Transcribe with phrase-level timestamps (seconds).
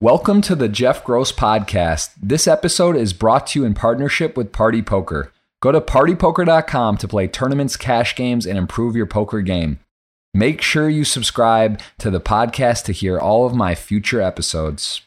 [0.00, 2.10] Welcome to the Jeff Gross Podcast.
[2.22, 5.32] This episode is brought to you in partnership with Party Poker.
[5.60, 9.80] Go to partypoker.com to play tournaments, cash games, and improve your poker game.
[10.32, 15.02] Make sure you subscribe to the podcast to hear all of my future episodes.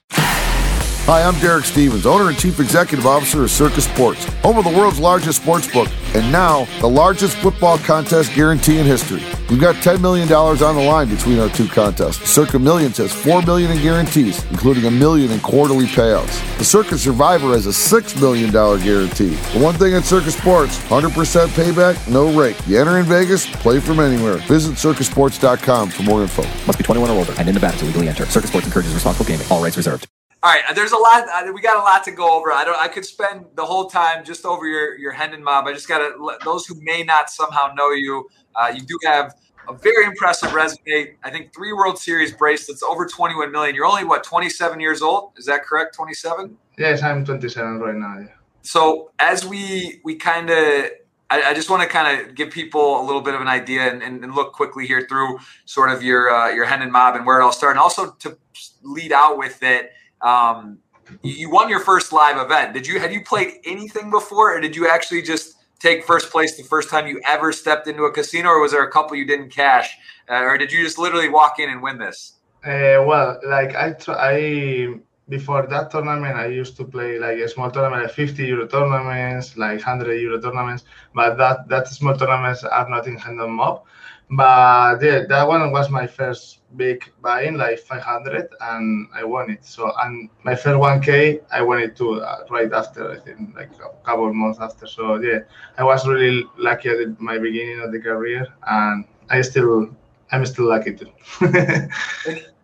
[1.05, 4.69] Hi, I'm Derek Stevens, owner and chief executive officer of Circa Sports, home of the
[4.69, 9.21] world's largest sports book, and now the largest football contest guarantee in history.
[9.49, 12.29] We've got $10 million on the line between our two contests.
[12.29, 16.39] Circa Millions has 4 million in guarantees, including a million in quarterly payouts.
[16.59, 19.35] The Circa Survivor has a $6 million guarantee.
[19.53, 21.09] The one thing at Circa Sports, 100%
[21.47, 22.55] payback, no rake.
[22.67, 24.37] You enter in Vegas, play from anywhere.
[24.47, 26.43] Visit circasports.com for more info.
[26.67, 28.27] Must be 21 or older and in Nevada to legally enter.
[28.27, 29.47] Circa Sports encourages responsible gaming.
[29.49, 30.07] All rights reserved.
[30.43, 31.27] All right, there's a lot.
[31.29, 32.51] uh, We got a lot to go over.
[32.51, 32.77] I don't.
[32.79, 35.67] I could spend the whole time just over your your Hendon mob.
[35.67, 38.27] I just got to let those who may not somehow know you.
[38.55, 39.35] Uh, you do have
[39.69, 41.15] a very impressive resume.
[41.23, 43.75] I think three World Series bracelets, over 21 million.
[43.75, 45.33] You're only what 27 years old.
[45.37, 45.93] Is that correct?
[45.93, 46.57] 27.
[46.75, 48.17] Yes, I'm 27 right now.
[48.19, 48.27] Yeah.
[48.63, 50.91] So as we we kind of.
[51.33, 53.89] I, I just want to kind of give people a little bit of an idea
[53.89, 57.25] and, and, and look quickly here through sort of your uh, your Hendon mob and
[57.25, 58.37] where it all started, and also to
[58.81, 59.91] lead out with it
[60.23, 60.79] um,
[61.23, 62.73] you won your first live event.
[62.73, 66.57] Did you had you played anything before, or did you actually just take first place
[66.57, 69.25] the first time you ever stepped into a casino, or was there a couple you
[69.25, 69.97] didn't cash,
[70.29, 72.33] uh, or did you just literally walk in and win this?
[72.63, 77.47] Uh, well, like I, tr- I before that tournament, I used to play like a
[77.47, 80.83] small tournament, like 50 euro tournaments, like 100 euro tournaments.
[81.15, 83.83] But that that small tournaments are not in Hendon mob.
[84.29, 89.65] But yeah, that one was my first big buy-in, like 500, and I won it.
[89.65, 93.11] So and my first 1K, I won it too uh, right after.
[93.11, 94.87] I think like a couple months after.
[94.87, 95.39] So yeah,
[95.77, 99.89] I was really lucky at the, my beginning of the career, and I still
[100.31, 101.11] I'm still lucky too.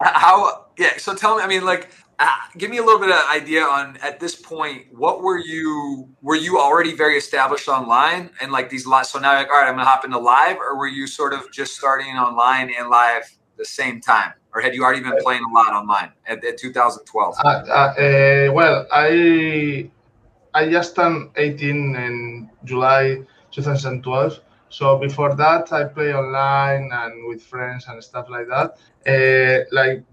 [0.01, 0.67] How?
[0.77, 0.97] Yeah.
[0.97, 1.43] So tell me.
[1.43, 4.85] I mean, like, uh, give me a little bit of idea on at this point.
[4.91, 6.09] What were you?
[6.21, 9.05] Were you already very established online and like these live?
[9.07, 11.51] So now, like, all right, I'm gonna hop into live, or were you sort of
[11.51, 15.53] just starting online and live the same time, or had you already been playing a
[15.53, 17.35] lot online at, at 2012?
[17.43, 19.89] Uh, uh, well, I
[20.53, 24.39] I just turned 18 in July 2012.
[24.69, 28.77] So before that, I play online and with friends and stuff like that.
[29.07, 30.03] Uh, like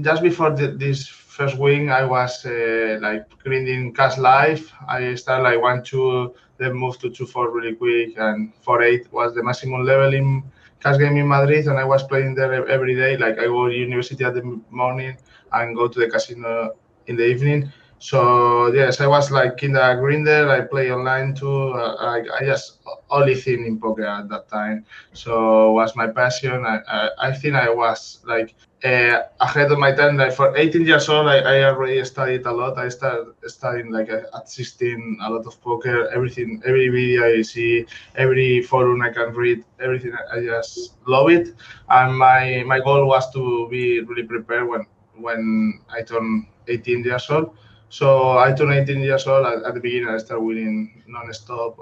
[0.00, 4.72] just before the, this first wing, I was uh, like grinding cash life.
[4.88, 9.12] I started like one two, then moved to two four really quick, and four eight
[9.12, 10.42] was the maximum level in
[10.80, 13.16] cash game in Madrid, and I was playing there every day.
[13.16, 15.16] Like I go to university at the morning
[15.52, 16.74] and go to the casino
[17.06, 17.72] in the evening.
[17.98, 20.48] So yes, I was like in the grinder.
[20.48, 21.70] I play online too.
[21.74, 22.78] Uh, I, I just
[23.10, 24.86] only thing in poker at that time.
[25.12, 26.64] So was my passion.
[26.64, 28.54] I, I, I think I was like
[28.84, 30.16] uh, ahead of my time.
[30.16, 32.78] Like for 18 years old, I, I already studied a lot.
[32.78, 36.08] I started studying like at 16 a lot of poker.
[36.08, 37.86] Everything, every video I see,
[38.16, 40.12] every forum I can read, everything.
[40.32, 41.54] I just love it.
[41.88, 44.86] And my my goal was to be really prepared when
[45.16, 47.56] when I turned 18 years old.
[47.90, 49.44] So I turned 18 years old.
[49.44, 51.76] At, at the beginning, I started winning non-stop.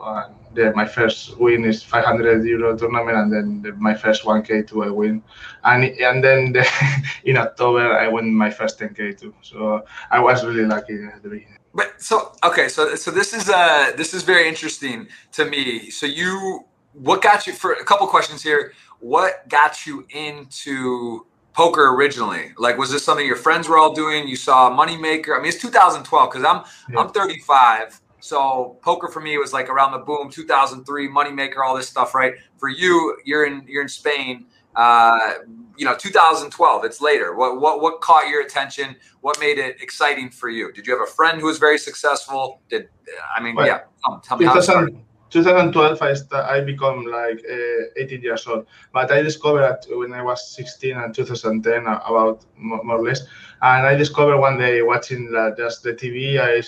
[0.56, 4.84] And my first win is 500 euro tournament, and then the, my first 1k to
[4.84, 5.22] I win.
[5.64, 6.66] And and then the,
[7.24, 9.34] in October, I won my first 10k too.
[9.42, 11.58] So I was really lucky at the beginning.
[11.74, 15.90] But so okay, so so this is uh this is very interesting to me.
[15.90, 16.64] So you
[16.94, 18.72] what got you for a couple questions here?
[19.00, 21.26] What got you into
[21.58, 22.52] poker originally?
[22.56, 24.28] Like, was this something your friends were all doing?
[24.28, 25.36] You saw Moneymaker?
[25.36, 27.00] I mean, it's 2012 because I'm Yeah.
[27.00, 31.88] I'm 35, so poker for me was like around the boom 2003, Moneymaker, all this
[31.88, 32.34] stuff, right?
[32.58, 34.46] For you, you're in you're in Spain.
[34.76, 35.18] Uh,
[35.76, 36.84] you know, 2012.
[36.84, 37.34] It's later.
[37.34, 38.94] What what what caught your attention?
[39.22, 40.70] What made it exciting for you?
[40.72, 42.60] Did you have a friend who was very successful?
[42.68, 42.88] Did
[43.36, 43.80] I mean, Well, yeah?
[44.04, 44.90] Tell, tell me how it started.
[44.90, 48.66] 2000, 2012, I, st- I become like uh, 18 years old.
[48.92, 53.20] But I discovered when I was 16 and 2010, uh, about more, or less.
[53.62, 56.62] And I discovered one day watching uh, just the TV, i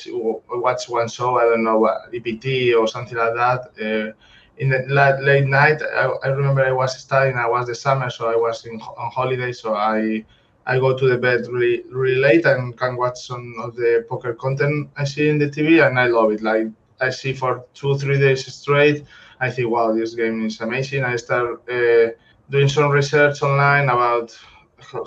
[0.50, 3.60] watched one show, I don't know, EPT or something like that.
[3.80, 4.12] Uh,
[4.58, 8.10] in the late, late night, I, I remember I was studying, I was the summer,
[8.10, 10.24] so I was in, on holiday, so I
[10.66, 14.34] I go to the bed really, really late and can watch some of the poker
[14.34, 16.42] content I see in the TV, and I love it.
[16.42, 16.66] Like
[17.00, 19.04] I see for two, three days straight.
[19.40, 21.04] I think, wow, this game is amazing.
[21.04, 22.10] I start uh,
[22.50, 24.36] doing some research online about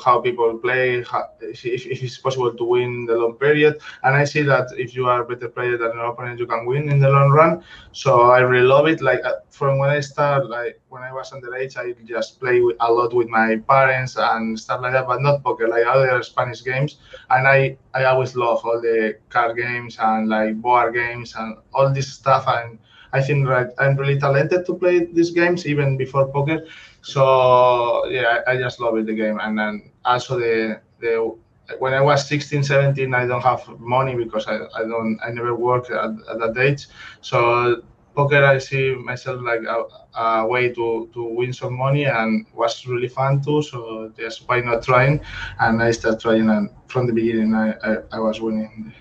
[0.03, 3.79] how people play, how, if, if, it's possible to win the long period.
[4.03, 6.65] And I see that if you are a better player than your opponent, you can
[6.65, 7.63] win in the long run.
[7.91, 9.01] So I really love it.
[9.01, 12.77] Like uh, from when I start, like when I was underage, I just play with,
[12.79, 16.63] a lot with my parents and stuff like that, but not poker, like other Spanish
[16.63, 16.97] games.
[17.29, 21.93] And I, I always love all the card games and like board games and all
[21.93, 22.45] this stuff.
[22.47, 22.79] And
[23.13, 26.65] I think like I'm really talented to play these games even before poker.
[27.03, 31.35] So yeah, I, just love it the game, and then also the the
[31.79, 35.53] when I was 16, 17, I don't have money because I, I don't I never
[35.53, 36.87] worked at, at that age.
[37.21, 37.83] So
[38.15, 39.83] poker I see myself like a,
[40.19, 43.61] a, way to, to win some money and was really fun too.
[43.61, 45.19] So just why not trying?
[45.59, 48.93] And I started trying and from the beginning I, I, I was winning.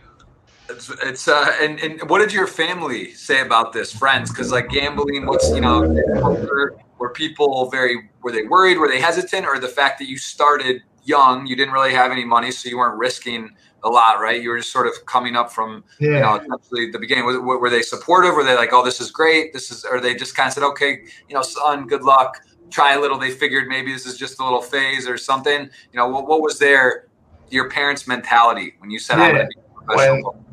[0.72, 4.30] It's, it's uh and, and what did your family say about this, friends?
[4.30, 5.80] Because like gambling, what's you know,
[6.98, 8.78] were people very were they worried?
[8.78, 12.24] Were they hesitant, or the fact that you started young, you didn't really have any
[12.24, 13.50] money, so you weren't risking
[13.84, 14.40] a lot, right?
[14.40, 16.08] You were just sort of coming up from yeah.
[16.08, 17.26] you know essentially the beginning.
[17.26, 18.34] Was, were they supportive?
[18.34, 19.52] Were they like, oh, this is great?
[19.52, 22.38] This is, or they just kind of said, okay, you know, son, good luck.
[22.70, 23.18] Try a little.
[23.18, 25.62] They figured maybe this is just a little phase or something.
[25.62, 27.08] You know, what, what was their
[27.50, 29.24] your parents' mentality when you said, yeah.
[29.24, 30.32] I'm going to be professional?
[30.32, 30.51] When,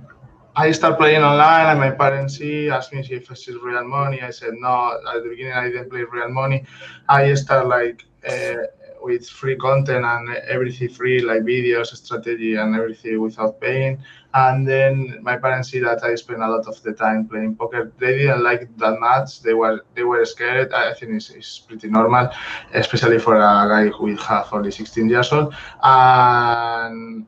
[0.59, 4.21] I start playing online, and my parents see asked me if it's real money.
[4.21, 4.99] I said no.
[5.07, 6.65] At the beginning, I didn't play real money.
[7.07, 8.63] I start like uh,
[9.01, 14.03] with free content and everything free, like videos, strategy, and everything without paying.
[14.33, 17.93] And then my parents see that I spend a lot of the time playing poker.
[17.97, 19.41] They didn't like that much.
[19.41, 20.73] They were they were scared.
[20.73, 22.31] I think it's, it's pretty normal,
[22.73, 25.55] especially for a guy who have only 16 years old.
[25.81, 27.27] And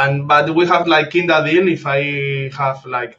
[0.00, 3.18] and but we have like in the deal if I have like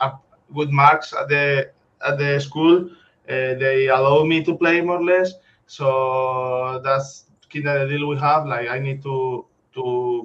[0.00, 0.12] a
[0.54, 1.70] good marks at the
[2.06, 2.88] at the school,
[3.28, 5.32] uh, they allow me to play more or less.
[5.66, 8.46] So that's kind of the deal we have.
[8.46, 9.46] Like I need to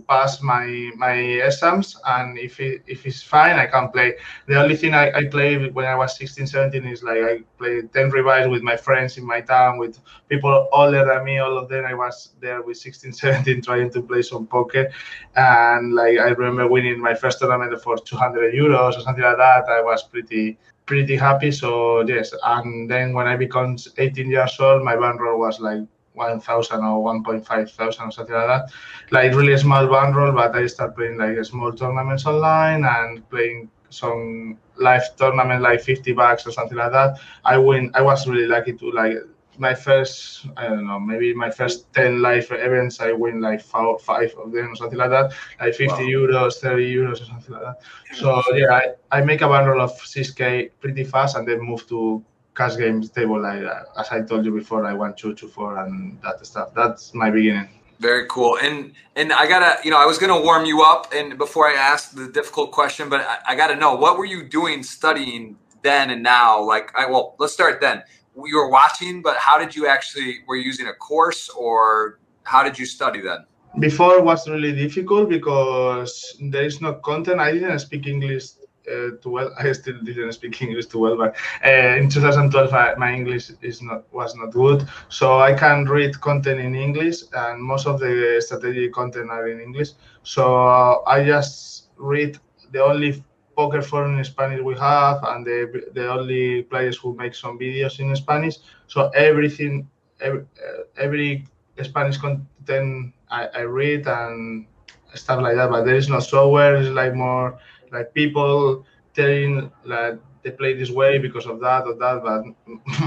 [0.08, 4.16] pass my my exams and if it, if it's fine i can play.
[4.48, 7.94] The only thing I, I played when i was 16 17 is like i played
[7.94, 10.00] 10 revise with my friends in my town with
[10.30, 11.40] people older than me.
[11.40, 14.90] All of them i was there with 16 17 trying to play some poker.
[15.36, 19.66] And like i remember winning my first tournament for 200 euros or something like that.
[19.70, 22.34] I was pretty pretty happy so yes.
[22.44, 25.84] And then when i became 18 years old my bankroll was like
[26.14, 28.72] 1,000 or 1.5,000 or something like that.
[29.12, 34.58] Like really small bankroll, but I start playing like small tournaments online and playing some
[34.78, 37.20] live tournament like 50 bucks or something like that.
[37.44, 37.92] I win.
[37.94, 39.18] I was really lucky to like
[39.60, 44.02] my first, I don't know, maybe my first 10 live events, I win like five,
[44.02, 46.00] five of them or something like that, like 50 wow.
[46.00, 47.82] euros, 30 euros or something like that.
[48.16, 52.24] So yeah, I, I make a bankroll of 6K pretty fast and then move to
[52.56, 53.42] cash games table.
[53.42, 56.74] Like uh, as I told you before, I went two to four and that stuff.
[56.76, 57.70] That's my beginning.
[58.00, 58.58] Very cool.
[58.62, 61.74] And and I gotta, you know, I was gonna warm you up and before I
[61.74, 66.10] ask the difficult question, but I, I gotta know what were you doing studying then
[66.10, 66.62] and now?
[66.62, 68.04] Like, I well, let's start then.
[68.36, 72.64] You were watching, but how did you actually were you using a course or how
[72.64, 73.46] did you study then?
[73.80, 77.40] Before was really difficult because there is no content.
[77.40, 78.52] I didn't speak English
[78.90, 79.54] uh, too well.
[79.60, 83.82] I still didn't speak English too well, but uh, in 2012 I, my English is
[83.82, 84.88] not was not good.
[85.10, 89.60] So I can read content in English, and most of the strategy content are in
[89.62, 89.90] English.
[90.24, 92.38] So I just read
[92.72, 93.24] the only
[93.56, 95.60] poker forum in Spanish we have, and the
[95.94, 98.58] the only players who make some videos in Spanish.
[98.88, 99.88] So everything,
[100.22, 101.46] every, uh, every
[101.84, 104.66] Spanish content I, I read and
[105.14, 105.70] stuff like that.
[105.70, 106.76] But there is no software.
[106.78, 107.60] It's like more
[107.92, 112.44] like people telling like they play this way because of that or that, but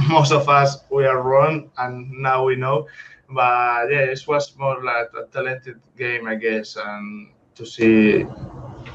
[0.09, 2.87] most of us we are wrong, and now we know.
[3.29, 8.25] But yeah, it was more like a talented game, I guess, and to see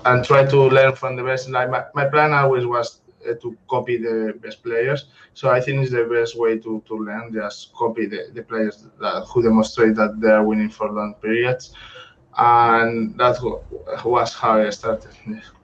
[0.05, 1.49] and try to learn from the best.
[1.49, 5.05] Like my, my plan always was uh, to copy the best players.
[5.33, 7.33] So I think it's the best way to, to learn.
[7.33, 11.73] Just copy the, the players that who demonstrate that they are winning for long periods,
[12.37, 13.37] and that
[14.05, 15.11] was how I started.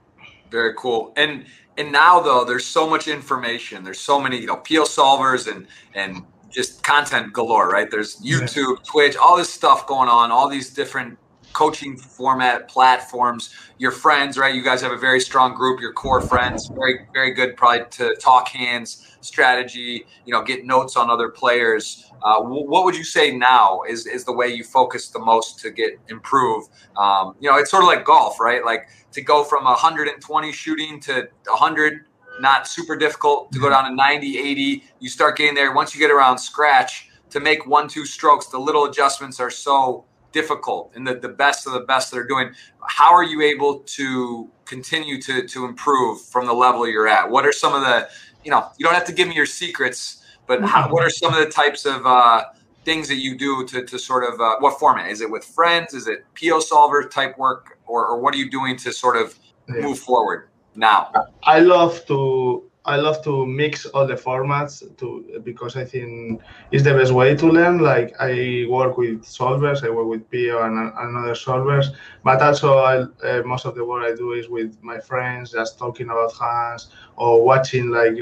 [0.54, 1.12] Very cool.
[1.18, 1.46] And
[1.80, 3.84] and now though, there's so much information.
[3.84, 7.90] There's so many, you know, Pio solvers and and just content galore, right?
[7.90, 8.84] There's YouTube.
[8.84, 11.18] Twitch, all this stuff going on, all these different
[11.54, 13.54] coaching format platforms.
[13.78, 14.54] Your friends, right?
[14.54, 15.80] You guys have a very strong group.
[15.80, 20.06] Your core friends, very very good, probably to talk hands, strategy.
[20.26, 22.12] You know, get notes on other players.
[22.22, 25.72] Uh, what would you say now is is the way you focus the most to
[25.72, 26.68] get improve?
[26.98, 28.64] Um, you know, it's sort of like golf, right?
[28.64, 32.06] Like to go from 120 shooting to 100,
[32.40, 33.52] not super difficult.
[33.52, 35.74] To go down to 90, 80, you start getting there.
[35.74, 40.06] Once you get around scratch, to make one two strokes, the little adjustments are so
[40.34, 42.52] difficult and the, the best of the best that are doing.
[42.86, 47.30] How are you able to continue to to improve from the level you're at?
[47.30, 48.10] What are some of the
[48.44, 51.34] you know you don't have to give me your secrets, but how, what are some
[51.34, 52.46] of the types of uh,
[52.84, 55.10] things that you do to, to sort of uh, what format?
[55.10, 55.94] Is it with friends?
[55.94, 57.80] Is it Pio solver type work?
[57.86, 59.38] Or, or what are you doing to sort of
[59.68, 61.12] move forward now?
[61.44, 66.84] I love to i love to mix all the formats to because i think it's
[66.84, 70.78] the best way to learn like i work with solvers i work with Pio and,
[70.78, 71.88] and other solvers
[72.24, 72.96] but also I,
[73.28, 76.90] uh, most of the work i do is with my friends just talking about hands
[77.16, 78.14] or watching like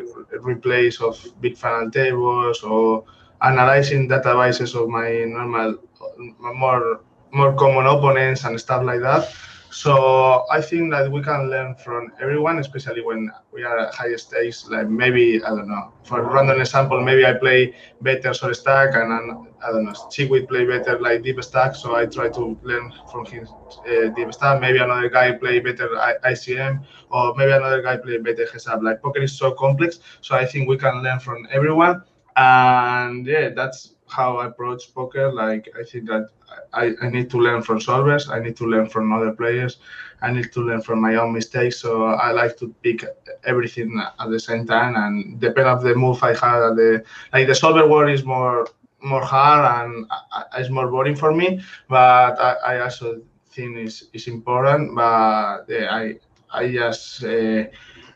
[0.41, 3.03] replays of big final tables or
[3.41, 5.77] analyzing databases of my normal,
[6.56, 7.01] more
[7.32, 9.34] more common opponents and stuff like that.
[9.71, 14.13] So I think that we can learn from everyone, especially when we are at high
[14.17, 14.67] stakes.
[14.69, 15.93] Like maybe I don't know.
[16.03, 19.93] For random example, maybe I play better Short Stack, and, and I don't know.
[20.11, 23.49] Chidwick play better like deep stack, so I try to learn from his
[23.87, 24.59] uh, deep stack.
[24.59, 25.87] Maybe another guy play better
[26.25, 28.83] ICM, or maybe another guy play better heads up.
[28.83, 32.03] Like poker is so complex, so I think we can learn from everyone
[32.37, 36.30] and yeah that's how i approach poker like i think that
[36.74, 39.77] I, I need to learn from solvers i need to learn from other players
[40.22, 43.06] i need to learn from my own mistakes so i like to pick
[43.46, 47.03] everything at the same time and depend of the move i had the
[47.34, 48.68] like the solver world is more
[49.01, 50.06] more hard and
[50.58, 55.88] it's more boring for me but i, I also think it's, it's important but yeah,
[55.91, 56.15] i
[56.53, 57.63] i just uh,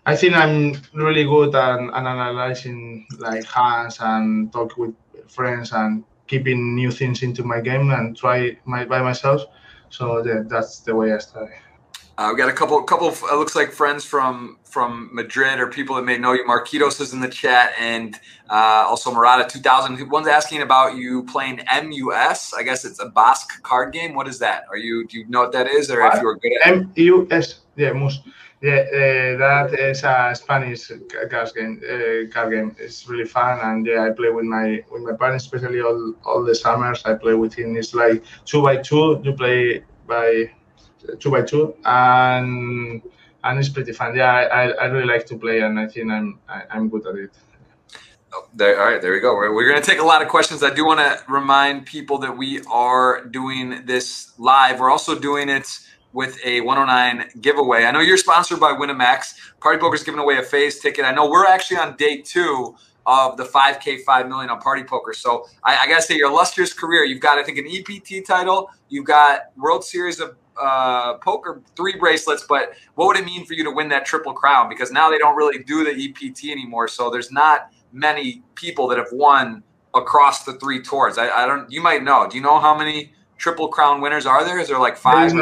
[0.08, 4.94] I think I'm really good at, at analyzing like hands and talk with
[5.30, 9.44] friends and keeping new things into my game and try my by myself.
[9.90, 11.54] So yeah, that's the way I study.
[12.18, 13.10] Uh, we got a couple, couple.
[13.10, 16.46] Of, it looks like friends from from Madrid or people that may know you.
[16.46, 18.16] Marquitos is in the chat, and
[18.50, 20.10] uh, also Murata two thousand.
[20.10, 22.54] One's asking about you playing MUS.
[22.54, 24.14] I guess it's a Basque card game.
[24.14, 24.64] What is that?
[24.70, 26.16] Are you do you know what that is, or what?
[26.16, 27.60] if you were good at MUS?
[27.76, 28.20] Yeah, mus.
[28.66, 30.88] Yeah, uh, that is a Spanish
[31.30, 31.80] card game.
[31.86, 32.76] Uh, card game.
[32.80, 36.44] It's really fun, and yeah, I play with my with my parents, especially all all
[36.44, 37.06] the summers.
[37.06, 37.78] I play with him.
[37.78, 39.22] It's like two by two.
[39.24, 40.50] You play by
[41.20, 43.04] two by two, and
[43.44, 44.16] and it's pretty fun.
[44.16, 46.90] Yeah, I, I really like to play, and I think I'm I, am i am
[46.90, 47.38] good at it.
[48.34, 49.36] Oh, there, all right, there we go.
[49.36, 50.64] We're, we're going to take a lot of questions.
[50.64, 54.80] I do want to remind people that we are doing this live.
[54.80, 55.68] We're also doing it
[56.16, 57.84] with a 109 giveaway.
[57.84, 59.36] I know you're sponsored by Winamax.
[59.60, 61.04] Party Poker's giving away a phase ticket.
[61.04, 62.74] I know we're actually on day two
[63.06, 65.14] of the 5K 5 million on Party Poker.
[65.14, 68.26] So I, I got to say, your illustrious career, you've got, I think, an EPT
[68.26, 73.46] title, you've got World Series of uh, Poker three bracelets, but what would it mean
[73.46, 74.70] for you to win that Triple Crown?
[74.70, 76.88] Because now they don't really do the EPT anymore.
[76.88, 81.18] So there's not many people that have won across the three tours.
[81.18, 82.26] I, I don't, you might know.
[82.30, 84.60] Do you know how many Triple Crown winners are there?
[84.60, 85.34] Is there like five?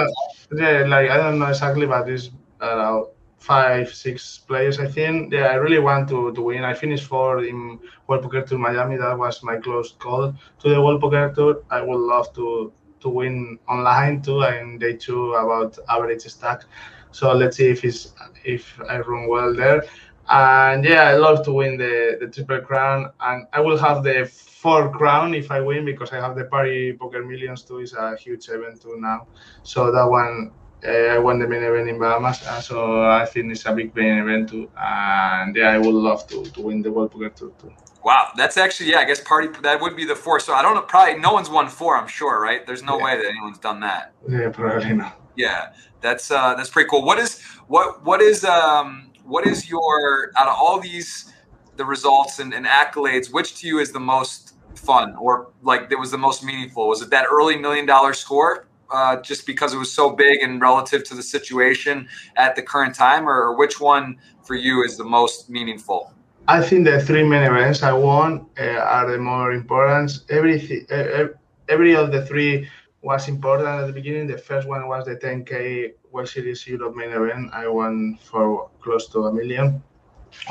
[0.56, 2.30] Yeah, like I don't know exactly, but it's
[2.62, 3.02] uh,
[3.38, 4.80] five, six players.
[4.80, 5.34] I think.
[5.34, 6.64] Yeah, I really want to, to win.
[6.64, 8.98] I finished fourth in World Poker Tour Miami.
[8.98, 11.64] That was my close call to the World Poker Tour.
[11.70, 16.64] I would love to to win online too, and day two about average stack.
[17.12, 19.84] So let's see if it's if I run well there.
[20.30, 24.26] And yeah, I love to win the the triple crown, and I will have the
[24.64, 27.80] four crown if I win because I have the Party Poker Millions too.
[27.80, 29.28] It's a huge event too now.
[29.64, 30.52] So that one
[30.86, 33.96] uh, I won the main event in Bahamas, uh, so I think it's a big
[33.96, 34.70] main event too.
[34.78, 37.74] And yeah, I would love to, to win the World Poker Tour too.
[38.04, 39.00] Wow, that's actually yeah.
[39.00, 40.40] I guess party that would be the four.
[40.40, 40.82] So I don't know.
[40.82, 41.98] Probably no one's won four.
[41.98, 42.66] I'm sure, right?
[42.68, 43.04] There's no yeah.
[43.06, 44.14] way that anyone's done that.
[44.28, 45.20] Yeah, probably not.
[45.36, 47.04] Yeah, that's uh, that's pretty cool.
[47.04, 51.32] What is what what is um what is your out of all these
[51.78, 53.32] the results and, and accolades?
[53.32, 54.43] Which to you is the most
[54.76, 56.88] fun or like that was the most meaningful?
[56.88, 58.68] Was it that early million dollar score?
[58.92, 62.94] Uh, just because it was so big and relative to the situation at the current
[62.94, 66.14] time, or, which one for you is the most meaningful?
[66.48, 70.20] I think the three main events I won uh, are the more important.
[70.30, 71.28] Every uh,
[71.70, 72.70] every of the three
[73.02, 74.28] was important at the beginning.
[74.28, 77.52] The first one was the 10K World Series Europe main event.
[77.54, 79.82] I won for close to a million,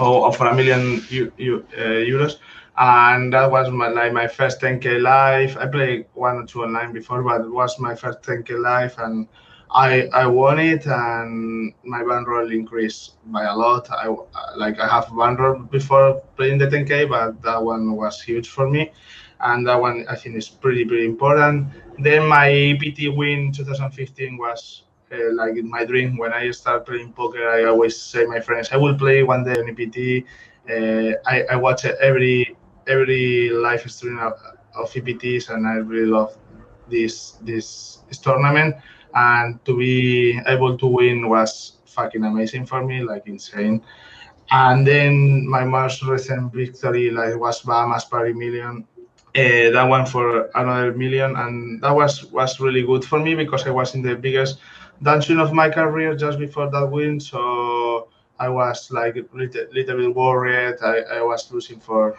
[0.01, 2.39] or, for a million uh, euros
[2.79, 5.57] and that was my like my first 10k live.
[5.59, 9.29] I played one or two online before, but it was my first 10k live, and
[9.71, 13.91] I I won it, and my bankroll increased by a lot.
[13.91, 14.09] I
[14.57, 18.91] like I have bankroll before playing the 10k, but that one was huge for me,
[19.41, 21.69] and that one I think is pretty pretty important.
[21.99, 24.83] Then my EPT win 2015 was.
[25.13, 28.71] Uh, like in my dream, when I start playing poker, I always say my friends,
[28.73, 30.25] I will play one day on EPT.
[30.67, 34.35] Uh, I, I watch every every live stream of,
[34.75, 36.37] of EPTs, and I really love
[36.89, 38.77] this this this tournament,
[39.15, 43.83] and to be able to win was fucking amazing for me, like insane.
[44.51, 48.87] And then my most recent victory like was Bahamas Party Million.
[49.35, 53.67] Uh, that one for another million, and that was was really good for me because
[53.67, 54.59] I was in the biggest
[55.03, 57.19] downswing of my career just before that win.
[57.19, 58.09] So
[58.39, 60.77] I was like a little, little bit worried.
[60.83, 62.19] I, I was losing for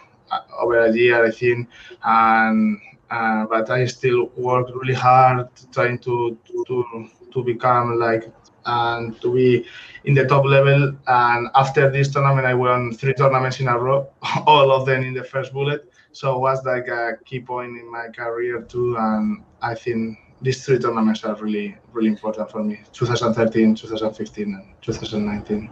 [0.60, 1.70] over a year, I think,
[2.04, 6.38] and uh, but I still worked really hard trying to
[6.68, 8.32] to to become like
[8.66, 9.66] and to be
[10.06, 10.96] in the top level.
[11.08, 14.10] And after this tournament, I won three tournaments in a row,
[14.48, 15.92] all of them in the first bullet.
[16.12, 18.96] So it was like a key point in my career too.
[18.98, 24.74] And I think these three tournaments are really, really important for me 2013, 2015, and
[24.82, 25.70] 2019.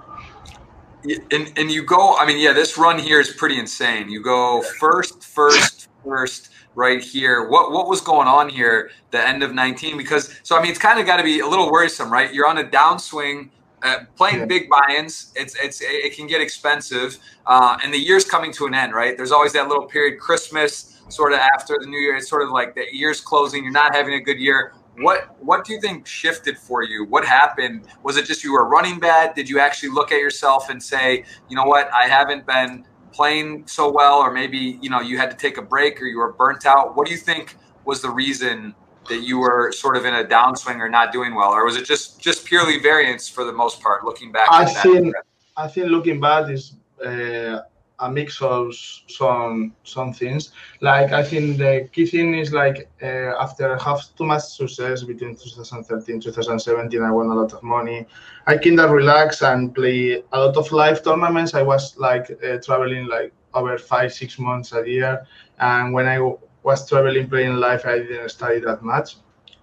[1.04, 4.10] And, and you go, I mean, yeah, this run here is pretty insane.
[4.10, 7.50] You go first, first, first right here.
[7.50, 9.98] What what was going on here the end of 19?
[9.98, 12.34] Because so I mean, it's kind of got to be a little worrisome, right?
[12.34, 13.50] You're on a downswing.
[13.84, 14.46] Uh, playing yeah.
[14.46, 17.18] big buy-ins, it's it's it can get expensive,
[17.48, 19.18] uh, and the year's coming to an end, right?
[19.18, 22.16] There's always that little period, Christmas, sort of after the new year.
[22.16, 23.64] It's sort of like the year's closing.
[23.64, 24.74] You're not having a good year.
[24.98, 27.06] What what do you think shifted for you?
[27.06, 27.88] What happened?
[28.04, 29.34] Was it just you were running bad?
[29.36, 33.68] Did you actually look at yourself and say, you know what, I haven't been playing
[33.68, 36.34] so well, or maybe you know you had to take a break or you were
[36.34, 36.96] burnt out?
[36.96, 37.56] What do you think
[37.86, 38.76] was the reason
[39.10, 41.86] that you were sort of in a downswing or not doing well, or was it
[41.86, 44.04] just just purely variance for the most part?
[44.04, 45.14] Looking back, I think
[45.58, 47.62] I think looking back is uh,
[48.02, 48.74] a mix of
[49.08, 50.52] some some things.
[50.82, 55.04] Like I think the key thing is like uh, after I have too much success
[55.04, 58.06] between 2013 2017, I won a lot of money.
[58.48, 61.54] I kind of relax and play a lot of live tournaments.
[61.54, 65.26] I was like uh, traveling like over five six months a year,
[65.60, 66.20] and when I
[66.64, 69.18] was traveling playing live, I didn't study that much.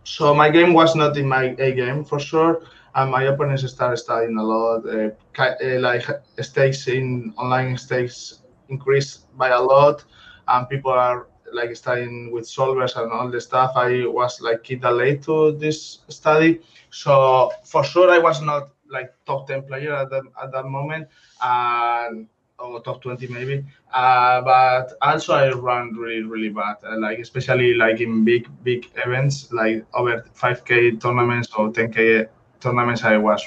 [0.05, 2.63] So my game was not in my A game for sure
[2.95, 4.87] and my opponents start studying a lot.
[4.87, 6.05] Uh, uh, like
[6.41, 10.05] stakes in online stakes increase by a lot,
[10.49, 13.73] and people are like studying with solvers and all the stuff.
[13.77, 19.13] I was like kid late to this study, so for sure I was not like
[19.27, 21.09] top 10 player at that at that moment
[21.43, 22.27] and
[22.59, 27.75] or top 20 maybe uh, but also i run really really bad uh, like especially
[27.75, 32.29] like in big big events like over 5k tournaments or 10k
[32.61, 33.45] tournaments I was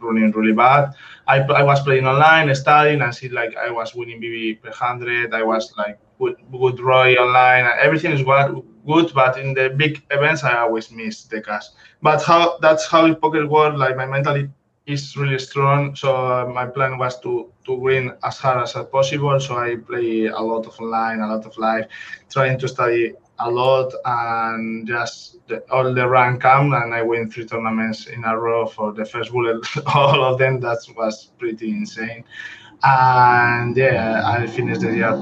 [0.00, 0.94] running really bad.
[1.26, 5.34] I, I was playing online, studying, and see like I was winning BB per hundred.
[5.34, 9.12] I was like good, good ROI online, everything is good.
[9.14, 11.66] But in the big events, I always miss the cash.
[12.02, 13.78] But how that's how poker works.
[13.78, 14.50] Like my mentality
[14.86, 15.94] is really strong.
[15.94, 19.38] So uh, my plan was to to win as hard as possible.
[19.40, 21.86] So I play a lot of online, a lot of live,
[22.30, 27.30] trying to study a lot and just the, all the rank come and I win
[27.30, 29.64] three tournaments in a row for the first bullet.
[29.94, 32.24] all of them that was pretty insane.
[32.82, 35.12] And yeah, I finished the year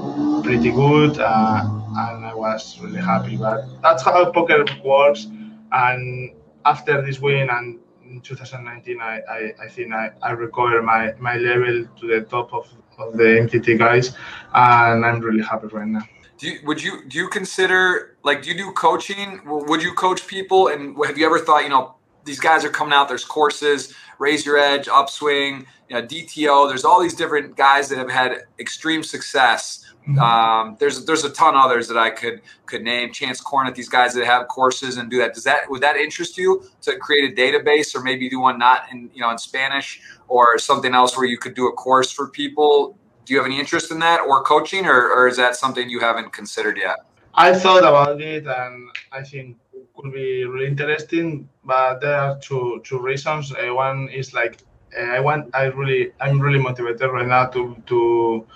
[0.43, 3.37] pretty good uh, and I was really happy.
[3.37, 5.27] But that's how poker works.
[5.71, 6.31] And
[6.65, 11.35] after this win and in 2019, I, I, I think I, I recovered my, my
[11.37, 14.15] level to the top of, of the MTT guys,
[14.53, 16.01] and I'm really happy right now
[16.39, 19.41] do you, would you do you consider like do you do coaching?
[19.45, 20.69] Would you coach people?
[20.69, 24.45] And have you ever thought you know these guys are coming out there's courses raise
[24.45, 29.03] your edge upswing you know, dto there's all these different guys that have had extreme
[29.03, 29.85] success.
[30.07, 30.19] Mm-hmm.
[30.19, 33.11] um, there's there's a ton of others that i could could name.
[33.11, 35.33] Chance Kornuth these guys that have courses and do that.
[35.33, 38.83] Does that would that interest you to create a database or maybe do one not
[38.91, 42.29] in you know in spanish or something else where you could do a course for
[42.29, 42.97] people
[43.29, 45.99] do you have any interest in that or coaching, or, or is that something you
[45.99, 46.97] haven't considered yet?
[47.35, 51.47] I thought about it, and I think it could be really interesting.
[51.63, 53.53] But there are two two reasons.
[53.53, 54.63] Uh, one is like
[54.97, 58.47] uh, I want, I really, I'm really motivated right now to to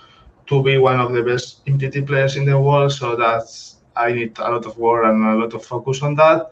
[0.48, 2.90] to be one of the best MTT players in the world.
[2.92, 6.50] So that's I need a lot of work and a lot of focus on that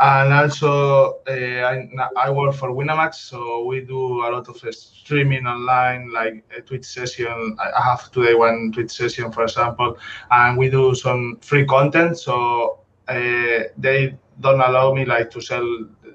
[0.00, 5.46] and also uh, I, I, work for Winamax, so we do a lot of streaming
[5.46, 7.56] online, like a Twitch session.
[7.60, 9.98] I have today one Twitch session, for example,
[10.30, 12.18] and we do some free content.
[12.18, 15.66] So uh, they don't allow me like to sell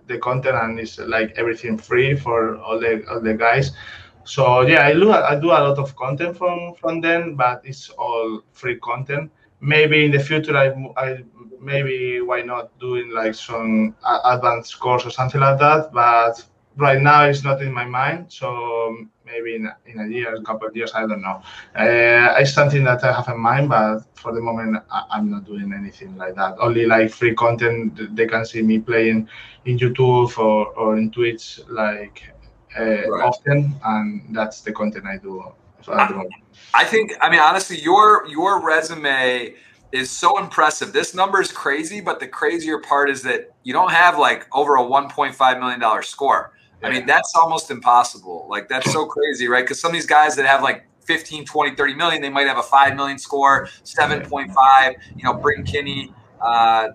[0.08, 3.72] the content, and it's like everything free for all the all the guys.
[4.24, 7.90] So yeah, I do I do a lot of content from from them, but it's
[7.90, 9.32] all free content.
[9.62, 11.24] Maybe in the future, I I
[11.60, 15.92] maybe why not doing like some advanced course or something like that.
[15.92, 16.44] But
[16.78, 18.26] right now it's not in my mind.
[18.30, 21.42] So maybe in, in a year, a couple of years, I don't know.
[21.76, 25.46] Uh, it's something that I have in mind, but for the moment, I, am not
[25.46, 26.56] doing anything like that.
[26.60, 28.16] Only like free content.
[28.16, 29.28] They can see me playing
[29.66, 32.24] in YouTube or, or in Twitch like
[32.78, 33.24] uh, right.
[33.24, 35.44] often, and that's the content I do.
[35.88, 36.26] I,
[36.74, 37.14] I think.
[37.22, 39.56] I mean, honestly, your your resume
[39.92, 40.92] is so impressive.
[40.94, 44.76] This number is crazy, but the crazier part is that you don't have like over
[44.76, 46.52] a 1.5 million dollar score.
[46.84, 48.46] I mean, that's almost impossible.
[48.50, 49.64] Like that's so crazy, right?
[49.64, 52.58] Because some of these guys that have like 15, 20, 30 million, they might have
[52.58, 56.90] a 5 million score, 7.5, you know, Bryn Kenney, uh,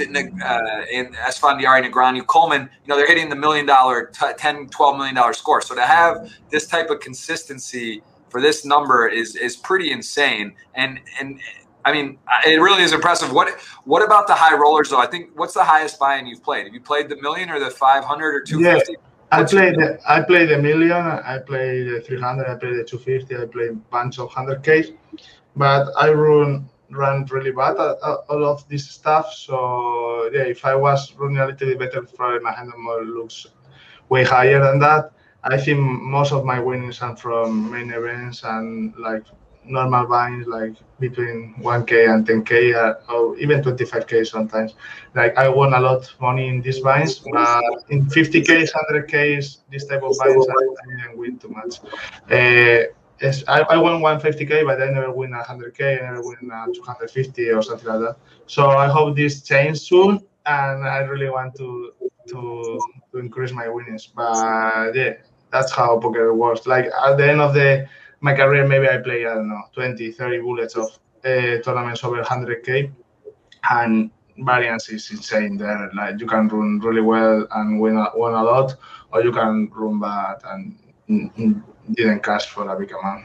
[0.00, 4.96] uh, and Esfandiari, Negreanu, Coleman, you know, they're hitting the million dollar, t- 10, 12
[4.96, 5.60] million dollar score.
[5.60, 10.54] So to have this type of consistency for this number is is pretty insane.
[10.74, 11.40] And and
[11.84, 13.32] I mean, it really is impressive.
[13.32, 13.48] What
[13.84, 15.00] what about the high rollers though?
[15.00, 16.66] I think what's the highest buy-in you've played?
[16.66, 18.92] Have you played the million or the 500 or 250?
[18.92, 18.98] Yeah.
[19.30, 23.36] I played the, I played the million, I played the 300, I played the 250,
[23.36, 24.96] I played a bunch of 100Ks,
[25.54, 29.32] but I run run really bad at, at all of this stuff.
[29.34, 33.46] So yeah, if I was running a little bit better, probably my hand handle looks
[34.08, 35.12] way higher than that.
[35.44, 39.24] I think most of my winnings are from main events and like
[39.64, 44.74] normal buys like between 1k and 10k uh, or even 25k sometimes.
[45.14, 49.36] Like i won a lot of money in these buys but in 50k 100k
[49.70, 51.80] this type of buys i didn't win too much.
[52.30, 56.66] Uh, yes, I, I won 150k but i never win 100k i never win uh,
[56.66, 58.16] 250 or something like that.
[58.46, 61.92] So i hope this changes soon and i really want to
[62.28, 62.78] to
[63.12, 65.14] to increase my winnings but yeah
[65.50, 67.88] that's how poker works like at the end of the
[68.20, 72.22] my career, maybe I play, I don't know, 20, 30 bullets of uh, tournaments over
[72.22, 72.92] 100K.
[73.70, 75.90] And variance is insane there.
[75.94, 78.74] Like you can run really well and win a, win a lot,
[79.12, 80.78] or you can run bad and
[81.92, 83.24] didn't cash for a big amount.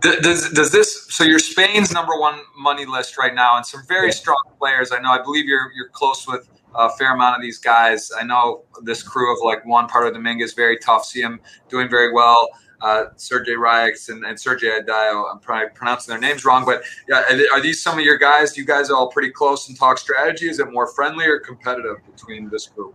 [0.00, 4.08] Does, does this so you're Spain's number one money list right now, and some very
[4.08, 4.12] yeah.
[4.12, 4.92] strong players.
[4.92, 5.10] I know.
[5.10, 8.10] I believe you're you're close with a fair amount of these guys.
[8.18, 11.04] I know this crew of like Juan Pardo Dominguez very tough.
[11.04, 12.48] See him doing very well
[12.84, 15.32] uh, Sergey Ryax and, and Sergey Adayo.
[15.32, 18.56] I'm probably pronouncing their names wrong, but yeah, are these some of your guys?
[18.56, 20.48] You guys are all pretty close and talk strategy.
[20.48, 22.94] Is it more friendly or competitive between this group?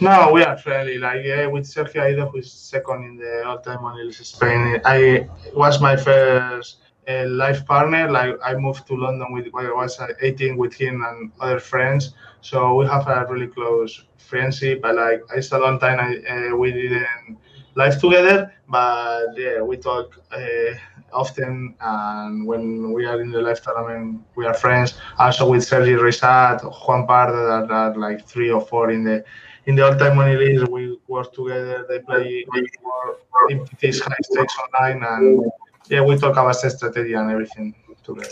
[0.00, 0.98] No, we are friendly.
[0.98, 4.80] Like yeah, with Sergio Aido, who is second in the all-time on Spain.
[4.84, 6.78] I was my first
[7.10, 8.10] uh, life partner.
[8.10, 12.14] Like I moved to London with when I was 18 with him and other friends.
[12.40, 14.82] So we have a really close friendship.
[14.82, 17.38] But like it's a long time I, uh, we didn't
[17.74, 20.74] live together, but yeah, we talk uh,
[21.12, 21.74] often.
[21.80, 24.94] And when we are in the live tournament, we are friends.
[25.18, 29.24] Also with Sergi Reixach, Juan Pardo, that are like three or four in the
[29.66, 30.70] in the all-time money list.
[30.70, 31.86] We work together.
[31.88, 32.44] They play
[33.48, 35.50] in these high stakes online, and
[35.90, 37.74] yeah, we talk about strategy and everything
[38.04, 38.30] together.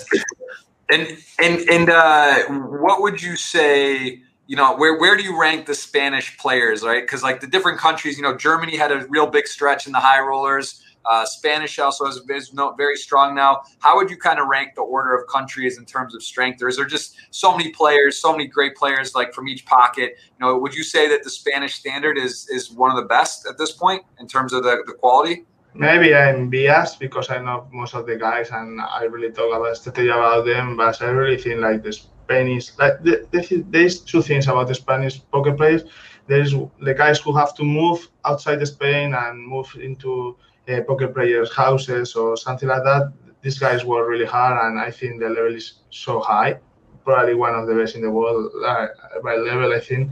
[0.90, 4.22] And and and uh, what would you say?
[4.48, 7.02] you know, where where do you rank the Spanish players, right?
[7.02, 10.00] Because like the different countries, you know, Germany had a real big stretch in the
[10.00, 10.82] high rollers.
[11.04, 13.62] Uh, Spanish also is, is very strong now.
[13.78, 16.62] How would you kind of rank the order of countries in terms of strength?
[16.62, 20.16] Or is there just so many players, so many great players like from each pocket?
[20.18, 23.46] You know, would you say that the Spanish standard is is one of the best
[23.46, 25.44] at this point in terms of the, the quality?
[25.74, 29.76] Maybe I'm biased because I know most of the guys and I really talk about
[29.76, 32.76] strategy about them, but I really think like the Spanish.
[32.78, 35.84] Like the, the, there's two things about the Spanish poker players.
[36.26, 40.36] There's the guys who have to move outside Spain and move into
[40.68, 43.12] uh, poker players' houses or something like that.
[43.40, 46.58] These guys work really hard, and I think the level is so high.
[47.04, 48.88] Probably one of the best in the world uh,
[49.22, 50.10] by level, I think.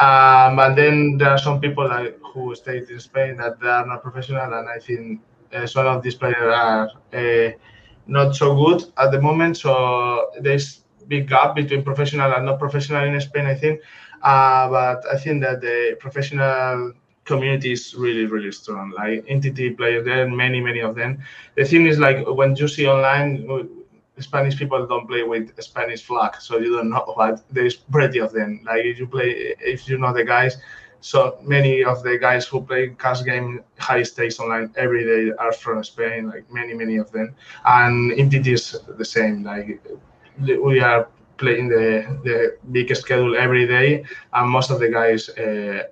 [0.00, 3.86] Um, and then there are some people like who stayed in Spain that they are
[3.86, 5.20] not professional, and I think
[5.52, 7.50] uh, some of these players are uh,
[8.06, 9.58] not so good at the moment.
[9.58, 13.80] So there's big gap between professional and not professional in Spain, I think.
[14.22, 16.92] Uh, but I think that the professional
[17.24, 18.92] community is really, really strong.
[18.96, 21.22] Like MTT players, there are many, many of them.
[21.56, 23.46] The thing is, like when you see online,
[24.22, 27.14] Spanish people don't play with Spanish flag, so you don't know.
[27.16, 28.60] But there's plenty of them.
[28.64, 30.56] Like if you play, if you know the guys,
[31.00, 35.52] so many of the guys who play cash game high stakes online every day are
[35.52, 36.28] from Spain.
[36.28, 39.42] Like many, many of them, and MTT is the same.
[39.42, 39.80] Like
[40.38, 45.84] we are playing the the big schedule every day, and most of the guys, uh,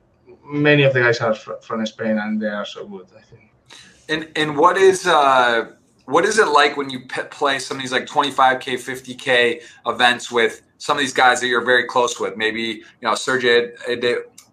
[0.45, 3.07] many of the guys are fr- from Spain, and they are so good.
[3.17, 3.51] I think.
[4.09, 5.73] And and what is uh
[6.09, 10.33] what is it like when you p- play some of these like 25k, 50k events
[10.33, 12.37] with some of these guys that you're very close with?
[12.37, 13.73] Maybe you know Sergey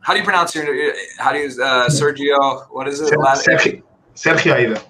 [0.01, 0.65] How do you pronounce your?
[1.17, 2.67] How do you uh, Sergio?
[2.69, 3.13] What is it?
[3.13, 3.81] Sergio,
[4.15, 4.81] Sergio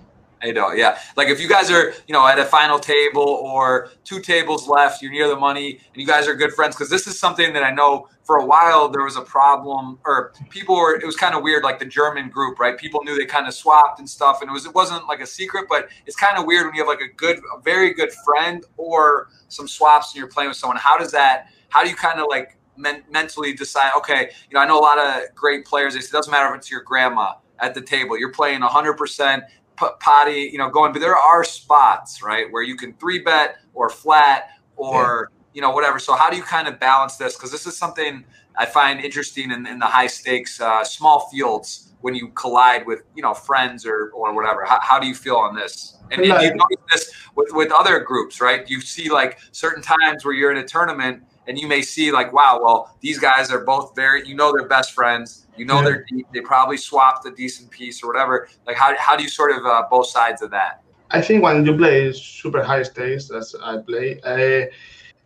[0.45, 0.55] Aido.
[0.55, 0.99] Aido, yeah.
[1.15, 5.01] Like if you guys are, you know, at a final table or two tables left,
[5.01, 6.75] you're near the money, and you guys are good friends.
[6.75, 10.33] Because this is something that I know for a while there was a problem, or
[10.49, 10.95] people were.
[10.95, 12.77] It was kind of weird, like the German group, right?
[12.77, 15.27] People knew they kind of swapped and stuff, and it was it wasn't like a
[15.27, 18.11] secret, but it's kind of weird when you have like a good, a very good
[18.25, 20.77] friend or some swaps and you're playing with someone.
[20.77, 21.47] How does that?
[21.69, 23.91] How do you kind of like men- mentally decide?
[23.97, 25.95] Okay, you know, I know a lot of great players.
[25.95, 28.17] It doesn't matter if it's your grandma at the table.
[28.17, 29.41] You're playing 100%
[29.77, 33.89] potty, you know, going, but there are spots, right, where you can three bet or
[33.89, 35.43] flat or, yeah.
[35.53, 35.99] you know, whatever.
[35.99, 37.35] So, how do you kind of balance this?
[37.35, 38.23] Because this is something
[38.57, 43.01] I find interesting in, in the high stakes, uh, small fields when you collide with,
[43.15, 44.63] you know, friends or, or whatever.
[44.65, 45.97] How, how do you feel on this?
[46.11, 48.69] And, and you notice this with, with other groups, right?
[48.69, 52.33] You see like certain times where you're in a tournament and you may see like,
[52.33, 55.47] wow, well, these guys are both very, you know, they're best friends.
[55.57, 55.83] You know, yeah.
[55.85, 56.27] they're deep.
[56.33, 58.49] They probably swapped a decent piece or whatever.
[58.67, 60.81] Like, how, how do you sort of uh, both sides of that?
[61.11, 64.65] I think when you play super high stakes, as I play, uh,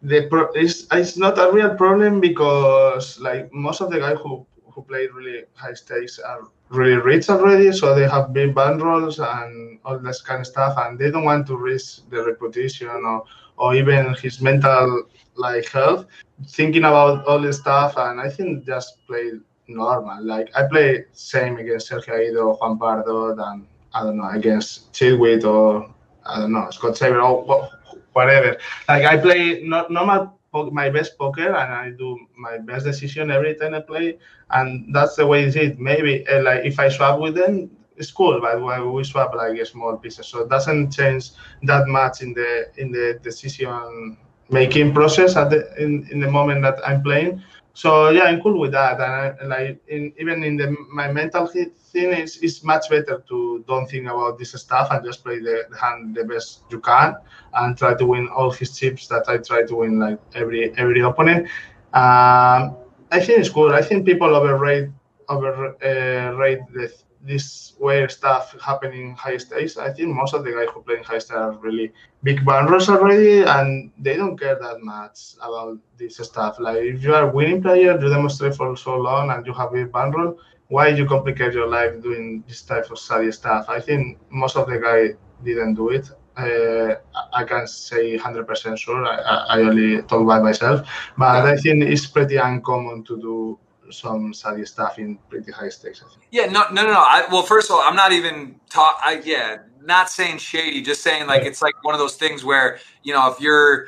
[0.02, 4.46] the pro- it's, it's not a real problem because like most of the guys who
[4.72, 9.80] who play really high stakes are really rich already, so they have big bankrolls and
[9.84, 13.24] all this kind of stuff, and they don't want to risk their reputation or
[13.58, 15.04] or even his mental
[15.40, 16.06] like health,
[16.48, 19.32] thinking about all this stuff, and I think just play
[19.68, 20.24] normal.
[20.24, 25.44] Like I play same against Sergio Aido, Juan Pardo, than I don't know against Chidwick
[25.44, 25.90] or
[26.26, 27.70] I don't know Scott Seiver or
[28.14, 28.58] whatever.
[28.88, 30.40] Like I play not normal
[30.72, 34.18] my best poker and I do my best decision every time I play,
[34.52, 35.80] and that's the way it.
[35.80, 38.60] Maybe uh, like if I swap with them, it's cool, but
[38.94, 41.32] we swap like a small pieces, so it doesn't change
[41.64, 44.18] that much in the in the decision
[44.50, 47.42] making process at the in, in the moment that I'm playing.
[47.74, 51.48] So yeah, I'm cool with that, and I, like in, even in the my mental
[51.48, 55.64] thing, is it's much better to don't think about this stuff and just play the,
[55.80, 57.16] hand the best you can
[57.54, 61.02] and try to win all his chips that I try to win like every every
[61.02, 61.48] opponent.
[61.94, 62.76] Um,
[63.12, 63.74] I think it's cool.
[63.74, 64.90] I think people overrate
[65.30, 69.78] overrate uh, the this weird stuff happening in high stakes.
[69.78, 71.92] I think most of the guys who play in high stakes are really
[72.24, 76.60] big bankers already, and they don't care that much about this stuff.
[76.60, 79.74] Like if you are a winning player, you demonstrate for so long, and you have
[79.76, 80.40] a bankroll.
[80.68, 83.66] Why you complicate your life doing this type of study stuff?
[83.70, 86.10] I think most of the guys didn't do it.
[86.38, 86.96] Uh,
[87.34, 89.06] I can't say 100% sure.
[89.06, 91.46] I, I, only talk by myself, but.
[91.46, 93.60] I think it's pretty uncommon to do
[93.92, 96.04] some study stuff in pretty high stakes.
[96.06, 96.22] I think.
[96.32, 97.00] Yeah, no, no, no, no.
[97.00, 99.00] I, well, first of all, I'm not even talk.
[99.04, 102.80] I, yeah, not saying shady, just saying like it's like one of those things where
[103.04, 103.88] you know if you're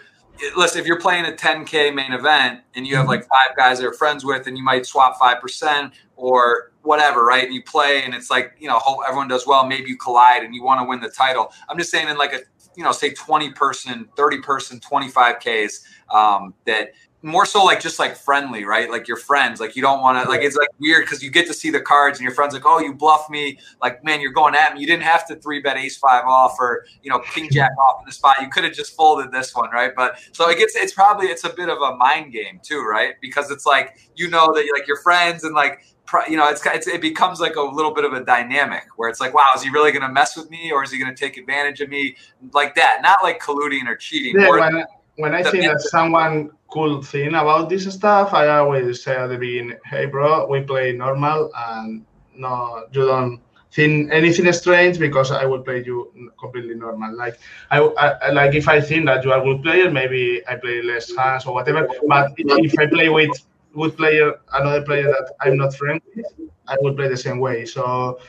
[0.55, 3.83] listen, if you're playing a 10k main event and you have like five guys that
[3.83, 7.45] you're friends with, and you might swap five percent or whatever, right?
[7.45, 9.65] And you play, and it's like you know, hope everyone does well.
[9.67, 11.51] Maybe you collide, and you want to win the title.
[11.69, 12.39] I'm just saying in like a
[12.75, 15.83] you know, say 20 person, 30 person, 25ks
[16.13, 16.91] um, that
[17.23, 18.89] more so like just like friendly, right?
[18.89, 21.47] Like your friends, like you don't want to like it's like weird because you get
[21.47, 24.31] to see the cards and your friends like, oh, you bluff me, like man, you're
[24.31, 24.81] going at me.
[24.81, 28.01] You didn't have to three bet ace five off or you know king jack off
[28.01, 28.37] in the spot.
[28.41, 29.91] You could have just folded this one, right?
[29.95, 33.15] But so it gets it's probably it's a bit of a mind game too, right?
[33.21, 35.83] Because it's like you know that like your friends and like
[36.27, 39.21] you know it's, it's it becomes like a little bit of a dynamic where it's
[39.21, 41.19] like, wow, is he really going to mess with me or is he going to
[41.19, 42.15] take advantage of me
[42.53, 42.99] like that?
[43.01, 44.41] Not like colluding or cheating.
[44.41, 44.85] Yeah, when,
[45.17, 49.37] when I think that someone cool thing about this stuff, I always say at the
[49.37, 55.45] beginning, "Hey, bro, we play normal, and no, you don't think anything strange because I
[55.45, 57.15] will play you completely normal.
[57.15, 57.39] Like
[57.71, 60.81] I, I, like if I think that you are a good player, maybe I play
[60.81, 61.87] less hands or whatever.
[62.07, 63.31] But if I play with
[63.73, 66.25] good player, another player that I'm not friends with,
[66.67, 67.65] I will play the same way.
[67.65, 68.19] So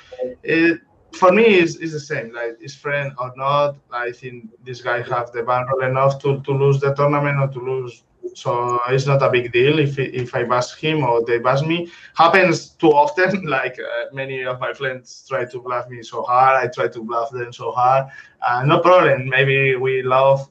[0.43, 0.81] it
[1.15, 5.03] for me it's, it's the same like his friend or not i think this guy
[5.03, 8.03] have the bankroll enough to, to lose the tournament or to lose
[8.35, 11.91] so it's not a big deal if if I bash him or they bash me.
[12.15, 13.45] Happens too often.
[13.53, 17.03] Like uh, many of my friends try to bluff me so hard, I try to
[17.03, 18.07] bluff them so hard.
[18.47, 19.29] Uh, no problem.
[19.29, 20.49] Maybe we love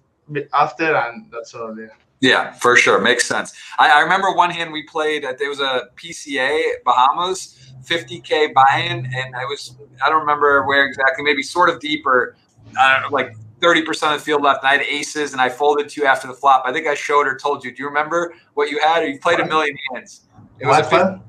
[0.54, 1.76] after, and that's all.
[1.78, 1.88] Yeah.
[2.22, 3.02] Yeah, for sure.
[3.02, 3.54] Makes sense.
[3.80, 5.24] I, I remember one hand we played.
[5.24, 11.24] There was a PCA Bahamas, 50k buy-in, and I was I don't remember where exactly.
[11.24, 12.36] Maybe sort of deeper,
[12.80, 16.06] uh, like 30% of the field left, and I had aces, and I folded two
[16.06, 16.64] after the flop.
[16.66, 17.72] I think I showed or told you.
[17.72, 19.02] Do you remember what you had?
[19.02, 20.28] Or you played a million hands.
[20.60, 21.04] It was what?
[21.04, 21.22] a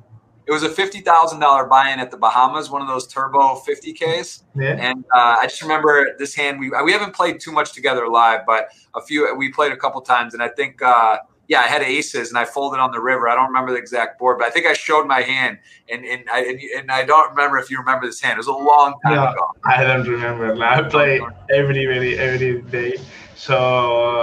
[0.47, 3.93] it was a fifty thousand dollar buy-in at the Bahamas, one of those turbo fifty
[3.93, 4.45] Ks.
[4.57, 4.77] Yeah.
[4.79, 6.59] And uh, I just remember this hand.
[6.59, 10.01] We we haven't played too much together live, but a few we played a couple
[10.01, 13.29] times, and I think uh, yeah, I had aces and I folded on the river.
[13.29, 15.59] I don't remember the exact board, but I think I showed my hand,
[15.91, 18.35] and and I and, and I don't remember if you remember this hand.
[18.35, 19.47] It was a long time No, ago.
[19.65, 20.57] I don't remember.
[20.65, 22.97] I play every every every day,
[23.37, 23.57] so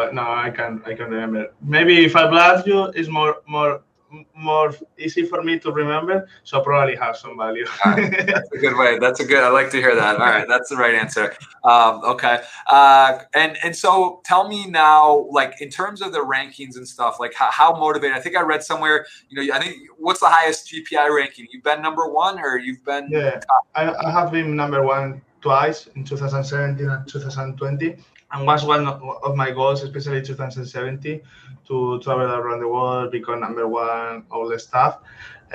[0.08, 1.54] uh, no, I can't I can't remember.
[1.62, 3.82] Maybe if I bluff you, it's more more
[4.36, 6.28] more easy for me to remember.
[6.44, 7.66] So probably have some value.
[7.86, 9.00] That's a good way.
[9.00, 9.44] That's a good.
[9.44, 10.16] I like to hear that.
[10.20, 11.36] All right, that's the right answer.
[11.64, 16.76] Um, okay, uh, and and so tell me now, like in terms of the rankings
[16.76, 18.16] and stuff, like how, how motivated?
[18.16, 19.06] I think I read somewhere.
[19.30, 21.48] You know, I think what's the highest GPI ranking?
[21.52, 23.08] You've been number one, or you've been?
[23.10, 23.40] Yeah,
[23.76, 27.98] I, I have been number one twice in 2017 and 2020,
[28.32, 31.22] and was one of my goals, especially 2017,
[31.68, 35.00] to travel around the world, become number one, all the stuff.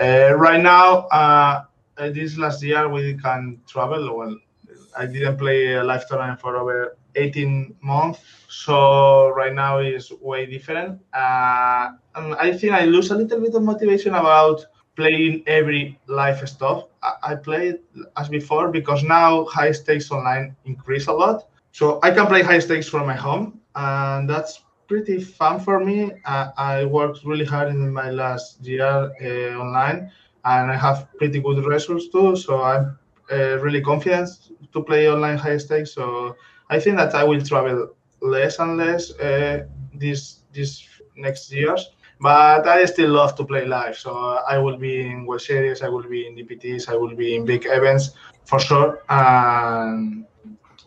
[0.00, 1.64] Uh, right now, uh,
[1.96, 4.16] uh, this last year we can travel.
[4.16, 4.36] Well,
[4.96, 10.46] I didn't play a live tournament for over 18 months, so right now is way
[10.46, 11.00] different.
[11.12, 16.48] Uh, and I think I lose a little bit of motivation about playing every live
[16.48, 16.84] stuff.
[17.02, 17.78] I, I played
[18.16, 21.46] as before because now high stakes online increase a lot.
[21.74, 26.12] So I can play high stakes from my home, and that's pretty fun for me.
[26.24, 28.86] Uh, I worked really hard in my last year
[29.20, 30.08] uh, online,
[30.44, 32.36] and I have pretty good results too.
[32.36, 32.96] So I'm
[33.32, 34.28] uh, really confident
[34.72, 35.92] to play online high stakes.
[35.92, 36.36] So
[36.70, 37.88] I think that I will travel
[38.20, 41.90] less and less uh, this this next years.
[42.20, 43.98] But I still love to play live.
[43.98, 44.14] So
[44.48, 47.44] I will be in World Series, I will be in EPTs, I will be in
[47.44, 48.10] big events
[48.44, 49.02] for sure.
[49.08, 50.24] And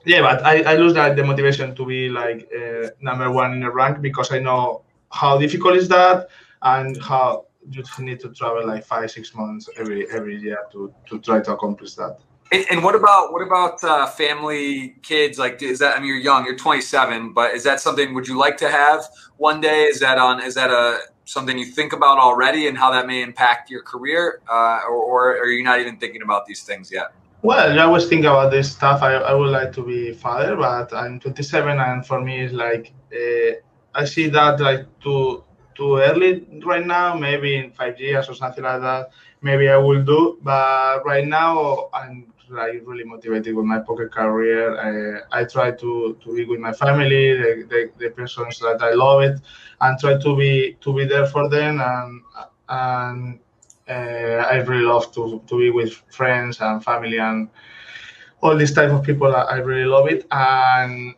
[0.07, 3.59] yeah, but I, I lose that the motivation to be like uh, number one in
[3.59, 6.29] the rank because I know how difficult is that
[6.61, 11.19] and how you need to travel like five six months every every year to to
[11.19, 12.19] try to accomplish that.
[12.53, 15.37] And, and what about what about uh, family, kids?
[15.37, 15.97] Like, is that?
[15.97, 16.45] I mean, you're young.
[16.45, 18.13] You're 27, but is that something?
[18.13, 19.03] Would you like to have
[19.35, 19.83] one day?
[19.83, 20.41] Is that on?
[20.41, 24.39] Is that a something you think about already, and how that may impact your career,
[24.49, 27.11] uh, or, or are you not even thinking about these things yet?
[27.47, 29.01] Well, I always think about this stuff.
[29.01, 32.91] I, I would like to be father, but I'm 27, and for me, it's like
[33.13, 33.53] uh,
[33.95, 37.15] I see that like too too early right now.
[37.15, 40.39] Maybe in five years or something like that, maybe I will do.
[40.41, 44.65] But right now, I'm like really motivated with my poker career.
[45.31, 48.91] I, I try to, to be with my family, the, the, the persons that I
[48.91, 49.39] love it,
[49.79, 51.79] and try to be to be there for them.
[51.79, 52.21] And
[52.67, 53.39] and
[53.89, 57.49] I really love to, to be with friends and family and
[58.41, 59.35] all this type of people.
[59.35, 60.25] I, really love it.
[60.31, 61.15] And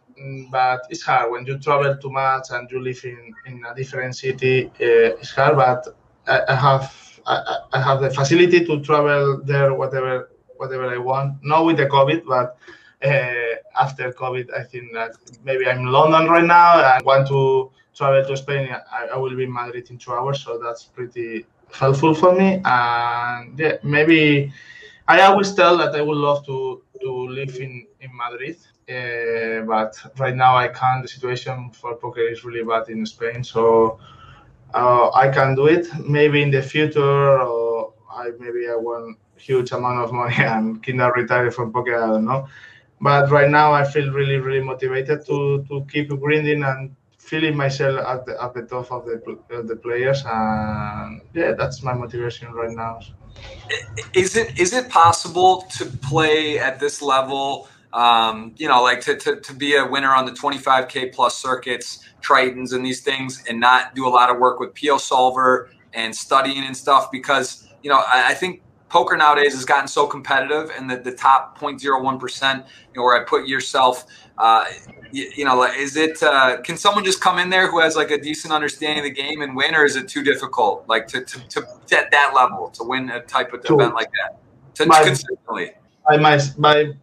[0.52, 4.16] but it's hard when you travel too much and you live in, in a different
[4.16, 4.68] city.
[4.68, 5.88] Uh, it's hard, but
[6.28, 11.44] I, I have I, I have the facility to travel there whatever whatever I want.
[11.44, 12.58] Not with the COVID, but
[13.04, 15.12] uh, after COVID, I think that
[15.44, 16.80] maybe I'm in London right now.
[16.80, 18.76] I want to travel to Spain.
[18.92, 22.62] I, I will be in Madrid in two hours, so that's pretty helpful for me.
[22.66, 24.52] And yeah, maybe
[25.08, 28.58] I always tell that I would love to to live in in Madrid,
[28.90, 31.02] uh, but right now I can't.
[31.02, 34.00] The situation for poker is really bad in Spain, so
[34.74, 35.88] uh, I can do it.
[36.06, 41.02] Maybe in the future, or I maybe I want huge amount of money and kind
[41.02, 41.96] of retire from poker.
[41.96, 42.48] I don't know.
[43.02, 46.96] But right now, I feel really, really motivated to to keep grinding and
[47.30, 49.18] feeling myself at the at the top of the
[49.52, 50.24] of the players.
[50.26, 53.00] And yeah, that's my motivation right now.
[54.14, 57.70] Is it is it possible to play at this level?
[57.94, 62.06] Um, you know, like to, to, to be a winner on the 25k plus circuits,
[62.22, 66.64] Tritons, and these things, and not do a lot of work with PioSolver and studying
[66.66, 70.90] and stuff because you know I, I think poker nowadays has gotten so competitive and
[70.90, 72.64] the, the top 0.01% you
[72.96, 74.06] know where i put yourself
[74.40, 74.66] uh,
[75.12, 77.96] you, you, know like is it uh, can someone just come in there who has
[77.96, 81.08] like a decent understanding of the game and win or is it too difficult like
[81.08, 84.38] to, to, to at that level to win a type of event like that?
[84.76, 85.72] To, My- consistently.
[86.08, 86.94] By my by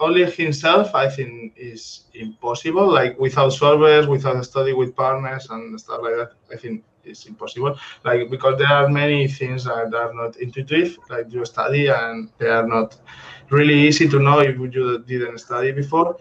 [0.00, 6.00] only himself i think is impossible like without solvers without study with partners and stuff
[6.02, 7.78] like that i think it's impossible.
[8.04, 12.48] Like because there are many things that are not intuitive like you study and they
[12.48, 12.96] are not
[13.50, 16.16] really easy to know if you didn't study before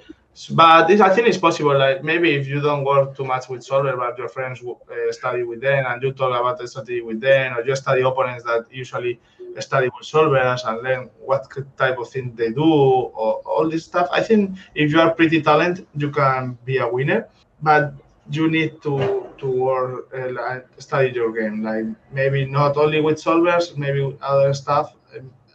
[0.51, 1.77] but this, I think it's possible.
[1.77, 5.43] Like maybe if you don't work too much with solver, but your friends uh, study
[5.43, 8.65] with them, and you talk about the strategy with them, or you study opponents that
[8.69, 9.19] usually
[9.59, 14.09] study with solvers, and learn what type of thing they do, or all this stuff.
[14.11, 17.27] I think if you are pretty talented, you can be a winner.
[17.61, 17.93] But
[18.29, 21.63] you need to to work uh, study your game.
[21.63, 24.95] Like maybe not only with solvers, maybe with other stuff.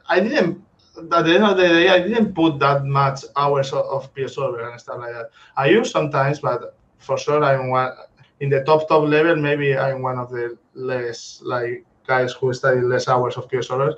[0.09, 0.65] I didn't
[1.13, 4.71] at the end of the day, I didn't put that much hours of, of PioSolver
[4.71, 5.31] and stuff like that.
[5.57, 7.93] I use sometimes, but for sure I'm one
[8.41, 12.81] in the top top level, maybe I'm one of the less like guys who study
[12.81, 13.95] less hours of PioSolvers,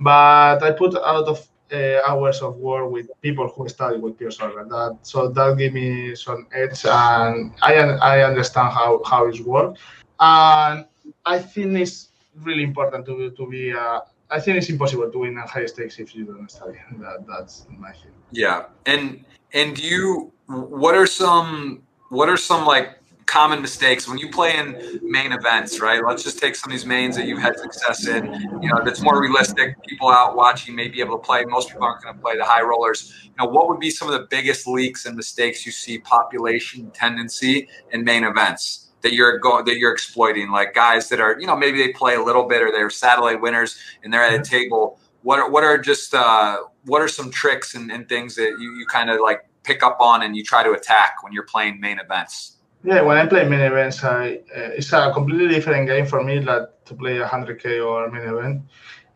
[0.00, 4.18] but I put a lot of uh, hours of work with people who study with
[4.18, 4.68] PioSolver.
[4.68, 9.80] That so that give me some edge, and I I understand how how it works,
[10.20, 10.86] and
[11.24, 12.10] I think it's
[12.42, 13.72] really important to to be.
[13.72, 14.00] Uh,
[14.30, 16.78] I think it's impossible to win at high stakes if you don't study.
[16.98, 18.12] That that's my thing.
[18.32, 24.30] Yeah, and and you, what are some what are some like common mistakes when you
[24.30, 26.00] play in main events, right?
[26.04, 28.24] Let's just take some of these mains that you've had success in.
[28.62, 29.76] You know, that's more realistic.
[29.82, 31.44] People out watching may be able to play.
[31.44, 33.12] Most people aren't going to play the high rollers.
[33.24, 36.90] You know, what would be some of the biggest leaks and mistakes you see population
[36.92, 40.50] tendency in main events that you're going that you're exploiting?
[40.50, 43.40] Like guys that are, you know, maybe they play a little bit or they're satellite
[43.40, 44.98] winners and they're at a table.
[45.22, 48.78] What are what are just uh, what are some tricks and, and things that you,
[48.78, 51.80] you kind of like pick up on and you try to attack when you're playing
[51.80, 52.56] main events?
[52.82, 56.40] Yeah, when I play main events, I, uh, it's a completely different game for me
[56.40, 58.62] like to play a 100k or main event.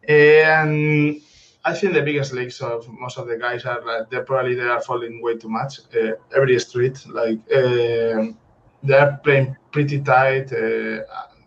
[0.09, 1.21] And
[1.65, 4.63] I think the biggest leaks of most of the guys are like they're probably they
[4.63, 5.81] are falling way too much.
[5.95, 8.33] Uh, every street, like uh,
[8.83, 11.03] they're playing pretty tight, uh,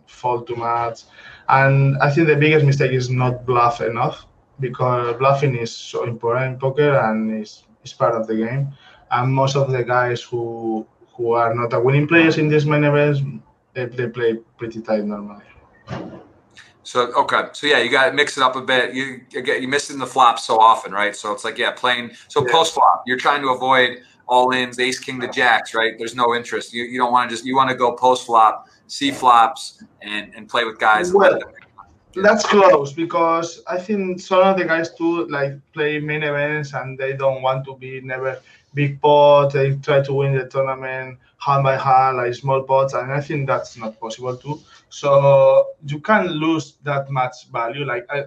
[0.06, 1.02] fall too much,
[1.48, 4.26] and I think the biggest mistake is not bluff enough
[4.60, 8.72] because bluffing is so important in poker and is is part of the game.
[9.10, 12.84] And most of the guys who who are not a winning players in these main
[12.84, 13.20] events,
[13.72, 15.44] they, they play pretty tight normally.
[16.82, 18.94] So okay, so yeah, you got to mix it up a bit.
[18.94, 21.16] You you get you missing the flops so often, right?
[21.16, 22.52] So it's like yeah, playing so yeah.
[22.52, 23.04] post flop.
[23.06, 25.94] You're trying to avoid all ins, ace king to jacks, right?
[25.98, 26.72] There's no interest.
[26.72, 30.32] You you don't want to just you want to go post flop, see flops, and
[30.34, 31.12] and play with guys.
[31.12, 31.38] Well,
[32.14, 36.98] that's close because I think some of the guys too like play main events and
[36.98, 38.40] they don't want to be never
[38.72, 39.52] big pot.
[39.52, 43.46] They try to win the tournament hand by hand, like small pots, and I think
[43.46, 44.60] that's not possible too.
[44.94, 47.84] So you can't lose that much value.
[47.84, 48.20] Like, I,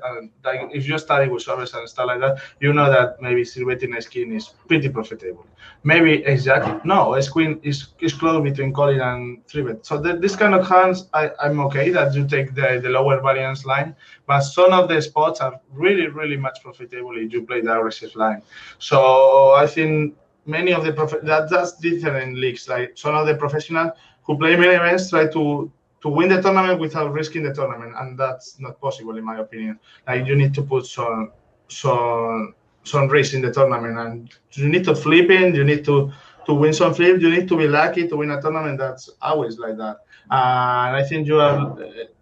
[0.44, 3.96] like if you're starting with solvers and stuff like that, you know that maybe silhouetting
[4.02, 5.46] skin is pretty profitable.
[5.86, 9.86] Maybe exactly no, a queen is is close between calling and three bet.
[9.86, 13.22] So the, this kind of hands, I, I'm okay that you take the, the lower
[13.22, 13.96] variance line,
[14.26, 18.14] but some of the spots are really really much profitable if you play the aggressive
[18.18, 18.42] line.
[18.80, 22.68] So I think many of the prof- that that's different leagues.
[22.68, 23.92] Like some of the professionals
[24.24, 28.18] who play many events try to to win the tournament without risking the tournament, and
[28.18, 29.80] that's not possible in my opinion.
[30.08, 31.32] Like you need to put some
[31.68, 35.56] some some risk in the tournament, and you need to flip in.
[35.56, 36.12] You need to
[36.46, 37.22] to win some flip.
[37.22, 38.78] You need to be lucky to win a tournament.
[38.78, 39.98] That's always like that.
[40.30, 41.76] And I think you are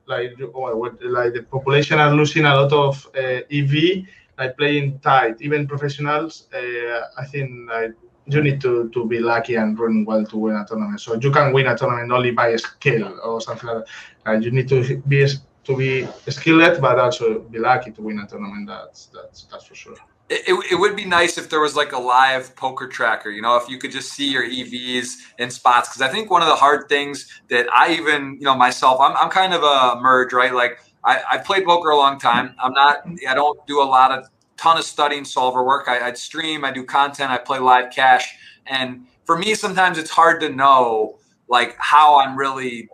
[0.08, 4.06] like like the population are losing a lot of uh, EV
[4.38, 5.42] like playing tight.
[5.42, 7.94] Even professionals, uh, I think like
[8.28, 11.00] you need to, to be lucky and run well to win a tournament.
[11.00, 13.86] So you can win a tournament only by skill or something like
[14.24, 14.32] that.
[14.32, 15.28] Uh, you need to be
[15.66, 18.68] to be skilled, but also be lucky to win a tournament.
[18.68, 19.96] That's that's that's for sure.
[20.28, 23.58] It, it would be nice if there was like a live poker tracker, you know,
[23.58, 25.88] if you could just see your EVs in spots.
[25.94, 29.16] Cause I think one of the hard things that I even, you know, myself, I'm,
[29.18, 30.52] I'm kind of a merge, right?
[30.52, 32.56] Like I, I played poker a long time.
[32.60, 34.28] I'm not, I don't do a lot of
[34.58, 35.88] ton of studying solver work.
[35.88, 38.36] I, would stream, I do content, I play live cash,
[38.66, 42.90] and for me, sometimes it's hard to know like how I'm really.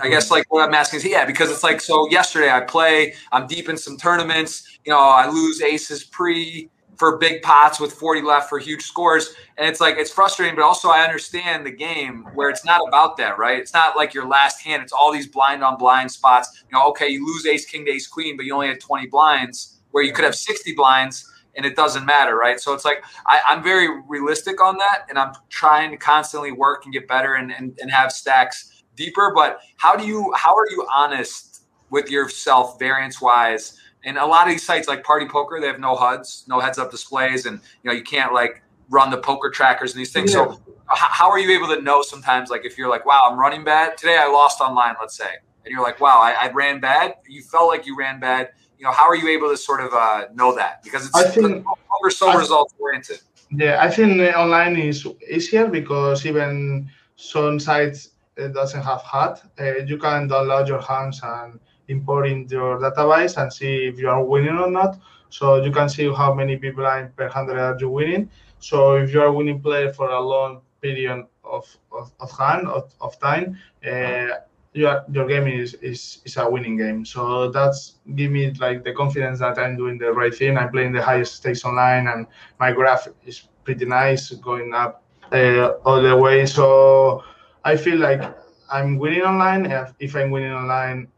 [0.00, 3.14] I guess like what I'm asking is yeah because it's like so yesterday I play
[3.30, 7.92] I'm deep in some tournaments you know I lose aces pre for big pots with
[7.92, 11.70] 40 left for huge scores and it's like it's frustrating but also I understand the
[11.70, 15.12] game where it's not about that right it's not like your last hand it's all
[15.12, 18.36] these blind on blind spots you know okay you lose ace king to ace queen
[18.36, 22.04] but you only had 20 blinds where you could have 60 blinds and it doesn't
[22.04, 22.58] matter, right?
[22.58, 26.84] So it's like I, am very realistic on that, and I'm trying to constantly work
[26.84, 29.32] and get better and, and, and have stacks deeper.
[29.34, 33.78] But how do you how are you honest with yourself variance wise?
[34.04, 36.78] And a lot of these sites like Party Poker, they have no HUDs, no heads
[36.78, 40.32] up displays, and you know you can't like run the poker trackers and these things.
[40.32, 40.52] Yeah.
[40.52, 43.64] So how are you able to know sometimes like if you're like, wow, I'm running
[43.64, 45.30] bad today, I lost online, let's say,
[45.64, 47.14] and you're like, wow, I, I ran bad.
[47.26, 48.50] You felt like you ran bad
[48.82, 50.82] you know, how are you able to sort of uh, know that?
[50.82, 53.20] Because it's I think, over so results oriented.
[53.52, 59.40] Yeah, I think online is easier because even some sites it doesn't have HUD.
[59.60, 64.08] Uh, you can download your hands and import in your database and see if you
[64.08, 64.98] are winning or not.
[65.28, 68.30] So you can see how many people are per hundred are you winning.
[68.58, 72.92] So if you are winning player for a long period of, of, of hand of,
[73.00, 73.56] of time,
[73.86, 77.04] uh, your your game is, is is a winning game.
[77.04, 80.56] So that's give me like the confidence that I'm doing the right thing.
[80.56, 82.26] I'm playing the highest stakes online, and
[82.58, 85.02] my graph is pretty nice, going up
[85.32, 86.46] uh, all the way.
[86.46, 87.22] So
[87.64, 88.22] I feel like
[88.70, 89.66] I'm winning online.
[89.66, 91.08] If, if I'm winning online,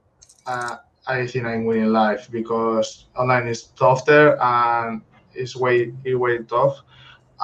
[0.47, 0.77] uh,
[1.07, 5.03] I think I'm winning live because online is tougher and
[5.35, 6.83] it's way way tough.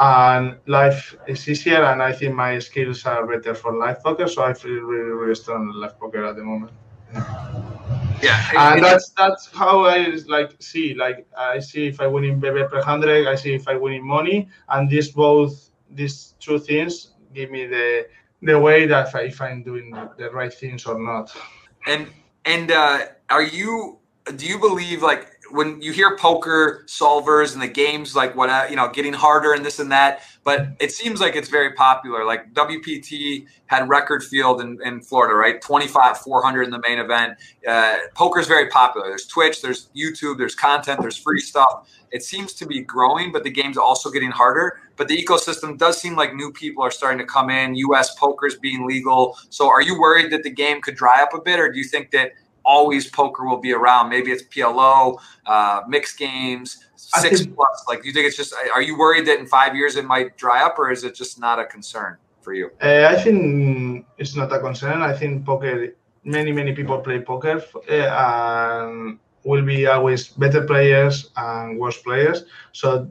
[0.03, 4.26] And life is easier, and I think my skills are better for live poker.
[4.28, 6.72] So I feel really, really strong in live poker at the moment.
[8.22, 10.94] Yeah, and that's that's how I like see.
[10.94, 13.94] Like I see if I win in BB per hundred, I see if I win
[13.94, 18.07] in money, and these both these two things give me the
[18.42, 21.34] the way that if I'm doing the right things or not.
[21.86, 22.09] And
[22.44, 23.98] and uh, are you?
[24.36, 28.76] Do you believe like when you hear poker solvers and the games like what you
[28.76, 32.24] know getting harder and this and that but it seems like it's very popular.
[32.24, 35.61] Like wpt had record field in, in florida right?
[35.61, 37.38] 25 400 in the main event.
[37.66, 39.09] Uh, poker is very popular.
[39.09, 41.88] There's twitch there's youtube there's content there's free stuff.
[42.11, 44.80] It seems to be growing but the game's also getting harder.
[44.96, 47.74] But the ecosystem does seem like new people are starting to come in.
[47.74, 49.38] Us poker's being legal.
[49.48, 51.84] So are you worried that the game could dry up a bit or do you
[51.84, 52.32] think that
[52.71, 54.09] always poker will be around.
[54.09, 57.77] Maybe it's PLO, uh, mixed games, six think, plus.
[57.89, 58.55] Like, do you think it's just?
[58.75, 61.41] Are you worried that in five years it might dry up, or is it just
[61.47, 62.71] not a concern for you?
[62.81, 65.03] Uh, I think it's not a concern.
[65.03, 65.95] I think poker.
[66.23, 67.57] Many many people play poker,
[67.89, 72.45] uh, and will be always better players and worse players.
[72.73, 73.09] So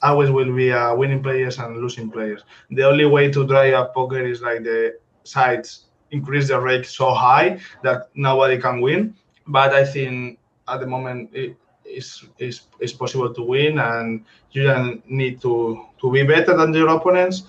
[0.00, 2.42] always will be uh, winning players and losing players.
[2.70, 4.94] The only way to dry up poker is like the
[5.24, 9.14] sides increase the rate so high that nobody can win.
[9.48, 10.38] But I think
[10.68, 15.84] at the moment it is is is possible to win, and you don't need to
[16.00, 17.44] to be better than your opponents.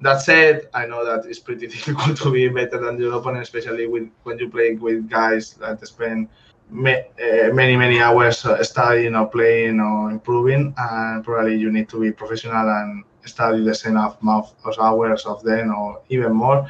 [0.00, 3.86] That said, I know that it's pretty difficult to be better than your opponent, especially
[3.86, 6.28] with when you play with guys that spend
[6.70, 12.12] uh, many many hours studying or playing or improving, and probably you need to be
[12.12, 16.66] professional and study the same amount of hours of them or even more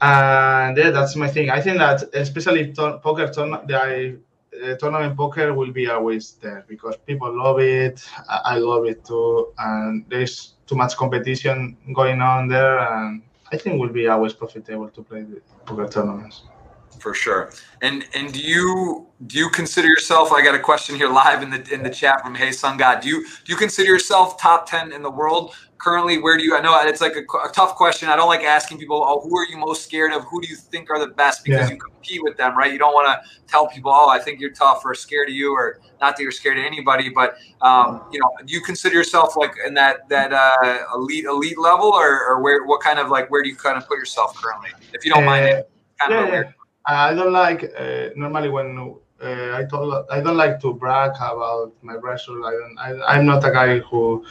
[0.00, 1.50] and yeah, that's my thing.
[1.50, 4.18] I think that especially to- poker tournament, the
[4.62, 8.04] uh, tournament poker will be always there because people love it.
[8.28, 13.22] I-, I love it too, and there's too much competition going on there, and
[13.52, 16.42] I think will be always profitable to play the poker tournaments.
[17.06, 17.52] For sure.
[17.82, 20.32] And and do you do you consider yourself?
[20.32, 23.00] I got a question here live in the in the chat from Hey Sun God.
[23.00, 26.56] Do you do you consider yourself top ten in the world currently where do you
[26.56, 29.36] i know it's like a, a, tough question i don't like asking people oh who
[29.36, 31.74] are you most scared of who do you think are the best because yeah.
[31.74, 34.52] you compete with them right you don't want to tell people oh i think you're
[34.52, 38.18] tough or scared of you or not that you're scared of anybody but um, you
[38.18, 42.40] know do you consider yourself like in that that uh, elite elite level or, or
[42.40, 45.12] where what kind of like where do you kind of put yourself currently if you
[45.12, 46.52] don't uh, mind it kind yeah, of yeah.
[46.86, 51.72] I don't like uh, normally when uh, I told I don't like to brag about
[51.82, 52.44] my wrestle.
[52.44, 52.78] I don't.
[52.78, 54.24] I, I'm not a guy who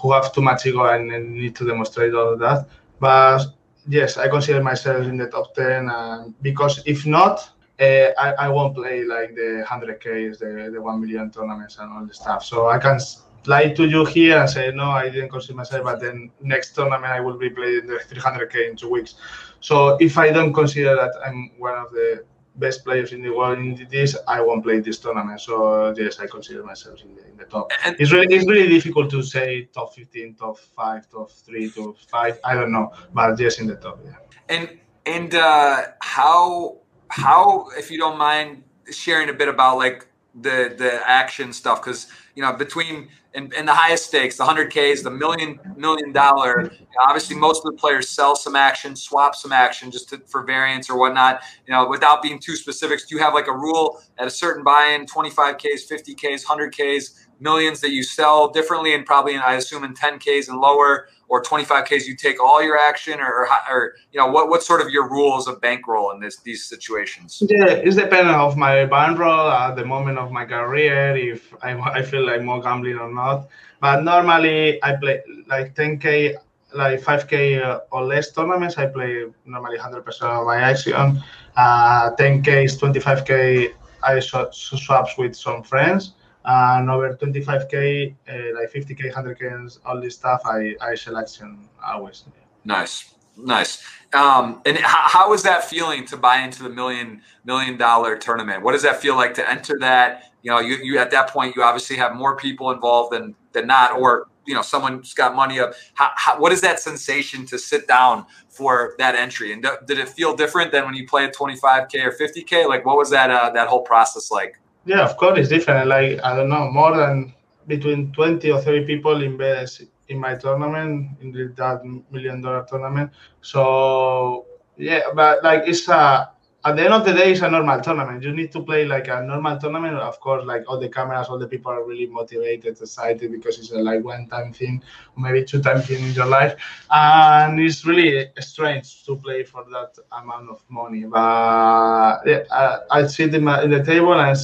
[0.00, 2.66] who have too much ego and need to demonstrate all of that.
[2.98, 3.46] But
[3.88, 7.50] yes, I consider myself in the top 10 uh, because if not,
[7.80, 12.04] uh, I, I won't play like the 100Ks, the, the 1 million tournaments and all
[12.04, 12.44] the stuff.
[12.44, 12.98] So I can
[13.46, 17.04] lie to you here and say, no, I didn't consider myself, but then next tournament
[17.04, 19.14] I will be playing the 300K in two weeks.
[19.62, 22.24] So if I don't consider that I'm one of the
[22.56, 25.40] best players in the world in this, I won't play this tournament.
[25.40, 27.72] So yes, I consider myself in the, in the top.
[27.84, 31.96] And it's really it's really difficult to say top 15, top five, top three, top
[32.10, 32.38] five.
[32.44, 34.00] I don't know, but yes, in the top.
[34.04, 34.16] Yeah.
[34.48, 40.74] And and uh, how how if you don't mind sharing a bit about like the
[40.76, 45.58] the action stuff because you know between and, the highest stakes the 100ks the million
[45.76, 46.72] million dollar.
[47.00, 50.90] Obviously most of the players sell some action swap some action just to, for variance
[50.90, 51.40] or whatnot.
[51.66, 54.62] You know without being too specific do you have like a rule at a certain
[54.62, 60.48] buy-in 25ks 50ks 100ks millions that you sell differently and probably i assume in 10ks
[60.48, 64.62] and lower or 25ks you take all your action or, or, you know what what
[64.62, 67.42] sort of your rules of bankroll in this these situations?
[67.48, 72.02] Yeah it's dependent of my bankroll at the moment of my career if I, I
[72.02, 73.48] feel like more gambling or not.
[73.80, 75.16] But normally i play
[75.46, 76.34] like 10k
[76.74, 79.12] like 5k uh, or less tournaments i play
[79.46, 81.22] normally 100% of my action.
[81.56, 83.72] Uh, 10k is 25k
[84.02, 86.12] i swaps with some friends
[86.44, 92.24] and over 25k, uh, like 50k, 100k, all this stuff, I I selection always.
[92.64, 93.82] Nice, nice.
[94.12, 98.62] Um, and how, how is that feeling to buy into the million million dollar tournament?
[98.62, 100.32] What does that feel like to enter that?
[100.42, 103.66] You know, you, you at that point, you obviously have more people involved than than
[103.66, 105.74] not, or you know, someone's got money up.
[105.94, 109.52] How, how, what is that sensation to sit down for that entry?
[109.52, 112.66] And did it feel different than when you play at 25k or 50k?
[112.66, 114.58] Like, what was that uh, that whole process like?
[114.84, 115.88] Yeah, of course, it's different.
[115.88, 117.34] Like I don't know, more than
[117.66, 123.10] between twenty or thirty people invest in my tournament in that million dollar tournament.
[123.40, 126.30] So yeah, but like it's a
[126.64, 128.22] at the end of the day, it's a normal tournament.
[128.22, 129.96] You need to play like a normal tournament.
[129.96, 133.72] Of course, like all the cameras, all the people are really motivated, excited because it's
[133.72, 134.82] a like one time thing,
[135.16, 136.54] maybe two time thing in your life,
[136.90, 141.04] and it's really strange to play for that amount of money.
[141.04, 144.38] But yeah, I, I sit in, my, in the table and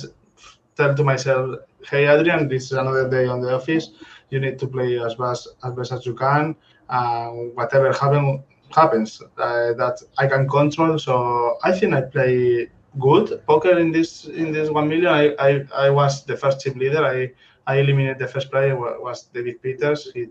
[0.79, 1.45] tell to myself,
[1.91, 3.87] "Hey, Adrian, this is another day on the office.
[4.31, 6.55] You need to play as best as best as you can,
[7.55, 10.99] whatever happen, happens uh, that I can control.
[10.99, 12.69] So I think I play
[12.99, 15.13] good poker in this in this one million.
[15.13, 15.51] I, I,
[15.87, 17.05] I was the first chip leader.
[17.05, 17.31] I
[17.67, 20.11] I eliminated the first player was David Peters.
[20.15, 20.29] He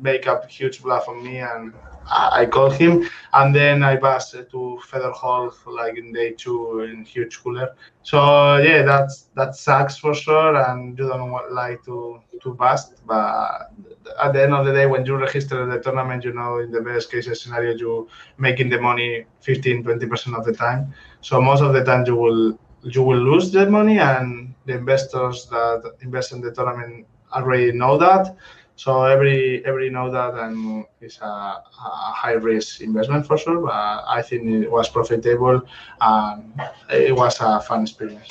[0.00, 1.72] make up huge bluff on me and
[2.06, 3.08] I, I called him.
[3.32, 7.74] And then I passed to Fedor Holz like in day two in huge cooler.
[8.02, 13.02] So yeah, that's that sucks for sure and you don't want like to to bust.
[13.06, 13.72] But
[14.20, 16.80] at the end of the day when you register the tournament you know in the
[16.80, 20.92] best case scenario you making the money 15 20% of the time.
[21.20, 25.46] So most of the time you will you will lose the money and the investors
[25.46, 28.36] that invest in the tournament already know that
[28.82, 33.60] so every every know that and it's a, a, high risk investment for sure.
[33.60, 35.62] But I think it was profitable
[36.00, 36.60] and
[36.90, 38.28] it was a fun experience.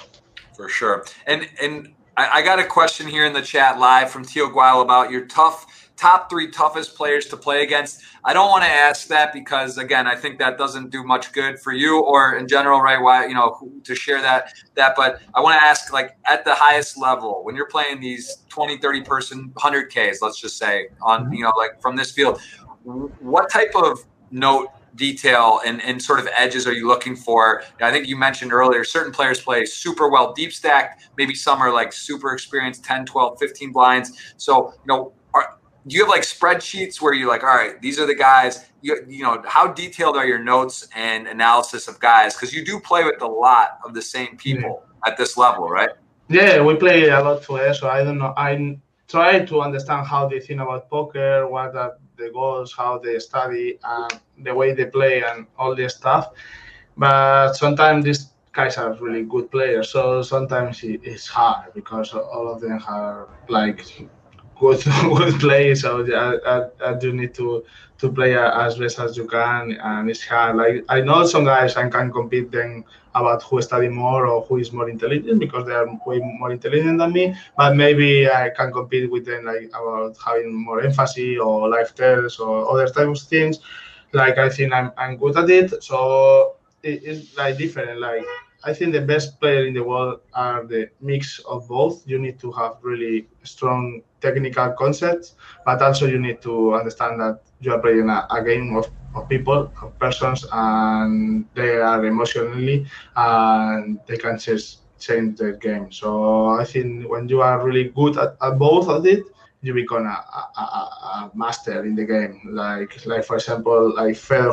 [0.54, 1.06] For sure.
[1.26, 5.10] And and I, got a question here in the chat live from Tio Guile about
[5.10, 8.02] your tough top three toughest players to play against.
[8.24, 11.60] I don't want to ask that because again, I think that doesn't do much good
[11.60, 13.02] for you or in general, right?
[13.02, 16.56] Why you know to share that that, but I want to ask like at the
[16.56, 21.34] highest level when you're playing these 20, 30 person 100Ks, let's just say on mm-hmm.
[21.34, 22.42] you know like from this field,
[22.84, 24.00] what type of
[24.32, 27.64] note detail and, and sort of edges are you looking for?
[27.80, 31.72] I think you mentioned earlier certain players play super well deep stacked, maybe some are
[31.72, 34.34] like super experienced 10, 12, 15 blinds.
[34.38, 35.14] So, you know,
[35.86, 38.66] you have like spreadsheets where you're like, all right, these are the guys.
[38.82, 42.36] You, you know, how detailed are your notes and analysis of guys?
[42.36, 45.12] Because you do play with a lot of the same people yeah.
[45.12, 45.90] at this level, right?
[46.30, 47.74] Yeah, we play a lot together.
[47.74, 48.34] So I don't know.
[48.38, 53.20] I try to understand how they think about poker, what are the goals, how they
[53.20, 56.32] study, and the way they play, and all this stuff.
[56.96, 59.90] But sometimes these guys are really good players.
[59.90, 63.86] So sometimes it's hard because all of them are like
[64.62, 64.82] good
[65.18, 65.76] good play.
[65.76, 67.66] So I, I, I, do need to
[67.98, 70.56] to play as best as you can, and it's hard.
[70.56, 74.58] Like I know some guys I can compete them about who study more or who
[74.58, 77.36] is more intelligent because they are way more intelligent than me.
[77.58, 81.92] But maybe I can compete with them like about having more emphasis or life
[82.40, 83.60] or other types of things.
[84.14, 85.84] Like I think I'm I'm good at it.
[85.84, 88.00] So it, it's like different.
[88.00, 88.26] Like
[88.64, 92.04] I think the best player in the world are the mix of both.
[92.06, 97.42] You need to have really strong technical concepts, but also you need to understand that
[97.60, 102.86] you are playing a, a game of, of people, of persons, and they are emotionally
[103.16, 105.92] and they can change change the game.
[105.92, 109.24] So I think when you are really good at, at both of it,
[109.64, 112.42] you become a, a, a, master in the game.
[112.46, 114.52] Like like for example, like Fedor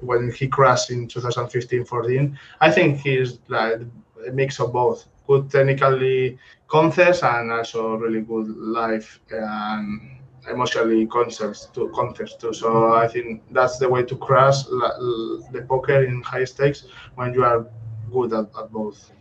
[0.00, 3.80] when he crashed in 2015-14, I think he's like
[4.26, 6.38] a mix of both, good technically
[6.74, 10.00] concepts and also really good life and
[10.50, 12.52] emotionally concepts to concepts too.
[12.52, 16.80] So I think that's the way to crash the poker in high stakes
[17.14, 17.68] when you are
[18.12, 19.12] good at, at both.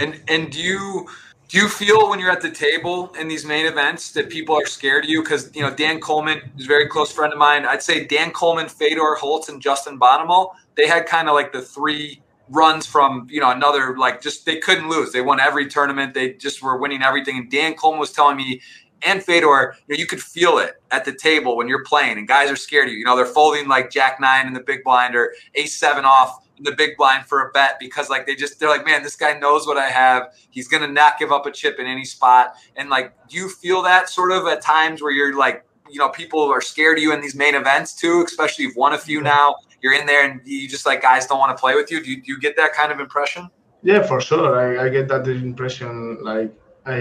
[0.00, 1.06] And and do you
[1.48, 4.66] do you feel when you're at the table in these main events that people are
[4.66, 5.22] scared of you?
[5.22, 7.64] Because you know Dan Coleman is a very close friend of mine.
[7.66, 10.40] I'd say Dan Coleman, Fedor Holz, and Justin Bonomo.
[10.74, 12.20] They had kind of like the three
[12.50, 15.12] runs from you know another like just they couldn't lose.
[15.12, 16.14] They won every tournament.
[16.14, 17.38] They just were winning everything.
[17.38, 18.60] And Dan Coleman was telling me
[19.02, 22.28] and Fedor, you know, you could feel it at the table when you're playing, and
[22.28, 22.98] guys are scared of you.
[22.98, 26.46] You know, they're folding like Jack Nine in the big blind or Ace Seven off
[26.58, 29.16] in the big blind for a bet because like they just they're like, man, this
[29.16, 30.34] guy knows what I have.
[30.50, 32.54] He's gonna not give up a chip in any spot.
[32.76, 36.10] And like, do you feel that sort of at times where you're like, you know,
[36.10, 39.20] people are scared of you in these main events too, especially you've won a few
[39.22, 39.56] now.
[39.82, 42.02] You're in there and you just like guys don't want to play with you.
[42.02, 43.48] Do you, do you get that kind of impression?
[43.82, 44.58] Yeah, for sure.
[44.58, 46.22] I, I get that impression.
[46.22, 46.52] Like,
[46.86, 46.96] I,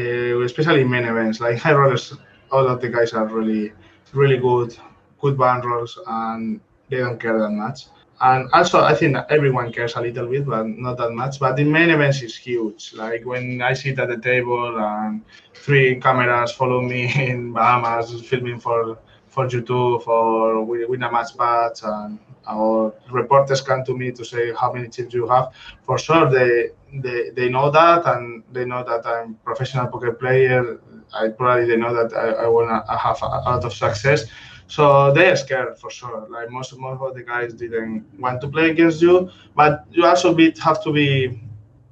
[0.45, 2.13] especially in main events, like high rollers,
[2.51, 3.73] all of the guys are really,
[4.13, 4.77] really good,
[5.19, 7.88] good band rolls, and they don't care that much
[8.21, 11.39] and also I think everyone cares a little bit, but not that much.
[11.39, 12.93] But in main events, it's huge.
[12.93, 15.21] Like when I sit at the table and
[15.53, 22.93] three cameras follow me in Bahamas, filming for for YouTube or Winamax patch, and our
[23.11, 25.53] reporters come to me to say how many chips you have.
[25.83, 30.79] For sure, they they, they know that, and they know that I'm professional poker player.
[31.13, 34.25] I probably they know that I, I want to have a, a lot of success.
[34.67, 36.27] So they're scared for sure.
[36.29, 40.33] Like most most of the guys didn't want to play against you, but you also
[40.33, 41.41] be, have to be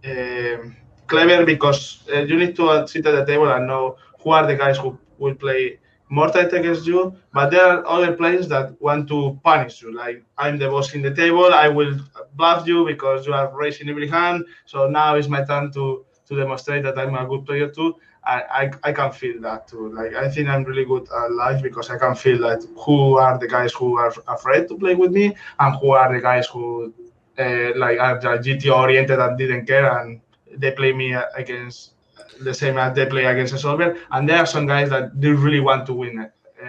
[0.05, 0.75] um,
[1.07, 4.55] clever because uh, you need to sit at the table and know who are the
[4.55, 5.79] guys who will play
[6.09, 7.15] more tight against you.
[7.33, 9.93] But there are other players that want to punish you.
[9.95, 11.97] Like I'm the boss in the table, I will
[12.35, 14.45] bluff you because you are raising every hand.
[14.65, 17.95] So now it's my turn to to demonstrate that I'm a good player too.
[18.23, 18.41] I,
[18.83, 19.93] I, I can feel that too.
[19.93, 23.37] Like I think I'm really good at life because I can feel that who are
[23.37, 26.93] the guys who are afraid to play with me and who are the guys who
[27.39, 30.19] uh, like are GT oriented and didn't care and
[30.57, 31.93] they play me against
[32.41, 33.97] the same as they play against a solver.
[34.11, 36.67] And there are some guys that they really want to win uh,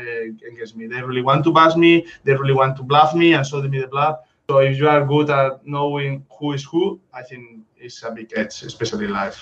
[0.52, 0.86] against me.
[0.86, 2.06] They really want to bash me.
[2.24, 4.20] They really want to bluff me and show me the bluff.
[4.48, 8.32] So if you are good at knowing who is who, I think it's a big
[8.34, 9.38] edge, especially live.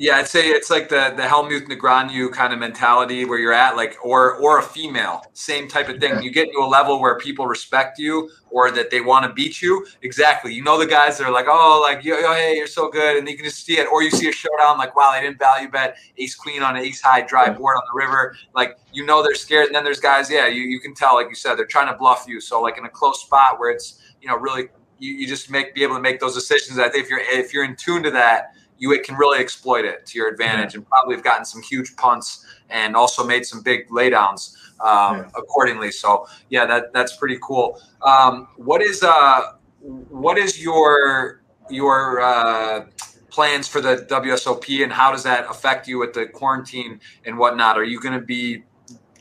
[0.00, 3.76] Yeah, I'd say it's like the the Hellmuth Negreanu kind of mentality where you're at,
[3.76, 6.22] like or or a female, same type of thing.
[6.22, 9.60] You get to a level where people respect you or that they want to beat
[9.60, 9.86] you.
[10.00, 10.54] Exactly.
[10.54, 13.18] You know the guys that are like, oh, like yo, yo, hey, you're so good,
[13.18, 13.88] and you can just see it.
[13.92, 16.82] Or you see a showdown, like, wow, they didn't value bet ace queen on an
[16.82, 18.34] ace high dry board on the river.
[18.54, 19.66] Like you know they're scared.
[19.66, 21.98] And then there's guys, yeah, you, you can tell, like you said, they're trying to
[21.98, 22.40] bluff you.
[22.40, 25.74] So like in a close spot where it's you know really you, you just make
[25.74, 26.78] be able to make those decisions.
[26.78, 30.06] I think if you're if you're in tune to that you can really exploit it
[30.06, 33.88] to your advantage and probably have gotten some huge punts and also made some big
[33.90, 35.30] laydowns um, yeah.
[35.36, 35.92] accordingly.
[35.92, 37.80] So yeah, that that's pretty cool.
[38.02, 42.86] Um, what is uh what is your your uh,
[43.30, 47.78] plans for the WSOP and how does that affect you with the quarantine and whatnot?
[47.78, 48.64] Are you going to be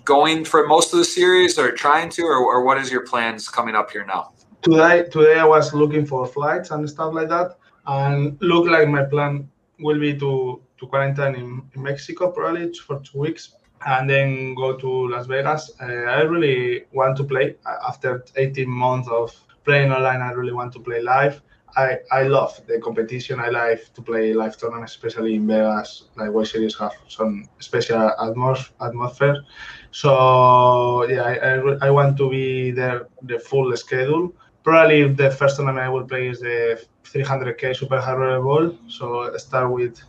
[0.04, 3.48] going for most of the series or trying to, or, or what is your plans
[3.48, 4.32] coming up here now?
[4.64, 7.60] Today, today I was looking for flights and stuff like that
[7.90, 13.00] and look like my plan will be to to quarantine in, in Mexico probably for
[13.02, 15.72] two weeks and then go to Las Vegas.
[15.82, 17.56] Uh, I really want to play
[17.88, 19.34] after 18 months of
[19.66, 20.22] playing online.
[20.22, 21.42] I really want to play live.
[21.78, 23.40] I, I love the competition.
[23.40, 26.06] I like to play live tournaments, especially in Vegas.
[26.16, 29.44] Like World Series have some special atmos- atmosphere.
[29.92, 34.34] So yeah, I, I, I want to be there the full schedule.
[34.64, 38.78] Probably the first tournament I will play is the 300k super high roller bowl.
[38.88, 40.00] So start with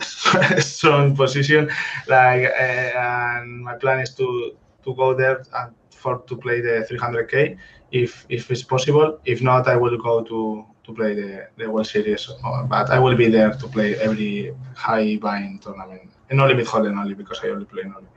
[0.58, 1.70] strong position,
[2.06, 6.86] like, uh, and my plan is to to go there and for to play the
[6.88, 7.58] 300k
[7.90, 9.18] if if it's possible.
[9.24, 12.30] If not, I will go to to play the, the World Series,
[12.68, 16.10] but I will be there to play every high buy-in tournament.
[16.30, 18.12] And no limit hold'em only because I only play no limit.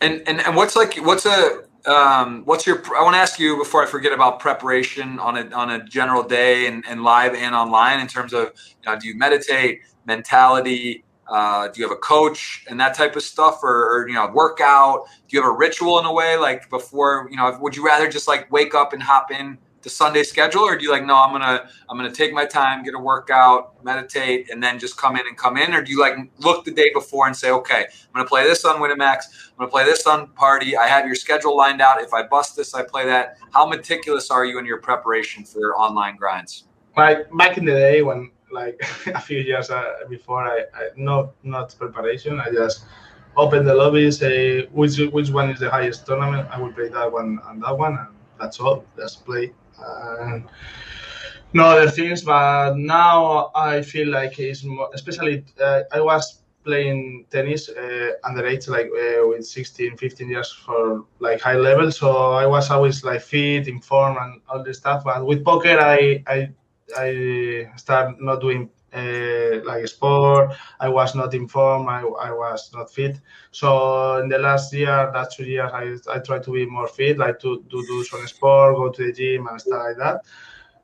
[0.00, 3.56] And, and and what's like what's a um, what's your i want to ask you
[3.56, 7.54] before i forget about preparation on a on a general day and, and live and
[7.54, 12.00] online in terms of you know, do you meditate mentality uh, do you have a
[12.00, 15.04] coach and that type of stuff or, or, you know workout?
[15.28, 18.08] Do you have a ritual in a way like before you know would you rather
[18.08, 19.58] just like wake up and hop in
[19.88, 21.16] the Sunday schedule, or do you like no?
[21.16, 25.16] I'm gonna I'm gonna take my time, get a workout, meditate, and then just come
[25.16, 27.82] in and come in, or do you like look the day before and say, okay,
[27.84, 29.20] I'm gonna play this on Winamax,
[29.52, 30.76] I'm gonna play this on Party.
[30.76, 32.00] I have your schedule lined out.
[32.02, 33.38] If I bust this, I play that.
[33.52, 36.64] How meticulous are you in your preparation for online grinds?
[36.96, 41.32] Like back in the day when like a few years uh, before, I, I not
[41.42, 42.40] not preparation.
[42.40, 42.84] I just
[43.36, 46.46] open the lobby, say which which one is the highest tournament.
[46.50, 48.08] I will play that one and that one, and
[48.38, 48.84] that's all.
[48.96, 50.44] Just play and
[51.52, 52.22] no other things.
[52.22, 58.68] But now I feel like it's more, especially uh, I was playing tennis uh, underage,
[58.68, 61.90] like uh, with 16, 15 years for like high level.
[61.90, 65.04] So I was always like fit, informed, and all this stuff.
[65.04, 66.50] But with poker, I I
[66.96, 70.52] I start not doing uh, like sport.
[70.80, 71.88] I was not informed.
[71.88, 73.20] I, I was not fit.
[73.50, 77.18] So in the last year, that two years, I, I try to be more fit,
[77.18, 80.24] like to, to do some sport, go to the gym and stuff like that.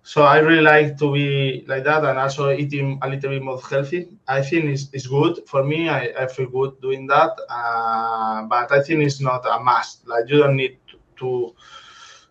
[0.06, 3.58] So I really like to be like that and also eating a little bit more
[3.58, 4.08] healthy.
[4.28, 5.88] I think it's, it's good for me.
[5.88, 7.30] I, I feel good doing that.
[7.48, 10.06] Uh, but I think it's not a must.
[10.06, 10.76] Like you don't need
[11.16, 11.54] to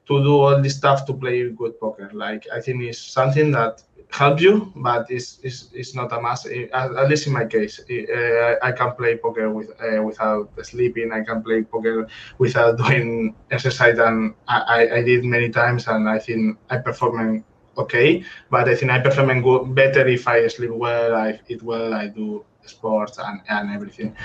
[0.05, 2.11] to do all this stuff to play good poker.
[2.13, 3.81] Like I think it's something that
[4.13, 6.45] help you, but it's, it's, it's not a must.
[6.45, 7.81] At, least in my case,
[8.61, 11.11] I can play poker with uh, without sleeping.
[11.11, 12.07] I can play poker
[12.37, 17.43] without doing exercise, and I, I did many times, and I think I perform
[17.77, 18.23] okay.
[18.51, 22.45] But I think I perform better if I sleep well, I eat well, I do
[22.65, 24.15] sports and, and everything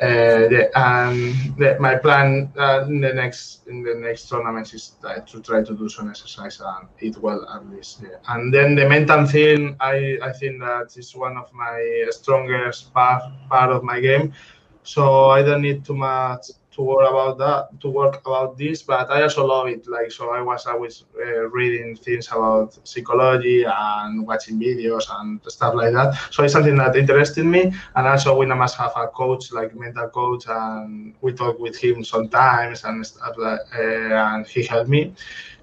[0.00, 4.96] uh, the, and the, my plan uh, in the next in the next tournaments is
[5.26, 8.02] to try to do some exercise and eat well at least.
[8.02, 8.18] Yeah.
[8.28, 13.22] And then the mental thing, I, I think that is one of my strongest part
[13.48, 14.34] part of my game.
[14.82, 19.10] So I don't need too much to work about that to work about this but
[19.10, 19.88] i also love it.
[19.88, 25.74] Like so i was always uh, reading things about psychology and watching videos and stuff
[25.74, 26.14] like that.
[26.30, 27.72] So it's something that interested me.
[27.94, 32.04] And also we must have a coach like mental coach and we talk with him
[32.04, 35.14] sometimes and stuff like uh, and he helped me.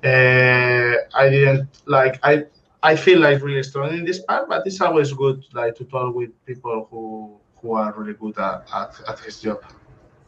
[0.03, 2.43] Uh, i didn't like i
[2.82, 6.14] i feel like really strong in this part but it's always good like to talk
[6.14, 9.61] with people who who are really good at, at, at his job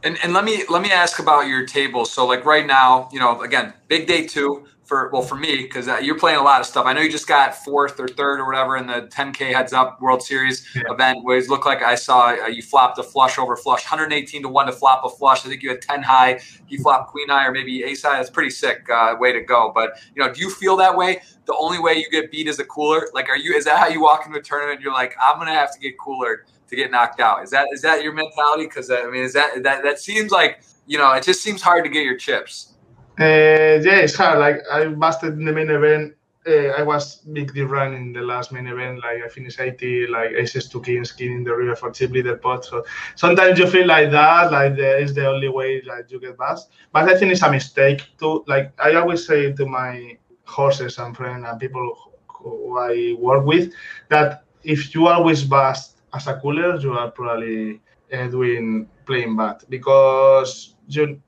[0.02, 2.12] and, and let me let me ask about your tables.
[2.12, 5.88] So like right now, you know, again, big day two for well for me because
[5.88, 6.86] uh, you're playing a lot of stuff.
[6.86, 10.00] I know you just got fourth or third or whatever in the 10K Heads Up
[10.00, 10.82] World Series yeah.
[10.88, 11.24] event.
[11.24, 14.48] Where it looked like I saw uh, you flopped a flush over flush, 118 to
[14.48, 15.44] one to flop a flush.
[15.44, 16.40] I think you had 10 high.
[16.68, 18.16] You flopped queen high or maybe ace high.
[18.16, 19.72] That's pretty sick uh, way to go.
[19.74, 21.20] But you know, do you feel that way?
[21.46, 23.08] The only way you get beat is a cooler.
[23.12, 23.54] Like, are you?
[23.54, 24.80] Is that how you walk into a tournament?
[24.80, 27.42] You're like, I'm gonna have to get cooler to get knocked out.
[27.42, 28.64] Is that is that your mentality?
[28.64, 31.84] Because I mean, is that that that seems like you know it just seems hard
[31.84, 32.74] to get your chips.
[33.18, 34.38] Uh, yeah, it's hard.
[34.38, 36.14] Like I busted in the main event.
[36.46, 39.00] Uh, I was big deep run in the last main event.
[39.02, 42.36] Like I finished 80, like aces to kings, king in the river for chip leader
[42.36, 42.64] pot.
[42.64, 42.84] So
[43.16, 46.70] sometimes you feel like that, like there is the only way like you get bust.
[46.92, 48.44] But I think it's a mistake too.
[48.46, 53.72] Like I always say to my horses and friends and people who I work with
[54.08, 57.80] that if you always bust as a cooler, you are probably
[58.12, 61.20] uh, doing playing bad because you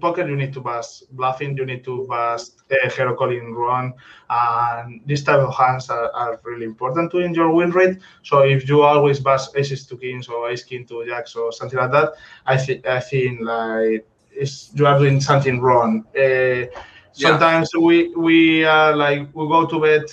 [0.00, 3.92] poker you need to bust bluffing, you need to bust uh, hero calling run,
[4.30, 7.98] and this type of hands are, are, really important to in your win rate.
[8.22, 11.78] So if you always bust aces to kings or ace king to jacks or something
[11.78, 12.14] like that,
[12.46, 16.04] I think I think like it's, you are doing something wrong.
[16.16, 16.66] Uh,
[17.12, 17.80] sometimes yeah.
[17.80, 20.04] we we are like we go to bed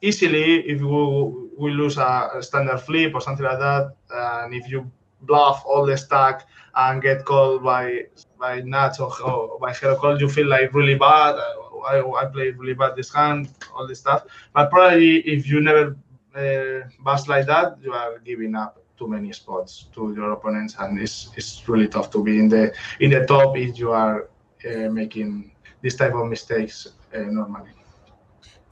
[0.00, 4.90] easily if we we lose a, standard flip or something like that, and if you
[5.22, 8.04] bluff all the stack and get called by
[8.38, 11.36] by nuts or, or by hero call, you feel like really bad.
[11.86, 14.24] I, I play really bad this hand, all this stuff.
[14.52, 15.96] But probably if you never
[16.34, 20.98] uh, bust like that, you are giving up too many spots to your opponents, and
[20.98, 24.28] it's it's really tough to be in the in the top if you are
[24.68, 25.52] uh, making
[25.82, 27.75] this type of mistakes uh, normally.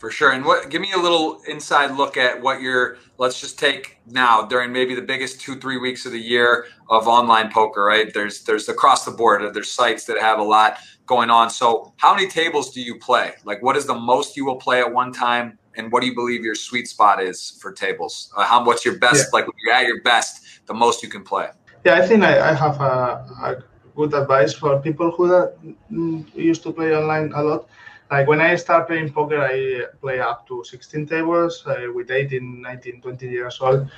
[0.04, 0.32] For sure.
[0.32, 4.42] And what give me a little inside look at what you're let's just take now
[4.42, 8.12] during maybe the biggest two, three weeks of the year of online poker, right?
[8.12, 10.76] There's there's across the board, there's sites that have a lot
[11.06, 11.48] going on.
[11.48, 13.32] So how many tables do you play?
[13.46, 15.58] Like what is the most you will play at one time?
[15.74, 18.30] And what do you believe your sweet spot is for tables?
[18.36, 19.30] Uh, how what's your best yeah.
[19.32, 21.48] like when you're at your best, the most you can play?
[21.86, 23.64] Yeah, I think I, I have a, a
[23.96, 25.56] good advice for people who that,
[25.90, 27.68] mm, used to play online a lot
[28.14, 32.62] like when I start playing poker, I play up to 16 tables uh, with 18,
[32.62, 33.90] 19, 20 years old.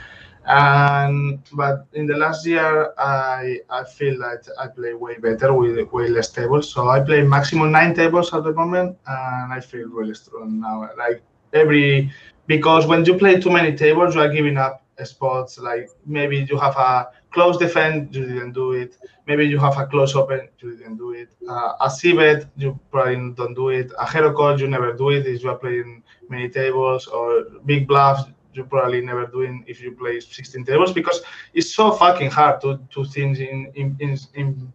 [0.47, 5.77] And but in the last year, I I feel that I play way better with
[5.93, 6.73] way less tables.
[6.73, 10.77] So I play maximum nine tables at the moment, and I feel really strong now.
[10.97, 11.19] Like
[11.53, 12.11] every
[12.47, 15.59] because when you play too many tables, you are giving up spots.
[15.59, 18.97] Like maybe you have a close defend, you didn't do it.
[19.27, 21.29] Maybe you have a close open, you didn't do it.
[21.47, 23.93] Uh, a c-bet, you probably don't do it.
[23.99, 27.27] A hero call, you never do it if you are playing many tables or
[27.67, 28.23] big bluffs.
[28.55, 31.21] You probably never doing if you play 16 tables because
[31.53, 34.73] it's so fucking hard to do things in in in, in,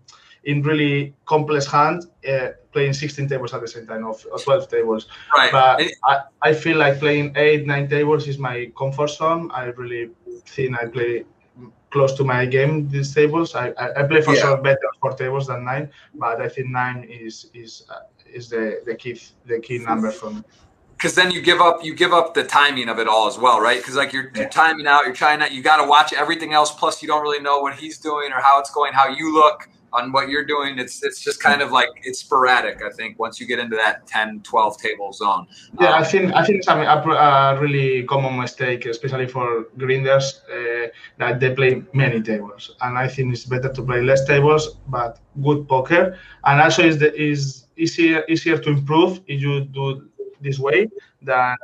[0.50, 2.00] in really complex hand
[2.32, 5.08] uh, playing 16 tables at the same time or, 12 tables.
[5.36, 5.52] Right.
[5.52, 5.82] But
[6.12, 6.14] I,
[6.50, 9.50] I feel like playing eight, nine tables is my comfort zone.
[9.52, 10.12] I really
[10.46, 11.26] think I play
[11.92, 13.54] close to my game these tables.
[13.54, 14.42] I, I, play for yeah.
[14.42, 18.82] sure better four tables than nine, but I think nine is is uh, is the
[18.86, 20.42] the key the key number for me.
[20.96, 23.60] Because then you give up you give up the timing of it all as well,
[23.60, 23.80] right?
[23.80, 24.42] Because like you're, yeah.
[24.42, 26.72] you're timing out, you're trying out, you got to watch everything else.
[26.72, 29.68] Plus, you don't really know what he's doing or how it's going, how you look
[29.94, 33.40] on what you're doing it's it's just kind of like it's sporadic i think once
[33.40, 35.48] you get into that 10 12 table zone.
[35.80, 40.42] Yeah um, i think i think it's a, a, really common mistake especially for grinders
[40.52, 40.88] uh,
[41.18, 42.76] that they play many tables.
[42.82, 46.18] And i think it's better to play less tables but good poker.
[46.46, 50.10] And also is the is easier easier to improve if you do
[50.42, 50.90] this way
[51.22, 51.58] than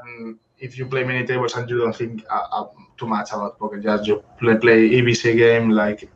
[0.60, 2.68] if you play many tables and you don't think uh, uh,
[2.98, 3.80] too much about poker.
[3.80, 6.10] Just you play, play ABC game like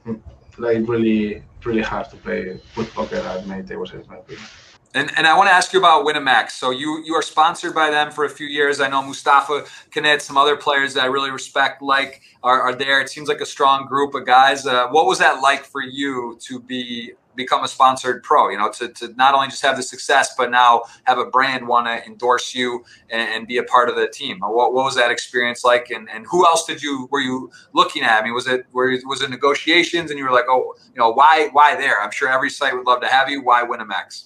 [0.58, 4.46] like really really hard to play with poker at many tables in my opinion.
[4.94, 6.52] And, and I want to ask you about Winamax.
[6.52, 8.82] So you you are sponsored by them for a few years.
[8.82, 13.00] I know Mustapha Kanit, some other players that I really respect, like are, are there.
[13.00, 14.66] It seems like a strong group of guys.
[14.66, 18.50] Uh, what was that like for you to be become a sponsored pro.
[18.50, 21.68] You know, to, to not only just have the success, but now have a brand
[21.68, 24.40] want to endorse you and, and, be a part of the team.
[24.40, 25.90] What, what was that experience like?
[25.90, 28.22] And, and who else did you were you looking at?
[28.22, 31.12] I mean, was it were, was it negotiations and you were like, oh, you know,
[31.12, 32.02] why why there?
[32.02, 33.42] I'm sure every site would love to have you.
[33.42, 34.26] Why Winamax?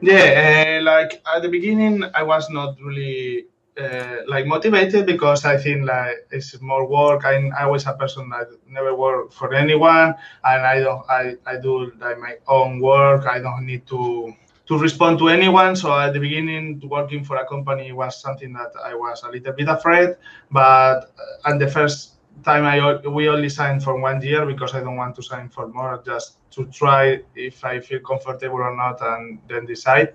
[0.00, 3.46] Yeah, uh, like at the beginning, I was not really
[3.80, 7.24] uh, like motivated because I think like it's more work.
[7.24, 10.14] I'm always a person that never work for anyone,
[10.44, 11.02] and I don't.
[11.08, 13.26] I, I do like my own work.
[13.26, 14.34] I don't need to
[14.66, 15.74] to respond to anyone.
[15.76, 19.52] So at the beginning, working for a company was something that I was a little
[19.52, 20.16] bit afraid.
[20.50, 24.80] But uh, and the first time I we only signed for one year because I
[24.80, 29.00] don't want to sign for more, just to try if I feel comfortable or not,
[29.00, 30.14] and then decide.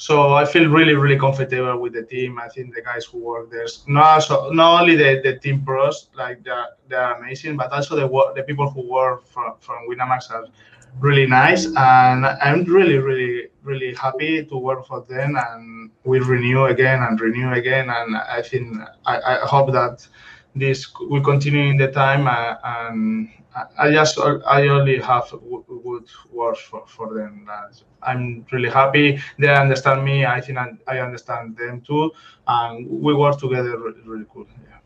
[0.00, 2.40] So I feel really, really comfortable with the team.
[2.40, 6.08] I think the guys who work there, not so, not only the, the team pros,
[6.14, 10.46] like they're, amazing, but also the the people who work from, from Winamax are
[11.00, 11.66] really nice.
[11.76, 15.36] And I'm really, really, really happy to work for them.
[15.36, 17.90] And we renew again and renew again.
[17.90, 20.08] And I think I, I hope that
[20.56, 22.26] this will continue in the time.
[22.26, 23.28] Uh, and
[23.78, 25.64] I just I only have good
[26.32, 27.48] words for, for them.
[28.02, 29.20] I'm really happy.
[29.38, 30.24] They understand me.
[30.24, 32.12] I think I understand them too,
[32.46, 34.46] and we work together really, really cool.
[34.46, 34.78] Yeah.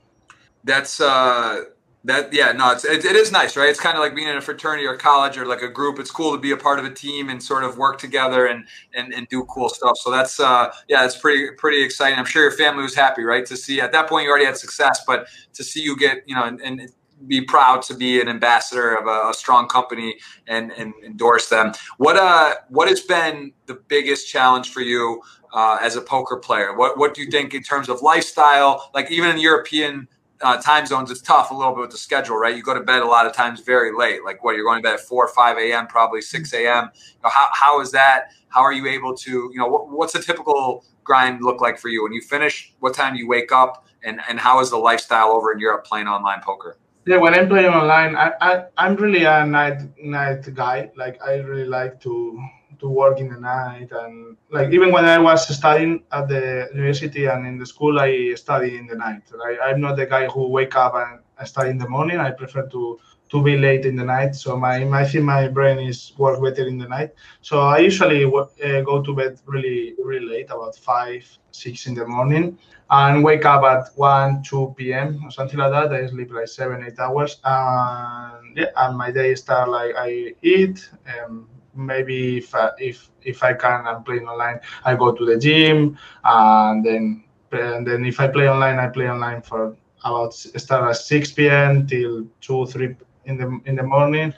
[0.64, 1.64] That's uh,
[2.04, 4.36] that yeah no it's it, it is nice right it's kind of like being in
[4.36, 6.84] a fraternity or college or like a group it's cool to be a part of
[6.84, 10.38] a team and sort of work together and and, and do cool stuff so that's
[10.38, 13.80] uh yeah it's pretty pretty exciting i'm sure your family was happy right to see
[13.80, 16.60] at that point you already had success but to see you get you know and,
[16.60, 16.90] and
[17.26, 20.16] be proud to be an ambassador of a, a strong company
[20.46, 25.20] and, and endorse them what uh what has been the biggest challenge for you
[25.52, 29.10] uh, as a poker player what what do you think in terms of lifestyle like
[29.10, 30.08] even in european
[30.44, 32.54] uh, time zones, it's tough a little bit with the schedule, right?
[32.56, 34.24] You go to bed a lot of times very late.
[34.24, 36.90] Like what you're going to bed at four or five a.m., probably six a.m.
[36.94, 38.32] You know, how how is that?
[38.48, 41.88] How are you able to, you know, what, what's a typical grind look like for
[41.88, 42.72] you when you finish?
[42.80, 45.84] What time do you wake up, and and how is the lifestyle over in Europe
[45.84, 46.78] playing online poker?
[47.06, 50.90] Yeah, when I'm playing online, I, I I'm really a night night guy.
[50.96, 52.40] Like I really like to
[52.80, 57.26] to work in the night and like even when I was studying at the university
[57.26, 59.22] and in the school, I study in the night.
[59.32, 62.18] Like, I'm not the guy who wake up and study in the morning.
[62.18, 62.98] I prefer to
[63.34, 64.36] to be late in the night.
[64.36, 67.10] So my I think my brain is work better in the night.
[67.40, 72.06] So I usually uh, go to bed really really late, about five six in the
[72.06, 72.56] morning,
[72.90, 75.20] and wake up at one two p.m.
[75.24, 75.92] or something like that.
[75.92, 80.88] I sleep like seven eight hours, and yeah, and my day start like I eat.
[81.12, 85.36] Um, maybe if I, if if I can I'm playing online, I go to the
[85.36, 90.88] gym, and then and then if I play online, I play online for about start
[90.88, 91.86] at 6 p.m.
[91.86, 92.94] till 2 3
[93.26, 94.34] in the in the morning.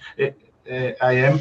[0.68, 1.38] Uh, I am,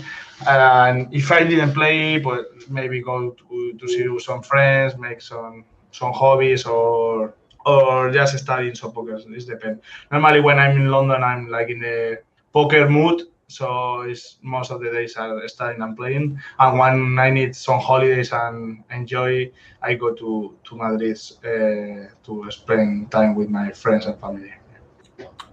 [0.48, 5.66] and if I didn't play, but maybe go to, to see some friends, make some
[5.92, 7.34] some hobbies or
[7.66, 9.16] or just studying some poker.
[9.16, 9.82] It depends.
[10.12, 12.20] Normally, when I'm in London, I'm like in the
[12.54, 16.40] poker mood, so it's most of the days are studying and playing.
[16.60, 22.52] And when I need some holidays and enjoy, I go to to Madrid uh, to
[22.52, 24.54] spend time with my friends and family.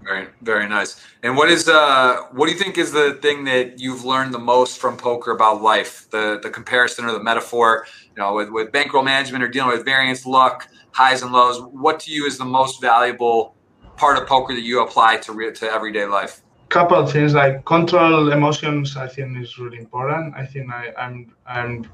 [0.05, 1.01] Very, very nice.
[1.23, 4.39] And what is uh, what do you think is the thing that you've learned the
[4.39, 6.09] most from poker about life?
[6.11, 9.85] The the comparison or the metaphor, you know, with with bankroll management or dealing with
[9.85, 11.61] variance, luck, highs and lows.
[11.61, 13.55] What to you is the most valuable
[13.97, 16.43] part of poker that you apply to re- to everyday life?
[16.73, 21.31] couple of things like control emotions i think is really important i think I, i'm
[21.47, 21.87] i'm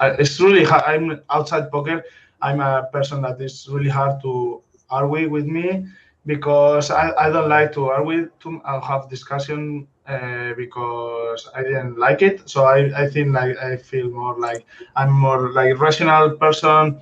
[0.00, 2.04] I, it's really hard i'm outside poker
[2.42, 5.86] i'm a person that is really hard to argue with me
[6.26, 11.98] because i, I don't like to argue to i'll have discussion uh, because i didn't
[11.98, 12.48] like it.
[12.48, 14.66] So I, I think like i feel more like
[14.96, 17.00] i'm more like rational person.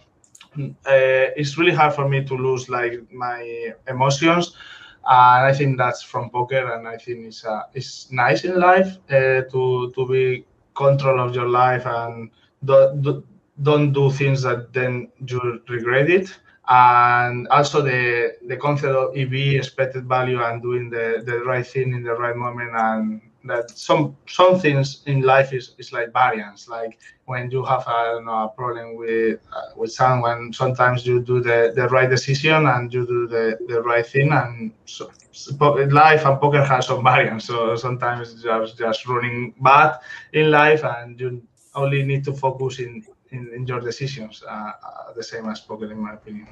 [0.59, 4.57] Uh, it's really hard for me to lose like my emotions.
[5.07, 8.99] And I think that's from poker, and I think it's uh, it's nice in life
[9.11, 10.45] uh, to to be
[10.75, 12.31] control of your life and
[12.65, 13.25] do,
[13.63, 16.29] don't do things that then you regret it.
[16.71, 21.93] And also the the concept of EV, expected value, and doing the the right thing
[21.93, 26.69] in the right moment and that some some things in life is, is like variance.
[26.69, 31.41] Like when you have a, know, a problem with uh, with someone sometimes you do
[31.41, 35.11] the, the right decision and you do the, the right thing and so,
[35.91, 37.47] life and poker has some variance.
[37.47, 39.99] So sometimes just, just running bad
[40.33, 41.43] in life and you
[41.75, 45.91] only need to focus in in, in your decisions uh, uh, the same as poker
[45.91, 46.49] in my opinion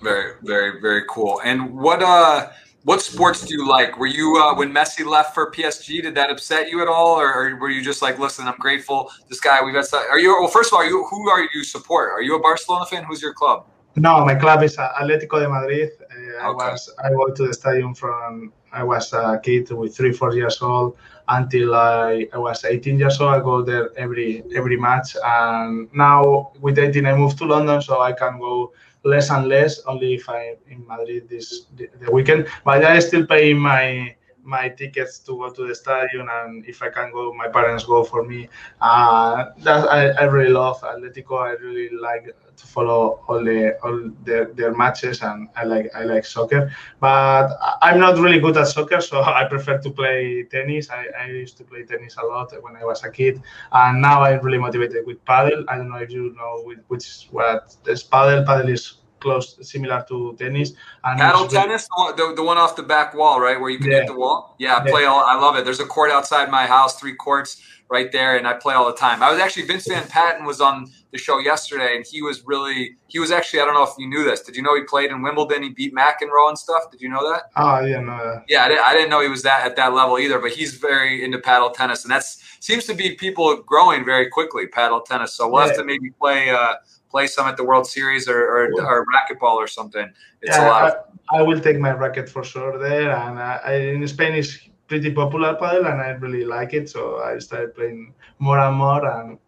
[0.00, 2.48] very very very cool and what uh
[2.84, 3.96] What sports do you like?
[3.96, 6.02] Were you uh, when Messi left for PSG?
[6.02, 9.08] Did that upset you at all, or, or, were you just like, listen, I'm grateful.
[9.28, 9.86] This guy, we've got.
[9.94, 10.30] Are you?
[10.40, 12.10] Well, first of all, you, who are you support?
[12.10, 13.04] Are you a Barcelona fan?
[13.04, 13.66] Who's your club?
[13.94, 15.90] No, my club is Atletico de Madrid.
[16.00, 16.38] Uh, okay.
[16.42, 20.34] I was I went to the stadium from I was a kid with three four
[20.34, 20.96] years old
[21.28, 23.34] until I, I was 18 years old.
[23.34, 28.00] I go there every every match, and now with 18 I moved to London, so
[28.00, 28.72] I can go
[29.04, 32.48] less and less, only if I'm in Madrid this the, the weekend.
[32.64, 34.14] But I still pay my
[34.44, 38.04] my tickets to go to the stadium, and if I can go, my parents go
[38.04, 38.48] for me.
[38.80, 41.38] Uh, that I, I really love Atletico.
[41.38, 46.04] I really like to follow all the all their, their matches, and I like I
[46.04, 46.72] like soccer.
[47.00, 47.50] But
[47.82, 50.90] I'm not really good at soccer, so I prefer to play tennis.
[50.90, 53.42] I, I used to play tennis a lot when I was a kid,
[53.72, 55.64] and now I'm really motivated with paddle.
[55.68, 56.52] I don't know if you know
[56.88, 58.44] which what is paddle.
[58.44, 60.72] Paddle is close, similar to tennis.
[61.04, 61.86] And Paddle tennis,
[62.16, 63.98] the, the one off the back wall, right, where you can yeah.
[63.98, 64.56] hit the wall.
[64.58, 65.20] Yeah, I play all.
[65.20, 65.64] I love it.
[65.64, 68.96] There's a court outside my house, three courts right there, and I play all the
[68.96, 69.22] time.
[69.22, 72.96] I was actually Vince Van Patten was on the show yesterday, and he was really
[73.06, 74.40] he was actually I don't know if you knew this.
[74.40, 75.62] Did you know he played in Wimbledon?
[75.62, 76.90] He beat McEnroe and stuff.
[76.90, 77.44] Did you know that?
[77.54, 78.42] Oh, yeah, no.
[78.48, 80.38] Yeah, I didn't, I didn't know he was that at that level either.
[80.38, 84.66] But he's very into paddle tennis, and that's seems to be people growing very quickly
[84.66, 85.34] paddle tennis.
[85.34, 85.68] So we'll yeah.
[85.68, 86.50] have to maybe play.
[86.50, 86.74] Uh,
[87.10, 90.10] play some at the World Series or, or, or racquetball or something.
[90.40, 91.08] It's yeah, a lot.
[91.30, 93.14] I, I, will take my racket for sure there.
[93.14, 94.56] And I, I, in Spain, it's
[94.88, 96.88] pretty popular paddle, and I really like it.
[96.88, 99.38] So I started playing more and more, and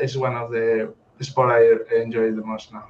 [0.00, 2.84] it's one of the sport I enjoy the most now.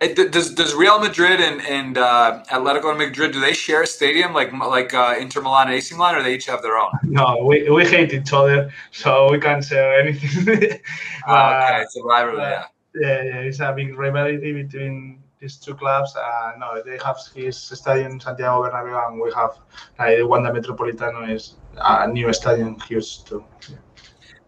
[0.00, 4.52] does does Real Madrid and and uh, Atletico Madrid do they share a stadium like
[4.52, 6.90] like uh, Inter Milan and AC Milan, or they each have their own?
[7.04, 10.80] No, we, we hate each other, so we can't share anything.
[11.26, 12.42] uh, okay, it's a rivalry.
[12.42, 12.64] yeah
[13.00, 16.14] yeah, yeah, it's a big rivalry between these two clubs.
[16.16, 19.58] Uh, no, they have his stadium in Santiago Bernabéu, and we have
[19.98, 23.44] like uh, Wanda Metropolitano is a new stadium, huge too.
[23.68, 23.76] Yeah.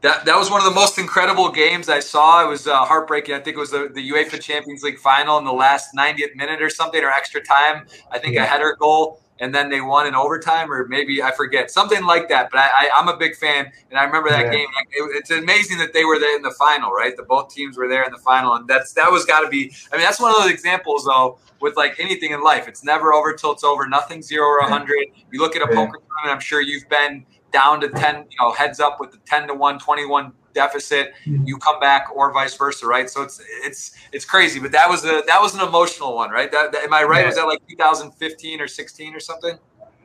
[0.00, 2.44] That, that was one of the most incredible games I saw.
[2.44, 3.34] It was uh, heartbreaking.
[3.34, 6.62] I think it was the, the UEFA Champions League final in the last 90th minute
[6.62, 7.86] or something, or extra time.
[8.12, 8.44] I think yeah.
[8.44, 12.28] a header goal and then they won in overtime, or maybe I forget something like
[12.28, 12.50] that.
[12.50, 14.52] But I, am a big fan, and I remember that yeah.
[14.52, 14.66] game.
[14.90, 17.16] It, it's amazing that they were there in the final, right?
[17.16, 19.72] The both teams were there in the final, and that's that was got to be.
[19.92, 22.68] I mean, that's one of those examples though with like anything in life.
[22.68, 23.86] It's never over till it's over.
[23.86, 25.06] Nothing zero or hundred.
[25.30, 25.76] You look at a yeah.
[25.76, 26.34] poker tournament.
[26.34, 29.54] I'm sure you've been down to ten, you know, heads up with the ten to
[29.54, 31.46] one, 21 deficit, mm-hmm.
[31.46, 33.08] you come back, or vice versa, right?
[33.08, 34.58] So it's it's it's crazy.
[34.60, 36.50] But that was a that was an emotional one, right?
[36.50, 37.20] That, that am I right?
[37.20, 37.26] Yeah.
[37.26, 39.56] Was that like 2015 or 16 or something?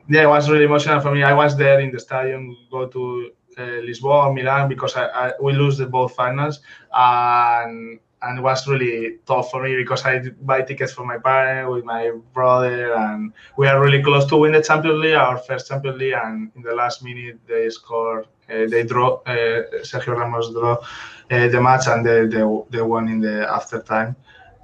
[0.08, 1.22] Yeah, it was really emotional for me.
[1.22, 5.52] I was there in the stadium, go to uh, Lisbon, Milan, because I, I, we
[5.54, 6.60] lose the both finals,
[6.92, 11.70] and and it was really tough for me because I buy tickets for my parents
[11.72, 15.68] with my brother, and we are really close to win the Champions League, our first
[15.68, 18.20] Champions League, and in the last minute they score,
[18.50, 23.08] uh, they draw, uh, Sergio Ramos draw uh, the match, and they, they they won
[23.08, 24.16] in the after time.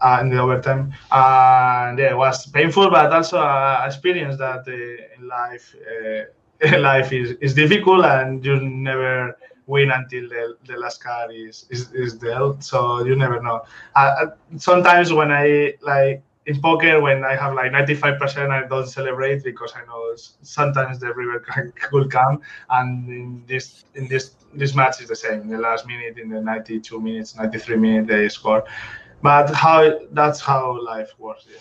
[0.03, 4.73] Uh, in the overtime, and yeah, it was painful, but also an experience that uh,
[5.21, 5.77] in life,
[6.65, 9.37] uh, life is, is difficult, and you never
[9.71, 12.63] win until the, the last card is, is, is dealt.
[12.63, 13.63] So you never know.
[14.59, 19.73] Sometimes when I like in poker, when I have like 95%, I don't celebrate because
[19.77, 22.41] I know sometimes the river can, could come.
[22.69, 25.49] And in this in this this match is the same.
[25.49, 28.65] The last minute, in the 92 minutes, 93 minutes, they score.
[29.23, 31.47] But how that's how life works.
[31.49, 31.59] Yeah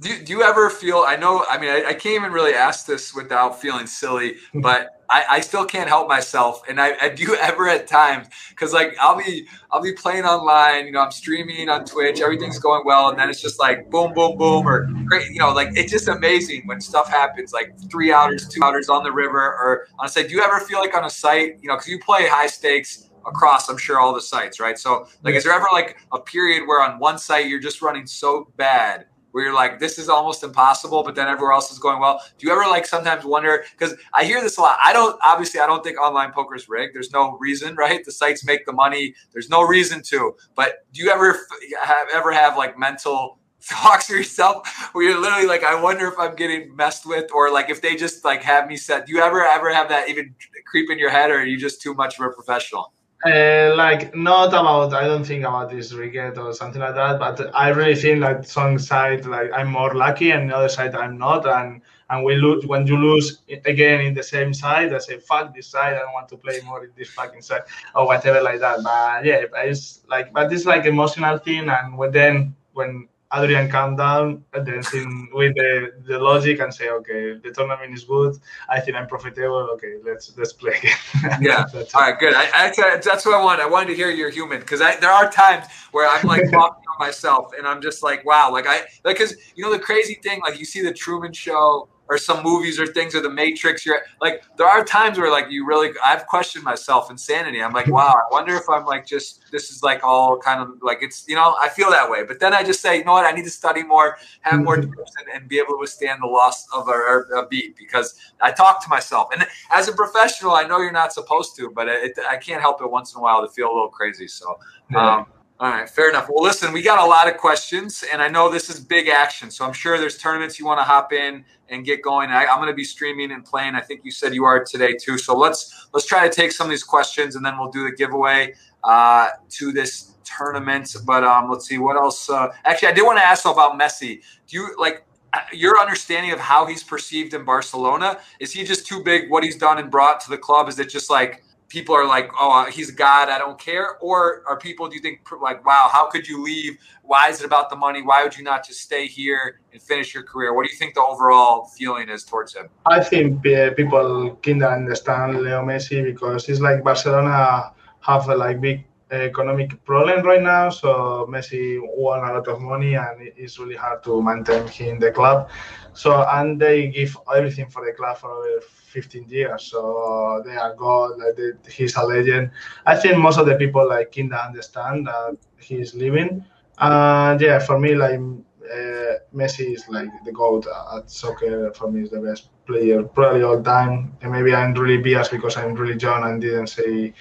[0.00, 2.86] do, do you ever feel i know i mean I, I, can't even really ask
[2.86, 6.62] this without feeling silly but I, I still can't help myself.
[6.68, 10.86] And I, I do ever at times because like i'll be i'll be playing online
[10.86, 14.14] you know i'm streaming on twitch everything's going well and then it's just like boom
[14.14, 18.12] boom boom or great you know like it's just amazing when stuff happens like three
[18.12, 20.28] hours two hours on the river or on a site.
[20.28, 23.10] Do you ever feel like on a site you know because you play high stakes
[23.26, 24.78] across i'm sure all the sites right?
[24.78, 28.06] So like is there ever like a period where on one site you're just running
[28.06, 29.06] so bad
[29.36, 32.22] where you're like, this is almost impossible, but then everywhere else is going well?
[32.38, 33.66] Do you ever like sometimes wonder?
[33.78, 34.78] Because I hear this a lot.
[34.82, 36.94] I don't, obviously, I don't think online poker is rigged.
[36.94, 38.02] There's no reason, right?
[38.02, 39.14] The sites make the money.
[39.34, 40.34] There's no reason to.
[40.54, 41.38] But do you ever
[41.82, 46.14] have ever have like mental talks to yourself where you're literally like, I wonder if
[46.18, 49.04] I'm getting messed with, or like if they just like have me set.
[49.04, 50.34] Do you ever ever have that even
[50.64, 52.94] creep in your head, or are you just too much of a professional?
[53.24, 57.54] Uh, like not about I don't think about this rigged or something like that, but
[57.54, 61.16] I really think like some side like I'm more lucky and the other side I'm
[61.16, 61.80] not, and
[62.10, 64.92] and we lose when you lose again in the same side.
[64.92, 67.62] I say fuck this side, I don't want to play more in this fucking side
[67.94, 68.80] or whatever like that.
[68.84, 73.96] But yeah, it's like but it's like emotional thing, and when then when Adrian calm
[73.96, 78.36] down and then think with the, the logic and say, okay, the tournament is good.
[78.68, 79.68] I think I'm profitable.
[79.74, 81.38] Okay, let's let's play again.
[81.40, 81.64] yeah.
[81.94, 82.34] All right, good.
[82.34, 83.60] I, I, that's what I want.
[83.60, 87.04] I wanted to hear you're human because there are times where I'm like talking to
[87.04, 90.40] myself and I'm just like, wow, like I like because you know the crazy thing,
[90.40, 94.00] like you see the Truman Show or some movies or things or the matrix you're
[94.20, 97.62] like there are times where like you really i've questioned myself insanity.
[97.62, 100.70] I'm like wow i wonder if i'm like just this is like all kind of
[100.82, 102.24] like it's you know i feel that way.
[102.24, 103.26] But then i just say you know what?
[103.26, 104.92] I need to study more have more mm-hmm.
[104.92, 108.50] tips and, and be able to withstand the loss of a, a, beat because i
[108.50, 109.28] talk to myself.
[109.32, 112.80] And as a professional i know you're not supposed to but it, i can't help
[112.80, 114.28] it once in a while to feel a little crazy.
[114.28, 114.58] So
[114.94, 115.26] um,
[115.58, 116.28] all right, fair enough.
[116.28, 119.50] Well, listen, we got a lot of questions, and I know this is big action,
[119.50, 122.28] so I'm sure there's tournaments you want to hop in and get going.
[122.28, 123.74] I, am going to be streaming and playing.
[123.74, 125.16] I think you said you are today too.
[125.16, 127.96] So let's let's try to take some of these questions, and then we'll do the
[127.96, 128.52] giveaway
[128.84, 130.94] uh, to this tournament.
[131.06, 132.28] But um, let's see what else.
[132.28, 134.20] Uh, actually, I did want to ask about Messi.
[134.46, 138.18] Do you like uh, your understanding of how he's perceived in Barcelona?
[138.40, 139.30] Is he just too big?
[139.30, 140.68] What he's done and brought to the club?
[140.68, 143.96] Is it just like people are like, oh, uh, he's God, I don't care?
[144.00, 146.78] Or are people, do you think, like, wow, how could you leave?
[147.02, 148.02] Why is it about the money?
[148.02, 150.54] Why would you not just stay here and finish your career?
[150.54, 152.68] What do you think the overall feeling is towards him?
[152.86, 158.60] I think people kind of understand Leo Messi because it's like Barcelona have a like
[158.60, 160.68] big economic problem right now.
[160.68, 164.98] So Messi won a lot of money and it's really hard to maintain him in
[164.98, 165.48] the club.
[165.96, 169.64] So, and they give everything for the club for over 15 years.
[169.64, 171.18] So they are God.
[171.18, 172.50] Like they, he's a legend.
[172.84, 176.44] I think most of the people like kinda understand that he's living.
[176.78, 180.66] And yeah, for me, like uh, Messi is like the goat
[180.96, 181.72] at soccer.
[181.72, 184.16] For me, is the best player probably all time.
[184.20, 187.14] And maybe I'm really biased because I'm really young and didn't say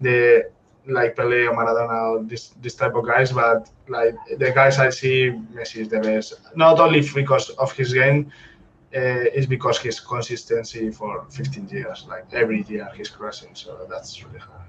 [0.00, 0.50] the
[0.86, 4.90] like Pele or Maradona or this this type of guys, but like the guys I
[4.90, 6.34] see, Messi is the best.
[6.56, 8.32] Not only because of his game,
[8.94, 13.54] uh, is because his consistency for 15 years, like every year he's crushing.
[13.54, 14.60] So that's really hard.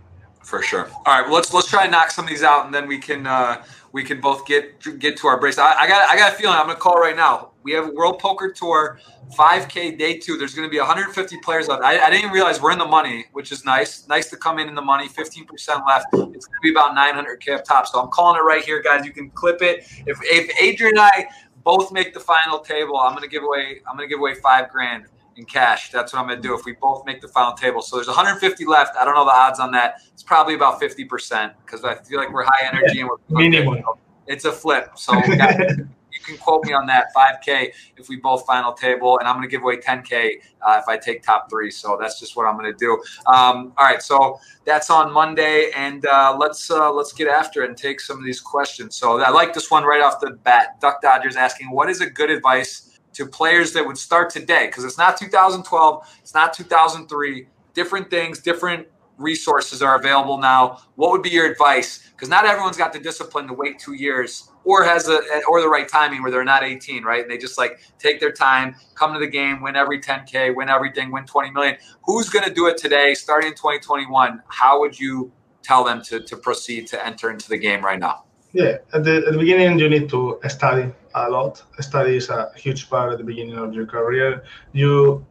[0.42, 0.90] For sure.
[1.06, 3.00] All right, well, let's let's try and knock some of these out, and then we
[3.00, 3.64] can uh,
[3.94, 5.58] we can both get get to our brace.
[5.58, 7.53] I, I got I got a feeling I'm gonna call right now.
[7.64, 9.00] We have a World Poker Tour
[9.38, 10.38] 5K Day Two.
[10.38, 11.82] There's gonna be 150 players left.
[11.82, 14.08] I, I didn't even realize we're in the money, which is nice.
[14.08, 15.08] Nice to come in in the money.
[15.08, 15.48] 15%
[15.88, 16.08] left.
[16.14, 17.88] It's gonna be about 900k up top.
[17.88, 19.06] So I'm calling it right here, guys.
[19.06, 19.86] You can clip it.
[20.06, 21.28] If if Adrian and I
[21.64, 25.06] both make the final table, I'm gonna give away I'm gonna give away five grand
[25.36, 25.90] in cash.
[25.92, 27.82] That's what I'm gonna do if we both make the final table.
[27.82, 28.96] So there's 150 left.
[28.98, 30.02] I don't know the odds on that.
[30.12, 33.84] It's probably about 50 percent because I feel like we're high energy and we're minimum.
[34.28, 34.92] It's a flip.
[34.96, 35.14] So
[36.24, 39.52] can quote me on that 5K if we both final table, and I'm going to
[39.52, 41.72] give away 10K uh, if I take top three.
[41.72, 42.94] So that's just what I'm going to do.
[43.28, 47.70] Um, all right, so that's on Monday, and uh, let's uh, let's get after it
[47.70, 48.96] and take some of these questions.
[48.96, 50.80] So I like this one right off the bat.
[50.80, 54.68] Duck Dodgers asking, what is a good advice to players that would start today?
[54.68, 57.48] Because it's not 2012, it's not 2003.
[57.74, 58.88] Different things, different
[59.18, 60.80] resources are available now.
[60.96, 62.10] What would be your advice?
[62.12, 65.20] Because not everyone's got the discipline to wait two years or has a
[65.50, 67.22] or the right timing where they're not 18, right?
[67.22, 70.70] And they just like take their time, come to the game, win every 10k, win
[70.70, 71.78] everything, win 20 million.
[72.06, 74.42] Who's going to do it today, starting in 2021?
[74.48, 75.32] How would you
[75.62, 78.24] tell them to to proceed to enter into the game right now?
[78.54, 81.64] Yeah, at the, at the beginning you need to study a lot.
[81.80, 84.44] Study is a huge part at the beginning of your career.
[84.74, 85.26] You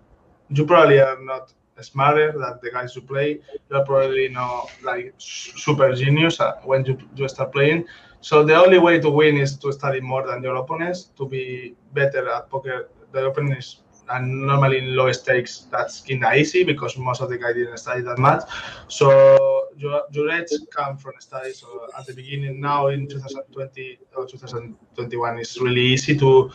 [0.50, 3.40] you probably are not smarter than the guys you play.
[3.70, 7.86] You're probably not like super genius uh, when you, you start playing.
[8.23, 11.74] So the only way to win is to study more than your opponents, to be
[11.93, 12.89] better at poker.
[13.12, 17.39] The opponents and normally in low stakes that's kind of easy because most of the
[17.39, 18.43] guys didn't study that much.
[18.89, 21.53] So your, your edge come from study.
[21.53, 26.51] So at the beginning now in 2020 or 2021 it's really easy to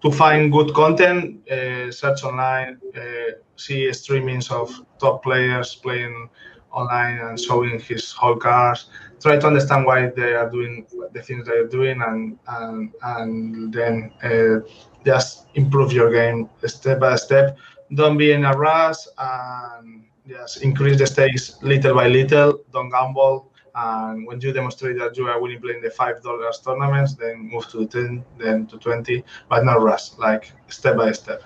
[0.00, 6.28] to find good content, uh, search online, uh, see streamings of top players playing
[6.70, 8.90] online and showing his whole cards.
[9.20, 13.72] Try to understand why they are doing the things they are doing, and and and
[13.72, 14.60] then uh,
[15.04, 17.58] just improve your game step by step.
[17.94, 22.60] Don't be in a rush, and just increase the stakes little by little.
[22.72, 23.50] Don't gamble.
[23.74, 27.68] And when you demonstrate that you are willing playing the five dollars tournaments, then move
[27.68, 31.42] to ten, then to twenty, but not rush, like step by step.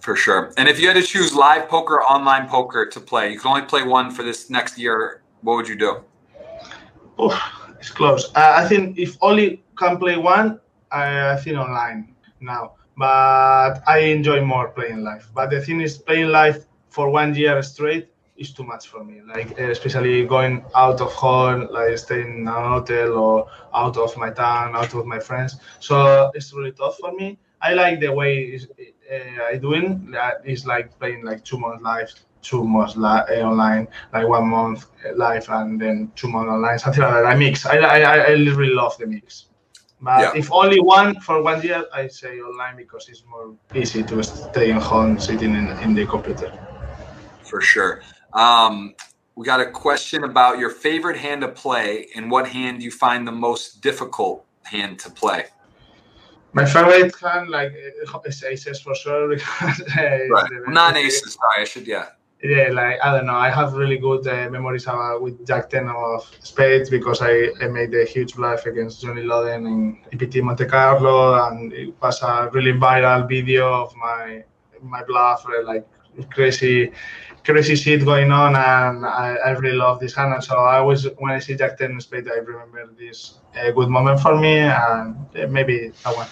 [0.00, 0.52] For sure.
[0.56, 3.62] And if you had to choose live poker, online poker to play, you can only
[3.62, 5.22] play one for this next year.
[5.42, 6.04] What would you do?
[7.18, 7.36] Oh,
[7.80, 8.26] it's close.
[8.34, 12.74] Uh, I think if only can play one, I, I think online now.
[12.96, 15.30] But I enjoy more playing live.
[15.34, 19.20] But the thing is, playing live for one year straight is too much for me.
[19.26, 24.30] Like especially going out of home, like staying in an hotel or out of my
[24.30, 25.56] town, out of my friends.
[25.80, 27.38] So it's really tough for me.
[27.60, 28.58] I like the way
[29.12, 30.14] uh, I doing.
[30.44, 32.12] Is like playing like two months live,
[32.48, 36.78] two months li- uh, online, like one month live, and then two months online.
[36.78, 37.26] Something like that.
[37.26, 37.66] I mix.
[37.66, 39.46] I I, I really love the mix.
[40.00, 40.40] But yeah.
[40.40, 44.70] if only one for one year, I say online because it's more easy to stay
[44.70, 46.52] in home sitting in, in the computer.
[47.42, 48.02] For sure.
[48.32, 48.94] Um,
[49.34, 53.26] we got a question about your favorite hand to play and what hand you find
[53.26, 55.46] the most difficult hand to play.
[56.52, 57.72] My favorite hand, like,
[58.24, 59.28] is aces for sure.
[59.96, 60.50] right.
[60.68, 61.34] Not aces.
[61.34, 61.86] Sorry, I should.
[61.86, 62.06] Yeah
[62.42, 63.34] yeah, like I don't know.
[63.34, 67.66] I have really good uh, memories about with Jack Ten of spades because I, I
[67.66, 72.48] made a huge bluff against Johnny Lodden in EPT Monte Carlo, and it was a
[72.52, 74.44] really viral video of my
[74.82, 75.86] my bluff, uh, like
[76.30, 76.92] crazy
[77.44, 80.34] crazy shit going on, and I, I really love this hand.
[80.34, 83.88] And so I always when I see Jack Ten spade, I remember this uh, good
[83.88, 86.30] moment for me, and uh, maybe I want.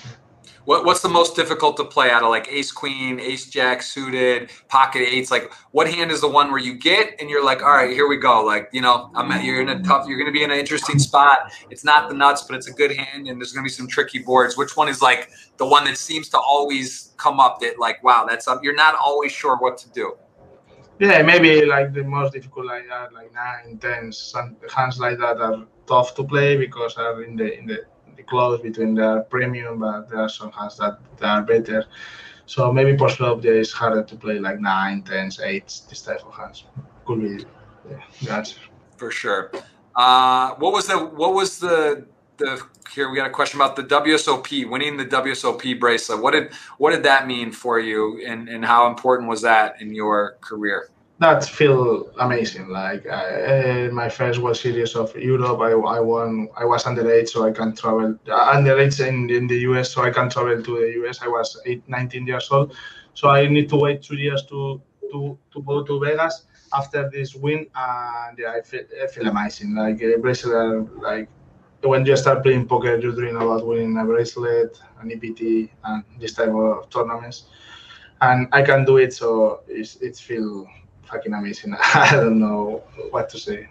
[0.67, 4.51] What, what's the most difficult to play out of like ace queen, ace jack suited,
[4.69, 5.31] pocket eights?
[5.31, 8.09] Like what hand is the one where you get and you're like, all right, here
[8.09, 8.45] we go.
[8.45, 10.59] Like, you know, I'm at, you're in a tough, you're going to be in an
[10.59, 11.53] interesting spot.
[11.71, 13.87] It's not the nuts, but it's a good hand and there's going to be some
[13.87, 14.57] tricky boards.
[14.57, 18.27] Which one is like the one that seems to always come up that like, wow,
[18.29, 18.65] that's up.
[18.65, 20.17] You're not always sure what to do.
[20.99, 24.35] Yeah, maybe like the most difficult like that, like nine, tens,
[24.75, 27.85] hands like that are tough to play because are in the in the
[28.23, 31.87] close between the premium, but there are some hands that, that are better.
[32.47, 36.35] So maybe post flop is harder to play like nine, tens, eights, this type of
[36.35, 36.65] hands.
[37.05, 37.45] Could be
[37.91, 38.61] yeah, the answer.
[38.97, 39.51] For sure.
[39.95, 42.07] Uh, what was the what was the
[42.37, 42.63] the
[42.95, 46.23] here we got a question about the WSOP winning the WSOP bracelet.
[46.23, 49.95] What did what did that mean for you, and and how important was that in
[49.95, 50.91] your career?
[51.19, 52.69] That feel amazing.
[52.69, 56.49] Like uh, my first World Series of Europe, I, I won.
[56.57, 58.19] I was underage, so I can travel.
[58.29, 61.23] Uh, underage in, in the US, so I can travel to the US.
[61.23, 62.75] I was eight, 19 years old,
[63.15, 64.81] so I need to wait two years to
[65.11, 66.45] to to go to Vegas
[66.75, 69.75] after this win, and yeah, I feel, I feel amazing.
[69.75, 71.29] Like a bracelet, like
[71.83, 76.35] when you start playing poker, you dream about winning a bracelet, an EPT, and this
[76.35, 77.45] type of tournaments.
[78.21, 80.67] And I can do it, so it's it's feel
[81.09, 81.75] fucking amazing.
[81.95, 83.69] I don't know what to say.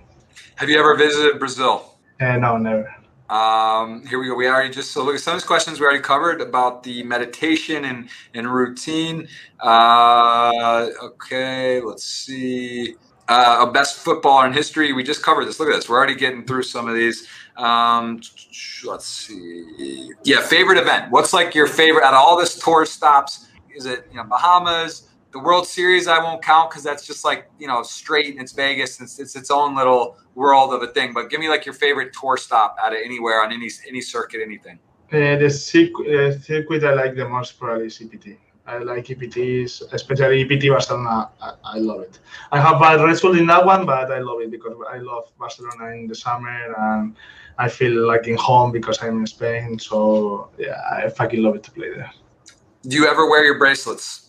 [0.55, 1.97] Have you ever visited Brazil?
[2.19, 2.93] Uh, no, never.
[3.29, 4.35] Um, here we go.
[4.35, 7.01] We already just so look at some of these questions we already covered about the
[7.03, 9.27] meditation and and routine.
[9.59, 12.95] Uh, okay, let's see.
[13.27, 14.93] Uh, a best footballer in history.
[14.93, 15.59] We just covered this.
[15.59, 15.89] Look at this.
[15.89, 17.27] We're already getting through some of these.
[17.57, 18.21] Um,
[18.83, 20.11] let's see.
[20.23, 21.11] Yeah, favorite event.
[21.11, 23.47] What's like your favorite out of all this tour stops?
[23.75, 25.04] Is it you know Bahamas?
[25.35, 28.53] The World Series I won't count because that's just like you know straight and it's
[28.53, 29.01] Vegas.
[29.01, 31.13] It's, it's its own little world of a thing.
[31.13, 34.39] But give me like your favorite tour stop out of anywhere on any any circuit,
[34.41, 34.79] anything.
[35.11, 38.37] Uh, the circuit, uh, circuit I like the most probably is EPT.
[38.65, 41.29] I like EPTs, especially EPT Barcelona.
[41.41, 42.19] I, I, love it.
[42.53, 45.87] I have bad result in that one, but I love it because I love Barcelona
[45.95, 47.13] in the summer and
[47.57, 49.79] I feel like in home because I'm in Spain.
[49.79, 52.11] So yeah, I fucking love it to play there.
[52.87, 54.24] Do you ever wear your bracelets?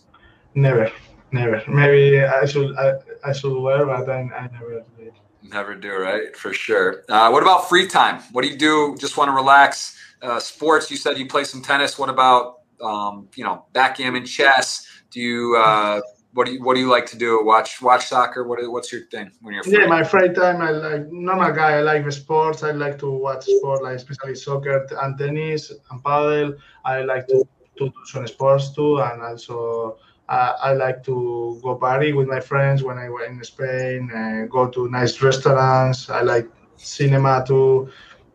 [0.56, 0.90] Never,
[1.32, 1.62] never.
[1.68, 5.12] Maybe I should I, I should wear, but I, I never do.
[5.42, 6.34] Never do, right?
[6.34, 7.04] For sure.
[7.08, 8.22] Uh, what about free time?
[8.32, 8.96] What do you do?
[8.98, 9.96] Just want to relax?
[10.22, 10.90] Uh, sports?
[10.90, 11.98] You said you play some tennis.
[11.98, 14.88] What about um, you know backgammon, chess?
[15.10, 16.00] Do you uh,
[16.32, 17.44] what do you what do you like to do?
[17.44, 18.48] Watch watch soccer.
[18.48, 19.78] What what's your thing when you're free?
[19.78, 20.62] Yeah, my free time.
[20.62, 21.72] I like normal guy.
[21.72, 22.62] I like the sports.
[22.62, 26.54] I like to watch sport, like especially soccer and tennis and paddle.
[26.82, 27.46] I like to,
[27.78, 32.40] to do some sports too, and also uh, I like to go party with my
[32.40, 36.10] friends when I were in Spain, uh, go to nice restaurants.
[36.10, 37.90] I like cinema too.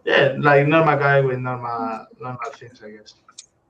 [0.05, 3.15] Yeah, like normal guy with normal normal things, I guess.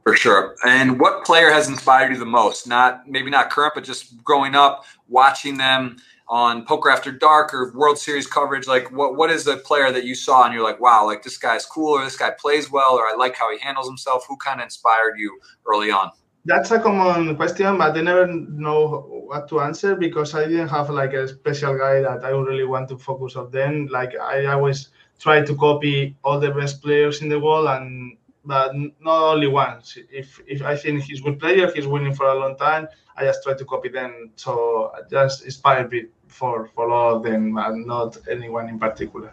[0.04, 0.56] For sure.
[0.66, 2.68] And what player has inspired you the most?
[2.68, 7.74] Not maybe not current, but just growing up, watching them on Poker After Dark or
[7.74, 8.68] World Series coverage.
[8.68, 11.38] Like, what what is the player that you saw and you're like, wow, like this
[11.38, 14.26] guy's cool, or this guy plays well, or I like how he handles himself.
[14.28, 16.12] Who kind of inspired you early on?
[16.46, 20.90] That's a common question, but I never know what to answer because I didn't have
[20.90, 23.52] like a special guy that I really want to focus on.
[23.52, 24.90] Then, like I always
[25.20, 29.98] try to copy all the best players in the world, and but not only once.
[30.12, 32.88] If if I think he's a good player, he's winning for a long time.
[33.16, 34.32] I just try to copy them.
[34.36, 39.32] So I just inspire me for for all of them, and not anyone in particular.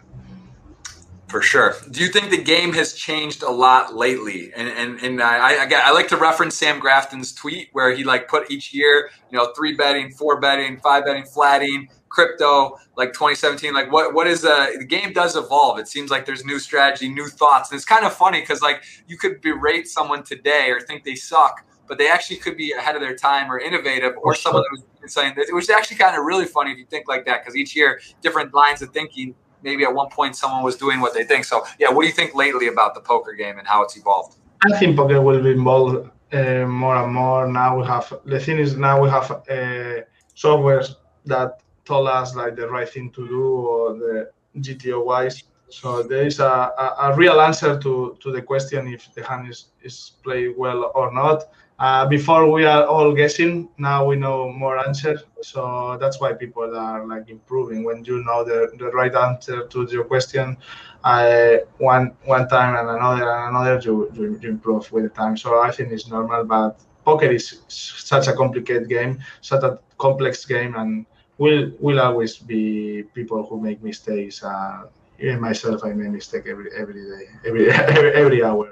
[1.29, 1.75] For sure.
[1.91, 4.51] Do you think the game has changed a lot lately?
[4.55, 8.27] And and, and I, I, I like to reference Sam Grafton's tweet where he like
[8.27, 13.73] put each year, you know, three betting, four betting, five betting, flatting, crypto like 2017
[13.73, 17.07] like what what is uh, the game does evolve it seems like there's new strategy
[17.07, 20.81] new thoughts and it's kind of funny because like you could berate someone today or
[20.81, 24.33] think they suck but they actually could be ahead of their time or innovative or
[24.35, 27.07] someone that was saying that which is actually kind of really funny if you think
[27.07, 30.75] like that because each year different lines of thinking maybe at one point someone was
[30.75, 33.57] doing what they think so yeah what do you think lately about the poker game
[33.59, 37.77] and how it's evolved i think poker will be involved uh, more and more now
[37.77, 40.01] we have the thing is now we have uh,
[40.35, 40.83] software
[41.25, 41.59] that
[41.89, 45.43] told us like the right thing to do or the GTO wise.
[45.69, 46.53] So there is a,
[46.83, 50.91] a, a, real answer to, to the question if the hand is, is played well
[50.95, 51.43] or not.
[51.79, 55.23] Uh, before we are all guessing, now we know more answers.
[55.41, 57.83] So that's why people are like improving.
[57.83, 60.57] When you know the, the right answer to your question,
[61.03, 65.37] uh, one one time and another and another, you, you, you improve with the time.
[65.37, 70.45] So I think it's normal, but poker is such a complicated game, such a complex
[70.45, 71.05] game, and
[71.37, 74.43] will will always be people who make mistakes.
[74.43, 74.83] Uh,
[75.19, 78.67] even myself, I make mistake every every day, every every, every hour.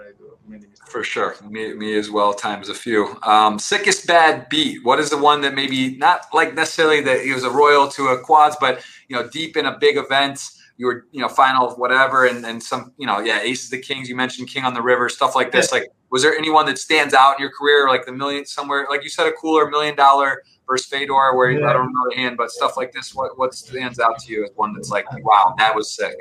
[0.47, 0.91] I do many mistakes.
[0.91, 2.33] For sure, me, me as well.
[2.33, 3.17] Times a few.
[3.23, 4.83] Um, sickest bad beat.
[4.83, 8.07] What is the one that maybe not like necessarily that he was a royal to
[8.07, 10.41] a quads, but you know, deep in a big event.
[10.79, 14.07] You were, you know, final whatever, and, and some, you know, yeah, aces the kings.
[14.07, 15.71] You mentioned king on the river, stuff like this.
[15.71, 19.01] Like, was there anyone that stands out in your career, like the million somewhere, like
[19.03, 21.65] you said, a cooler million dollar versus Fedor, where yeah.
[21.65, 24.43] let him know the hand, but stuff like this, what what stands out to you
[24.43, 26.15] as one that's like, wow, that was sick?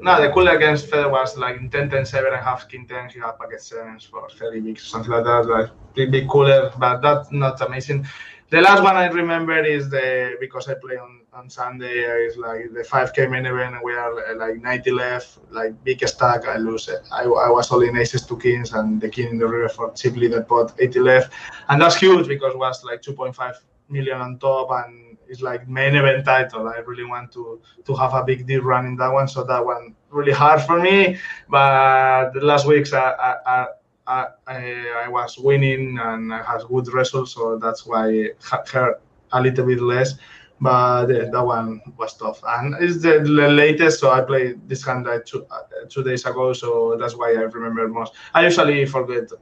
[0.00, 3.10] No, the cool against Fedor was like in 10 10 7 and half king 10,
[3.10, 7.00] he had packet sevens for 30 weeks, something like that, like big, big cooler, but
[7.00, 8.06] that's not amazing.
[8.48, 12.72] The last one I remember is the because I play on, on Sunday is like
[12.72, 16.46] the 5k main event and we are like 90 left, like big stack.
[16.46, 17.00] I lose it.
[17.10, 19.92] I, I was only in aces two kings and the king in the river for
[19.94, 21.32] chip leader pot 80 left,
[21.68, 23.56] and that's huge because was like 2.5
[23.88, 26.68] million on top and it's like main event title.
[26.68, 29.64] I really want to to have a big deal run in that one, so that
[29.64, 31.18] one really hard for me.
[31.48, 33.10] But the last weeks I
[33.46, 33.66] I,
[34.06, 38.38] I, I was winning and I had good results, so that's why it
[38.72, 40.14] hurt a little bit less
[40.60, 42.40] but yeah, that one was tough.
[42.46, 46.52] And it's the, latest, so I played this hand like two, uh, two days ago,
[46.52, 48.14] so that's why I remember most.
[48.32, 49.36] I usually forget the,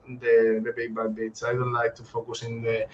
[0.62, 1.44] the big bad beats.
[1.44, 2.86] I don't like to focus in the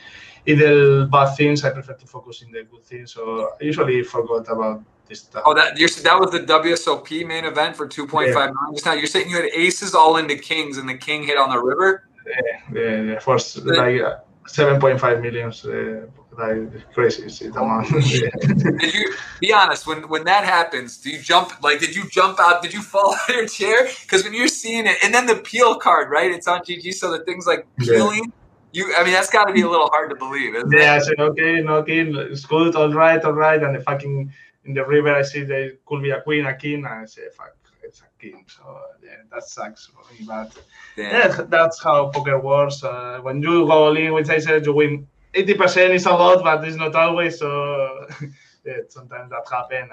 [0.46, 1.64] in the bad things.
[1.64, 3.12] I prefer to focus in the good things.
[3.12, 5.42] So I usually forgot about this stuff.
[5.46, 8.74] Oh, that you that was the WSOP main event for two point five million.
[8.74, 11.50] Just now, you're saying you had aces all into kings, and the king hit on
[11.50, 12.04] the river.
[12.26, 13.18] Yeah, yeah, yeah.
[13.18, 15.64] first like uh, seven point five millions.
[15.64, 16.06] Uh,
[16.38, 17.28] like crazy.
[17.28, 17.84] See that one.
[18.78, 20.98] did you be honest when when that happens?
[20.98, 21.80] Do you jump like?
[21.80, 22.62] Did you jump out?
[22.62, 23.88] Did you fall out of your chair?
[24.02, 26.30] Because when you're seeing it, and then the peel card, right?
[26.30, 28.24] It's on GG, so the things like peeling.
[28.24, 28.30] Yeah.
[28.72, 30.98] You, I mean, that's got to be a little hard to believe, isn't yeah, it?
[30.98, 33.60] I said, okay, okay, it's good, all right, all right.
[33.60, 34.32] And the fucking
[34.64, 37.22] in the river, I see there could be a queen, a king, and I say,
[37.36, 38.44] fuck, it's a king.
[38.46, 38.62] So
[39.02, 40.24] yeah, that sucks for me.
[40.24, 40.56] But
[40.96, 41.12] Damn.
[41.12, 42.84] yeah, that's how poker works.
[42.84, 46.42] Uh, when you go all in, which I said, you win 80% is a lot,
[46.42, 47.38] but it's not always.
[47.38, 48.06] So
[48.64, 49.90] yeah, sometimes that happens.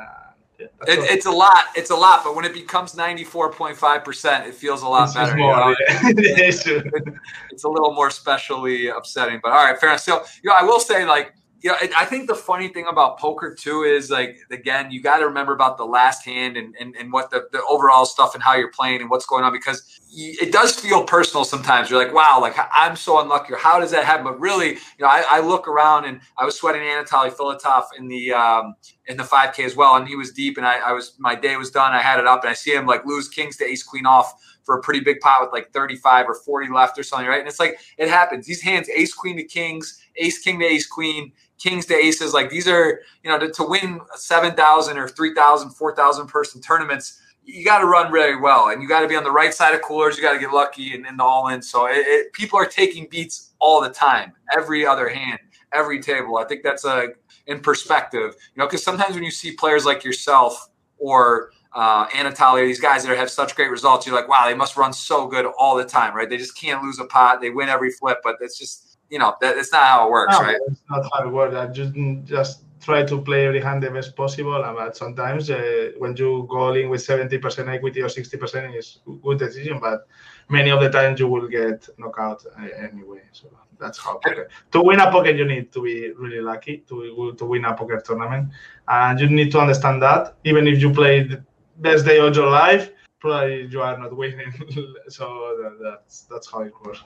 [0.60, 1.66] Yeah, it, it's a lot.
[1.76, 4.88] It's a lot, but when it becomes ninety four point five percent, it feels a
[4.88, 5.38] lot it's better.
[5.38, 5.76] More, you know?
[6.18, 6.40] yeah.
[7.52, 10.02] it's a little more specially upsetting, but all right, fair enough.
[10.02, 13.18] So, you know, I will say, like, you know, I think the funny thing about
[13.18, 16.96] poker too is like again, you got to remember about the last hand and, and,
[16.96, 20.00] and what the, the overall stuff and how you're playing and what's going on because
[20.10, 21.90] it does feel personal sometimes.
[21.90, 23.54] You're like, wow, like I'm so unlucky.
[23.54, 24.24] Or how does that happen?
[24.24, 28.08] But really, you know, I, I look around and I was sweating Anatoly Filatov in
[28.08, 28.76] the um,
[29.08, 31.56] in the 5K as well, and he was deep, and I, I was my day
[31.58, 31.94] was done.
[31.94, 34.34] I had it up, and I see him like lose kings to ace queen off
[34.64, 37.40] for a pretty big pot with like 35 or 40 left or something, right?
[37.40, 38.46] And it's like it happens.
[38.46, 42.34] These hands, ace queen to kings, ace king to ace queen kings to aces.
[42.34, 47.64] Like these are, you know, to, to win 7,000 or 3,000, 4,000 person tournaments, you
[47.64, 49.82] got to run really well and you got to be on the right side of
[49.82, 50.18] coolers.
[50.18, 51.62] You got to get lucky and, and the all in.
[51.62, 55.40] So it, it, people are taking beats all the time, every other hand,
[55.74, 56.38] every table.
[56.38, 57.10] I think that's a,
[57.48, 62.66] in perspective, you know, because sometimes when you see players like yourself or, uh, Anatoly,
[62.66, 65.46] these guys that have such great results, you're like, wow, they must run so good
[65.60, 66.28] all the time, right?
[66.30, 67.40] They just can't lose a pot.
[67.40, 70.34] They win every flip, but it's just you know that it's not how it works,
[70.34, 70.58] no, right?
[70.68, 71.56] It's not how it works.
[71.56, 71.94] I just
[72.26, 76.74] just try to play every hand the best possible, but sometimes uh, when you go
[76.74, 80.08] in with seventy percent equity or sixty percent is good decision, but
[80.50, 83.22] many of the times you will get knockout uh, anyway.
[83.32, 84.50] So that's how poker.
[84.72, 88.00] to win a poker, you need to be really lucky to to win a poker
[88.00, 88.50] tournament,
[88.88, 91.44] and you need to understand that even if you play the
[91.78, 94.54] best day of your life, probably you are not winning.
[95.08, 97.04] so that's that's how it works.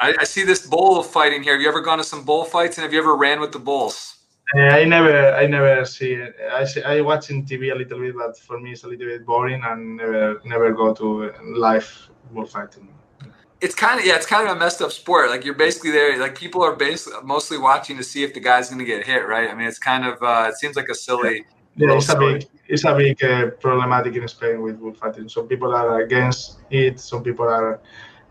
[0.00, 1.52] I, I, see this bull fighting here.
[1.52, 3.58] Have you ever gone to some bull fights, and have you ever ran with the
[3.58, 4.16] bulls?
[4.56, 6.34] Uh, I never, I never see it.
[6.52, 9.06] I see, I watch in TV a little bit, but for me it's a little
[9.06, 12.88] bit boring and never, never go to live bullfighting.
[13.60, 15.28] It's kind of yeah, it's kind of a messed up sport.
[15.28, 18.70] Like you're basically there, like people are basically mostly watching to see if the guy's
[18.70, 19.50] going to get hit, right?
[19.50, 21.44] I mean, it's kind of uh, it seems like a silly.
[21.76, 25.28] Yeah, it's a big, it's a big uh, problematic in Spain with bullfighting.
[25.28, 27.80] Some people are against it, some people are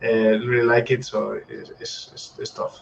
[0.08, 2.82] really like it, so it's, it's, it's tough.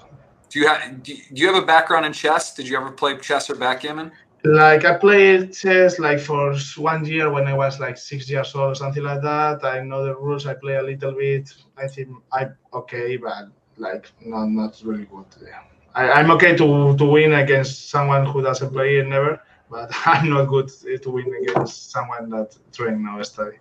[0.50, 2.54] Do you have do you have a background in chess?
[2.54, 4.12] Did you ever play chess or backgammon?
[4.44, 8.72] Like I played chess like for one year when I was like six years old
[8.72, 9.64] or something like that.
[9.66, 10.46] I know the rules.
[10.46, 11.54] I play a little bit.
[11.78, 15.26] I think I okay, but like not not really good.
[15.42, 15.64] Yeah.
[15.96, 20.30] I, I'm okay to to win against someone who doesn't play it never, but I'm
[20.30, 20.70] not good
[21.02, 23.58] to win against someone that train or study.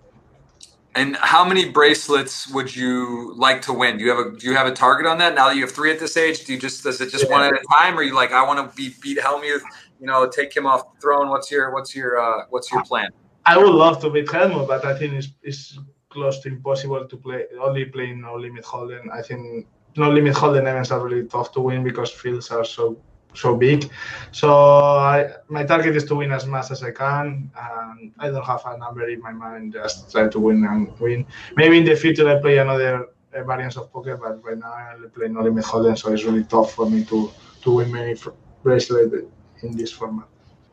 [0.96, 3.98] And how many bracelets would you like to win?
[3.98, 5.34] Do you have a do you have a target on that?
[5.34, 7.32] Now that you have three at this age, do you just does it just yeah.
[7.32, 9.60] one at a time, or you like I want to beat beat Hellmuth,
[10.00, 11.28] you know, take him off the throne?
[11.28, 13.10] What's your what's your uh, what's your plan?
[13.44, 15.78] I would love to beat Hellmuth, but I think it's, it's
[16.08, 19.12] close to impossible to play only playing no limit hold'em.
[19.12, 19.66] I think
[19.96, 22.96] no limit hold'em events are really tough to win because fields are so
[23.36, 23.90] so big.
[24.32, 28.44] So I, my target is to win as much as I can, and I don't
[28.44, 29.74] have a number in my mind.
[29.74, 31.26] Just try to win and win.
[31.56, 34.94] Maybe in the future I play another uh, variants of poker, but right now I
[34.94, 37.30] only play no limit hold'em, so it's really tough for me to
[37.62, 38.14] to win many
[38.62, 39.14] bracelets
[39.62, 40.26] in this format.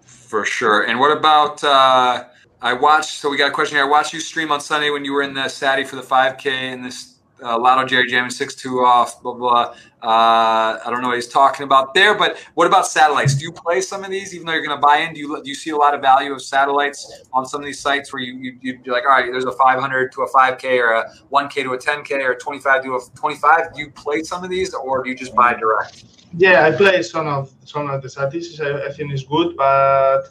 [0.05, 0.83] For sure.
[0.83, 1.63] And what about?
[1.63, 2.25] Uh,
[2.61, 3.19] I watched.
[3.19, 3.85] So we got a question here.
[3.85, 6.47] I watched you stream on Sunday when you were in the Saudi for the 5K
[6.47, 7.12] and this
[7.43, 9.75] uh, Lotto Jerry jamming six two off, blah blah.
[10.01, 13.35] Uh, I don't know what he's talking about there, but what about satellites?
[13.35, 15.13] Do you play some of these, even though you're going to buy in?
[15.13, 17.79] Do you do you see a lot of value of satellites on some of these
[17.79, 20.93] sites where you you you like, all right, there's a 500 to a 5K or
[20.93, 23.73] a 1K to a 10K or 25 to a 25.
[23.73, 26.05] Do you play some of these, or do you just buy direct?
[26.35, 28.59] Yeah, I play some of some of the statistics.
[28.59, 30.29] I, I think it's good, but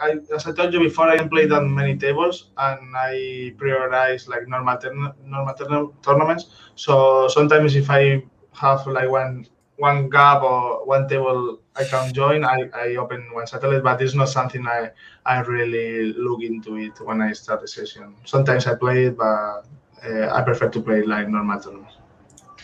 [0.00, 4.28] I, as I told you before, I don't play that many tables, and I prioritize
[4.28, 4.78] like normal
[5.24, 6.46] normal tournaments.
[6.74, 8.22] So sometimes if I
[8.52, 9.46] have like one
[9.76, 14.14] one gap or one table I can join, I, I open one satellite, but it's
[14.14, 14.90] not something I
[15.24, 18.14] I really look into it when I start the session.
[18.24, 19.66] Sometimes I play it, but
[20.04, 21.96] uh, I prefer to play like normal tournaments.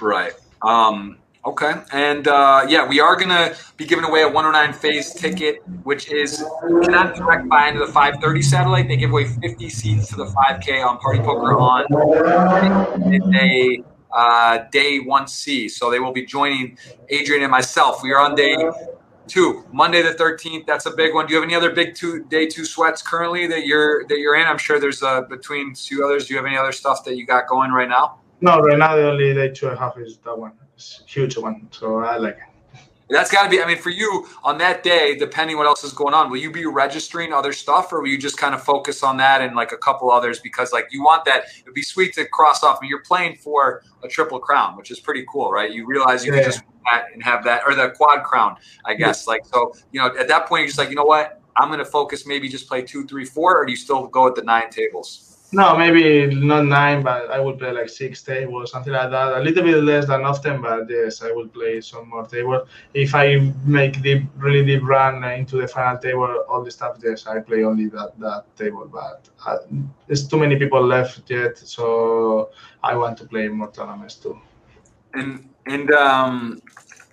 [0.01, 0.33] Right.
[0.63, 1.73] Um, Okay.
[1.91, 6.11] And uh, yeah, we are going to be giving away a 109 phase ticket, which
[6.13, 6.45] is
[6.85, 8.87] cannot direct buy into the 530 satellite.
[8.89, 11.87] They give away 50 seats to the 5K on Party Poker on
[13.33, 13.83] day,
[14.13, 15.69] uh, day 1C.
[15.69, 16.79] So they will be joining
[17.09, 18.05] Adrian and myself.
[18.05, 18.57] We are on day
[19.27, 20.65] two, Monday the 13th.
[20.65, 21.27] That's a big one.
[21.27, 24.37] Do you have any other big two day two sweats currently that you're that you're
[24.37, 24.47] in?
[24.47, 26.29] I'm sure there's uh, between two others.
[26.29, 28.21] Do you have any other stuff that you got going right now?
[28.43, 31.39] No, right now the only day two and a half is that one It's huge
[31.39, 31.69] one.
[31.71, 32.43] So I like it.
[33.09, 33.63] That's got to be.
[33.63, 36.51] I mean, for you on that day, depending what else is going on, will you
[36.51, 39.71] be registering other stuff, or will you just kind of focus on that and like
[39.71, 41.45] a couple others because like you want that?
[41.61, 42.79] It'd be sweet to cross off.
[42.81, 45.71] I mean, you're playing for a triple crown, which is pretty cool, right?
[45.71, 46.43] You realize you yeah.
[46.43, 48.57] can just that and have that, or the quad crown,
[48.87, 49.25] I guess.
[49.27, 49.33] Yeah.
[49.33, 51.41] Like so, you know, at that point, you're just like, you know what?
[51.57, 52.27] I'm going to focus.
[52.27, 55.32] Maybe just play two, three, four, or do you still go at the nine tables?
[55.55, 59.37] No, maybe not nine, but I will play like six tables, something like that.
[59.37, 62.67] A little bit less than often, but yes, I will play some more tables.
[62.95, 67.27] If I make deep, really deep run into the final table, all the stuff, yes,
[67.27, 68.89] I play only that that table.
[68.91, 69.59] But uh,
[70.07, 72.49] there's too many people left yet, so
[72.83, 74.41] I want to play more tournaments too.
[75.13, 76.63] And and um,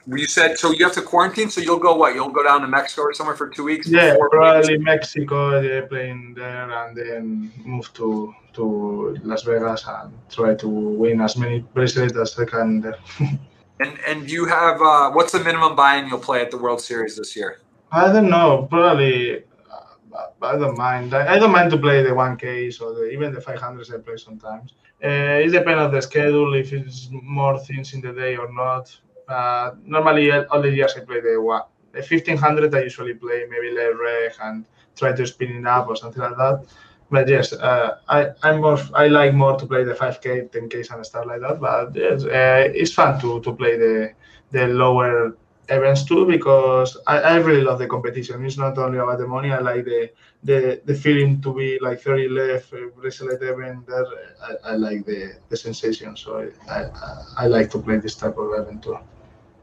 [0.07, 2.15] you said so you have to quarantine, so you'll go what?
[2.15, 3.87] You'll go down to Mexico or somewhere for two weeks.
[3.87, 5.59] Yeah, probably Mexico.
[5.59, 11.37] Yeah, playing there, and then move to to Las Vegas and try to win as
[11.37, 12.97] many bracelets as I can there.
[13.79, 17.15] and and you have uh, what's the minimum buy-in you'll play at the World Series
[17.15, 17.59] this year?
[17.91, 18.67] I don't know.
[18.69, 19.43] Probably.
[19.71, 21.13] Uh, I don't mind.
[21.13, 23.93] I, don't mind to play the 1Ks or the, even the 500s.
[23.93, 24.73] I play sometimes.
[25.03, 28.95] Uh, it depends on the schedule if it's more things in the day or not.
[29.29, 31.63] Uh, normally, all the years I play the.
[31.91, 34.63] The 1500 I usually play maybe late reg and
[34.95, 36.65] try to spin it up or something like that.
[37.09, 41.05] But yes, uh, I I'm more I like more to play the 5k, 10k and
[41.05, 41.59] stuff like that.
[41.59, 44.13] But yes, uh, it's fun to to play the
[44.51, 45.35] the lower
[45.69, 48.45] events too because I, I really love the competition.
[48.45, 49.51] It's not only about the money.
[49.51, 50.11] I like the
[50.43, 53.87] the, the feeling to be like 30 left uh, bracelet event.
[53.87, 54.05] There,
[54.43, 56.15] I, I like the the sensation.
[56.15, 58.97] So I, I I like to play this type of event too.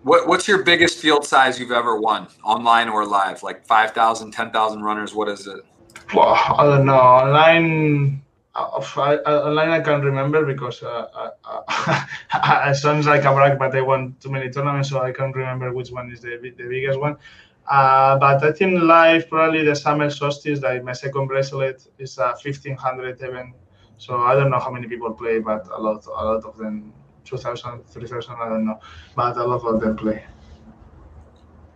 [0.07, 3.43] What, what's your biggest field size you've ever won, online or live?
[3.43, 5.17] Like 5,000, 10,000 runners?
[5.17, 5.63] What is it?
[6.15, 6.95] Well, I don't know.
[6.95, 8.23] Online,
[8.55, 12.05] uh, I, online I can't remember because uh, uh,
[12.71, 15.73] it sounds like a brag, but I won too many tournaments, so I can't remember
[15.73, 17.17] which one is the, the biggest one.
[17.69, 22.37] Uh, but I think live, probably the summer solstice, like my second bracelet, is a
[22.41, 23.57] 1500 event.
[23.99, 26.93] So I don't know how many people play, but a lot, a lot of them,
[27.27, 28.81] 2000, 3000, I don't know,
[29.15, 30.25] but lot of them play.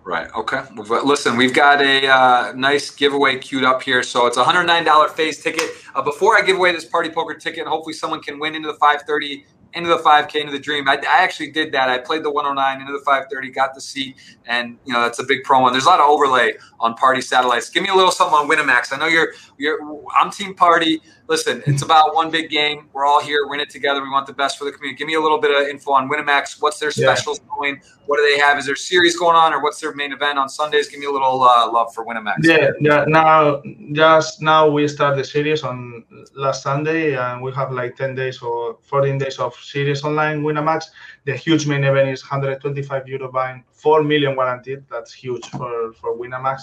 [0.03, 0.29] Right.
[0.35, 0.63] Okay.
[0.77, 4.03] Listen, we've got a uh, nice giveaway queued up here.
[4.03, 5.71] So it's a $109 phase ticket.
[5.95, 8.79] Uh, before I give away this party poker ticket, hopefully someone can win into the
[8.79, 9.45] 530
[9.75, 10.89] into the 5K, into the dream.
[10.89, 11.89] I, I, actually did that.
[11.89, 14.17] I played the 109 into the 530, got the seat,
[14.47, 15.67] and you know that's a big promo.
[15.67, 17.71] And there's a lot of overlay on Party Satellites.
[17.71, 18.93] Give me a little something on Winamax.
[18.93, 19.79] I know you're you're.
[20.19, 21.01] I'm Team Party.
[21.31, 22.89] Listen, it's about one big game.
[22.93, 23.47] We're all here.
[23.47, 24.03] We're in it together.
[24.03, 24.99] We want the best for the community.
[24.99, 26.61] Give me a little bit of info on Winamax.
[26.61, 27.55] What's their specials yeah.
[27.57, 27.81] going?
[28.07, 28.59] What do they have?
[28.59, 30.89] Is there series going on, or what's their main event on Sundays?
[30.89, 32.39] Give me a little uh, love for Winamax.
[32.43, 33.05] Yeah, yeah.
[33.07, 33.63] Now,
[33.93, 36.03] just now we start the series on
[36.35, 40.87] last Sunday, and we have like 10 days or 14 days of series online Winamax.
[41.27, 44.83] The huge main event is 125 euro buying, 4 million guaranteed.
[44.91, 46.63] That's huge for for Winamax.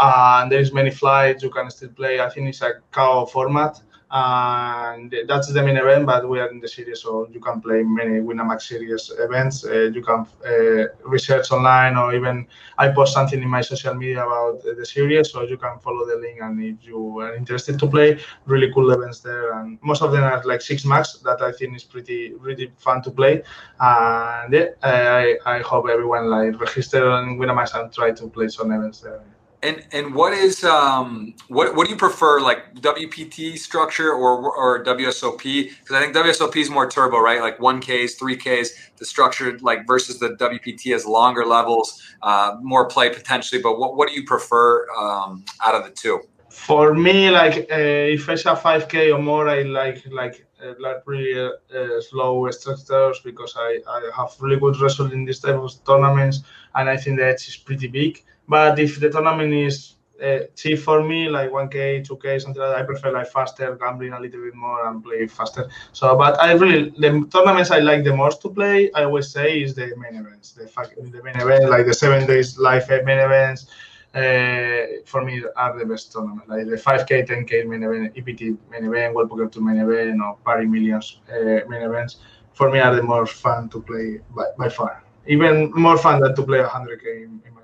[0.00, 1.42] And there is many flights.
[1.42, 2.18] You can still play.
[2.18, 6.06] I think it's a KO format and that's the main event.
[6.06, 9.64] But we are in the series, so you can play many Winamax series events.
[9.64, 12.46] Uh, you can uh, research online, or even
[12.78, 16.16] I post something in my social media about the series, so you can follow the
[16.16, 16.38] link.
[16.40, 20.22] And if you are interested to play, really cool events there, and most of them
[20.22, 23.42] are like six max that I think is pretty really fun to play.
[23.80, 28.70] And yeah, I I hope everyone like register on Winamax and try to play some
[28.70, 29.22] events there.
[29.62, 34.84] And and what is um what what do you prefer like WPT structure or or
[34.84, 35.42] WSOP?
[35.42, 37.40] Because I think WSOP is more turbo, right?
[37.40, 42.56] Like one Ks, three Ks, the structure like versus the WPT has longer levels, uh,
[42.60, 43.60] more play potentially.
[43.60, 46.20] But what what do you prefer um, out of the two?
[46.50, 51.02] For me, like uh, if it's a 5K or more, I like like uh, like
[51.06, 55.72] really uh, slow structures because I, I have really good results in these type of
[55.84, 56.40] tournaments,
[56.74, 58.24] and I think the edge is pretty big.
[58.48, 62.78] But if the tournament is uh, cheap for me, like 1K, 2K, something like that,
[62.78, 65.68] I prefer like faster, gambling a little bit more and play faster.
[65.92, 69.62] So, but I really, the tournaments I like the most to play, I always say,
[69.62, 70.52] is the main events.
[70.52, 73.66] The, fact, the main event, like the seven days live main events,
[74.14, 76.48] uh, for me are the best tournaments.
[76.48, 80.36] Like the 5K, 10K main event, EPT main event, World Poker Tour main event, or
[80.36, 82.16] Party Millions uh, main events,
[82.54, 85.02] for me are the more fun to play by, by far.
[85.26, 87.55] Even more fun than to play 100K in, in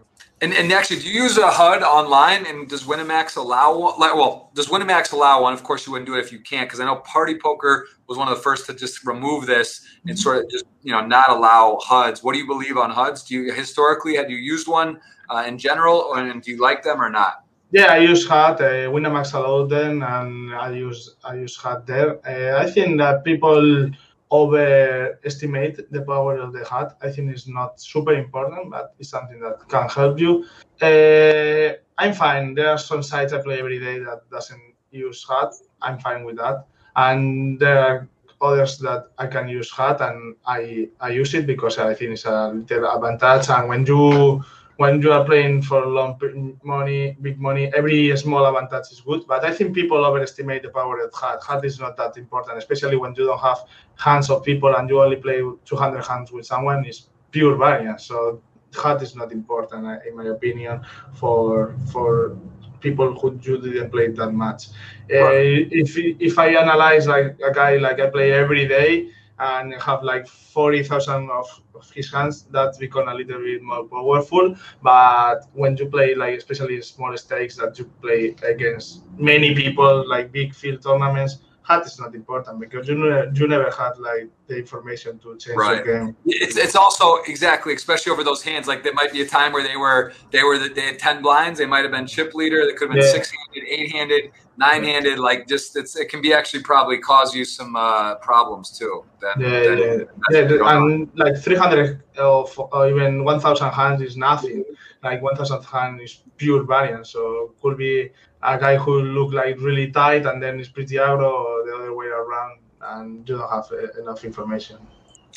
[0.43, 2.47] and, and actually, do you use a HUD online?
[2.47, 3.95] And does Winamax allow one?
[4.01, 5.53] Like, well, does Winamax allow one?
[5.53, 8.19] Of course, you wouldn't do it if you can't, because I know Party Poker was
[8.19, 11.31] one of the first to just remove this and sort of just you know not
[11.31, 12.25] allow HUDs.
[12.25, 13.23] What do you believe on HUDs?
[13.23, 15.01] Do you historically had you used one
[15.31, 17.45] uh, in general, or, and do you like them or not?
[17.71, 18.61] Yeah, I use HUD.
[18.61, 22.19] Uh, Winamax allowed them, and I use I use HUD there.
[22.27, 23.89] Uh, I think that people
[24.33, 26.95] overestimate the power of the HUD.
[27.03, 30.47] I think it's not super important, but it's something that can help you.
[30.81, 32.55] Uh, I'm fine.
[32.55, 35.53] There are some sites I play every day that doesn't use HUD.
[35.83, 36.67] I'm fine with that.
[36.97, 38.09] And there are
[38.41, 42.25] others that I can use HUD, and I, I use it because I think it's
[42.25, 43.51] a little advantage.
[43.51, 44.43] And when you
[44.83, 46.19] when you are playing for long
[46.65, 49.23] money, big money, every small advantage is good.
[49.29, 51.39] But I think people overestimate the power of HUD.
[51.49, 53.61] HUD is not that important, especially when you don't have
[54.07, 56.85] hands of people and you only play 200 hands with someone.
[56.85, 57.01] It's
[57.31, 58.03] pure variance.
[58.11, 58.43] So
[58.75, 60.81] HUD is not important, in my opinion,
[61.21, 62.37] for for
[62.81, 64.61] people who you didn't play that much.
[65.09, 65.63] Right.
[65.63, 65.91] Uh, if
[66.29, 71.31] if I analyze like a guy like I play every day and have like 40,000
[71.31, 74.55] of, of his hands, that become a little bit more powerful.
[74.83, 80.33] But when you play like especially small stakes that you play against many people, like
[80.33, 84.59] big field tournaments, HUD is not important because you never, you never had like the
[84.59, 85.85] information to change right.
[85.85, 86.17] the game.
[86.27, 88.67] It's, it's also exactly, especially over those hands.
[88.67, 91.59] Like there might be a time where they were they were they had ten blinds.
[91.59, 92.67] They might have been chip leader.
[92.67, 93.13] They could have been yeah.
[93.13, 95.19] six handed, eight handed, nine handed.
[95.19, 99.05] Like just it's it can be actually probably cause you some uh, problems too.
[99.21, 100.77] Then, yeah, then, yeah, yeah.
[100.77, 104.65] and like three hundred of or even one thousand hands is nothing.
[105.05, 107.11] Like one thousand hands is pure variance.
[107.11, 108.11] So could be
[108.43, 111.95] a guy who look like really tight and then is pretty aggro, or the other
[111.95, 114.79] way around, and you don't have uh, enough information.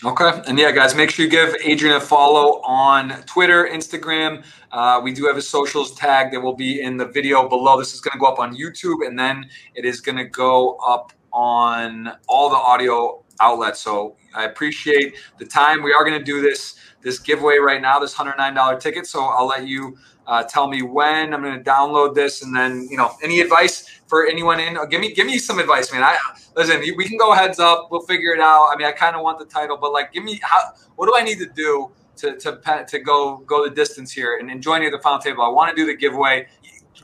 [0.03, 0.41] Okay.
[0.47, 4.43] And yeah, guys, make sure you give Adrian a follow on Twitter, Instagram.
[4.71, 7.79] Uh, we do have a socials tag that will be in the video below.
[7.79, 10.75] This is going to go up on YouTube and then it is going to go
[10.85, 13.79] up on all the audio outlets.
[13.79, 15.81] So I appreciate the time.
[15.81, 19.05] We are going to do this this giveaway right now, this $109 ticket.
[19.05, 19.95] So I'll let you
[20.27, 23.89] uh, tell me when I'm going to download this, and then you know any advice
[24.07, 24.77] for anyone in.
[24.89, 26.03] Give me give me some advice, man.
[26.03, 26.17] I
[26.55, 26.79] listen.
[26.97, 27.89] We can go heads up.
[27.91, 28.69] We'll figure it out.
[28.71, 30.73] I mean, I kind of want the title, but like, give me how.
[30.95, 34.49] What do I need to do to to to go go the distance here and,
[34.49, 35.43] and join you at the final table.
[35.43, 36.47] I want to do the giveaway.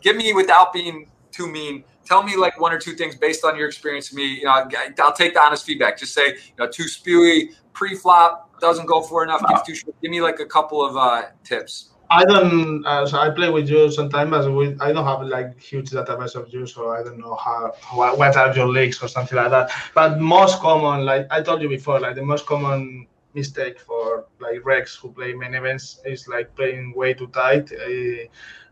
[0.02, 1.84] Give me without being too mean.
[2.06, 4.40] Tell me like one or two things based on your experience with me.
[4.40, 4.68] You know,
[5.00, 5.98] I'll take the honest feedback.
[5.98, 9.96] Just say, you know, too spewy, pre-flop, doesn't go for enough, gives too short.
[10.02, 11.91] Give me like a couple of uh, tips.
[12.12, 12.86] I don't.
[12.86, 16.36] Uh, so I play with you sometimes, but we, I don't have like huge database
[16.36, 19.50] of you, so I don't know how what, what are your leaks or something like
[19.52, 19.72] that.
[19.96, 24.60] But most common, like I told you before, like the most common mistake for like
[24.64, 27.72] regs who play main events is like playing way too tight.
[27.72, 28.28] Uh,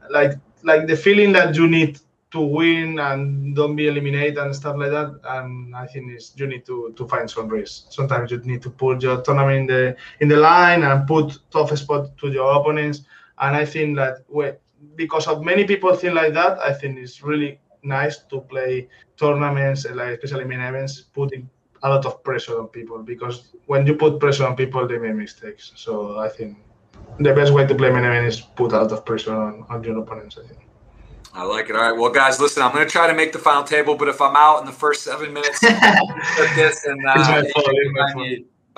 [0.10, 0.34] like
[0.64, 1.98] like the feeling that you need
[2.32, 5.18] to win and don't be eliminated and stuff like that.
[5.24, 7.86] And I think is you need to to find some risk.
[7.94, 11.74] Sometimes you need to put your tournament in the in the line and put tough
[11.78, 13.04] spot to your opponents
[13.40, 14.26] and I think that
[14.96, 18.88] because of many people think like that, I think it's really nice to play
[19.18, 21.50] tournaments, like especially main events, putting
[21.84, 25.16] a lot of pressure on people because when you put pressure on people, they make
[25.16, 25.72] mistakes.
[25.76, 26.58] So I think
[27.20, 29.84] the best way to play main event is put a lot of pressure on, on
[29.84, 30.38] your opponents.
[30.38, 30.60] I think.
[31.34, 31.76] I like it.
[31.76, 31.98] All right.
[31.98, 34.36] Well, guys, listen, I'm going to try to make the final table, but if I'm
[34.36, 35.60] out in the first seven minutes,
[36.56, 37.44] this and uh,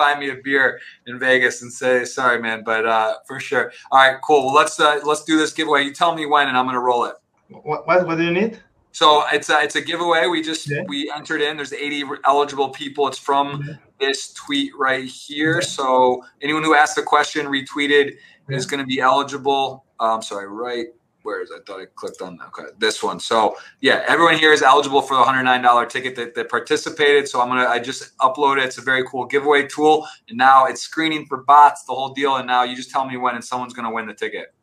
[0.02, 2.62] buy me a beer in Vegas and say sorry, man.
[2.64, 3.72] But uh, for sure.
[3.90, 4.46] All right, cool.
[4.46, 5.84] Well, let's uh, let's do this giveaway.
[5.84, 7.14] You tell me when, and I'm gonna roll it.
[7.48, 8.58] What what, what do you need?
[8.92, 10.26] So it's a, it's a giveaway.
[10.26, 10.82] We just yeah.
[10.86, 11.56] we entered in.
[11.56, 13.08] There's 80 eligible people.
[13.08, 13.74] It's from yeah.
[13.98, 15.54] this tweet right here.
[15.54, 15.66] Yeah.
[15.66, 18.16] So anyone who asked the question retweeted
[18.50, 19.86] is going to be eligible.
[19.98, 20.88] Um, sorry, right
[21.22, 21.54] where is it?
[21.54, 23.20] I thought I clicked on okay this one.
[23.20, 27.28] So yeah, everyone here is eligible for the hundred nine dollar ticket that, that participated.
[27.28, 28.64] So I'm gonna I just upload it.
[28.64, 32.36] It's a very cool giveaway tool, and now it's screening for bots, the whole deal.
[32.36, 34.54] And now you just tell me when, and someone's gonna win the ticket.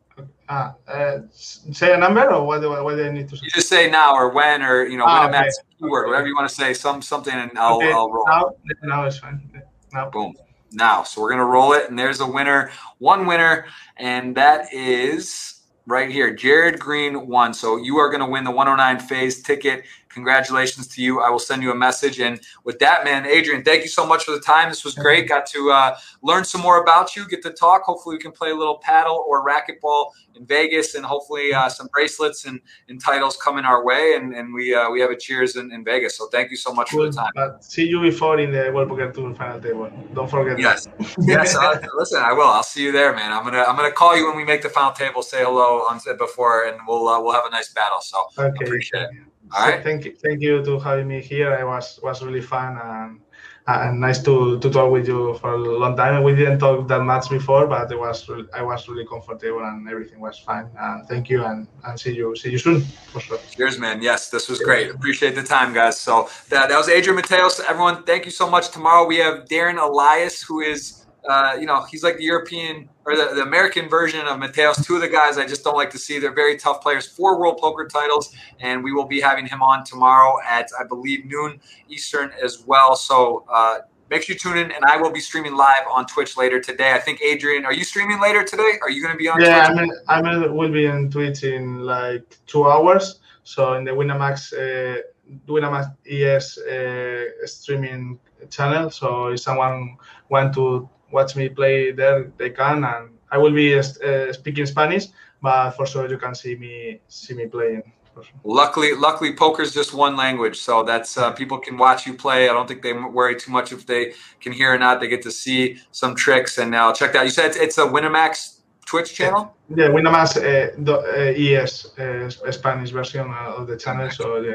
[0.48, 3.42] Ah, uh, say a number or what do, what do I need to say?
[3.44, 5.48] You just say now or when or you know ah, when okay.
[5.48, 7.92] a keyword, whatever you want to say, some something, and I'll, okay.
[7.92, 8.26] I'll roll.
[8.26, 9.62] Now, now it's fine.
[9.92, 10.10] Now.
[10.10, 10.34] Boom.
[10.72, 13.66] Now, so we're gonna roll it, and there's a winner, one winner,
[13.96, 15.59] and that is
[15.90, 16.32] right here.
[16.32, 17.52] Jared Green won.
[17.52, 19.84] So you are going to win the 109 phase ticket.
[20.10, 21.20] Congratulations to you.
[21.20, 22.18] I will send you a message.
[22.20, 24.68] And with that, man, Adrian, thank you so much for the time.
[24.68, 25.28] This was great.
[25.28, 27.82] Got to uh, learn some more about you, get to talk.
[27.82, 31.86] Hopefully, we can play a little paddle or racquetball in Vegas, and hopefully, uh, some
[31.92, 34.14] bracelets and, and titles coming our way.
[34.16, 36.16] And, and we uh, we have a cheers in, in Vegas.
[36.16, 37.30] So thank you so much for the time.
[37.60, 39.92] See you before in the World Poker Tour final table.
[40.12, 40.58] Don't forget.
[40.58, 40.88] Yes,
[41.20, 41.54] yes.
[41.54, 42.48] Uh, listen, I will.
[42.48, 43.32] I'll see you there, man.
[43.32, 45.22] I'm gonna I'm gonna call you when we make the final table.
[45.22, 48.00] Say hello on before, and we'll uh, we'll have a nice battle.
[48.00, 48.64] So okay.
[48.64, 49.10] appreciate it.
[49.52, 49.82] All right.
[49.82, 51.52] Thank you, thank you to having me here.
[51.54, 53.20] It was was really fun and
[53.66, 56.22] and nice to, to talk with you for a long time.
[56.22, 60.20] We didn't talk that much before, but it was I was really comfortable and everything
[60.20, 60.68] was fine.
[60.78, 63.38] And thank you and, and see you see you soon for sure.
[63.56, 64.02] Cheers, man.
[64.02, 64.90] Yes, this was great.
[64.90, 66.00] Appreciate the time, guys.
[66.00, 67.60] So that, that was Adrian Mateos.
[67.68, 68.70] Everyone, thank you so much.
[68.70, 73.16] Tomorrow we have Darren Elias, who is uh, you know, he's like the European or
[73.16, 74.84] the, the, American version of Mateos.
[74.84, 76.18] Two of the guys I just don't like to see.
[76.18, 77.06] They're very tough players.
[77.06, 81.26] Four World Poker titles, and we will be having him on tomorrow at I believe
[81.26, 82.96] noon Eastern as well.
[82.96, 83.78] So uh,
[84.08, 86.92] make sure you tune in, and I will be streaming live on Twitch later today.
[86.92, 88.72] I think Adrian, are you streaming later today?
[88.82, 89.40] Are you going to be on?
[89.40, 89.90] Yeah, Twitch?
[90.08, 90.24] I'm.
[90.24, 93.20] In, I'm will be on Twitch in like two hours.
[93.44, 94.52] So in the Winamax.
[94.52, 95.02] Uh,
[95.46, 98.18] Winamax ES uh, streaming
[98.50, 98.90] channel.
[98.90, 99.96] So if someone
[100.28, 105.06] want to watch me play there, they can, and I will be uh, speaking Spanish,
[105.40, 107.82] but for sure you can see me see me playing.
[108.14, 108.24] Sure.
[108.44, 112.48] Luckily, luckily, poker is just one language, so that's uh, people can watch you play.
[112.48, 115.00] I don't think they worry too much if they can hear or not.
[115.00, 117.24] They get to see some tricks, and now check that.
[117.24, 119.54] You said it's, it's a Winamax Twitch channel.
[119.74, 124.54] Yeah, Winamax uh, uh, ES uh, Spanish version of the channel, so yeah,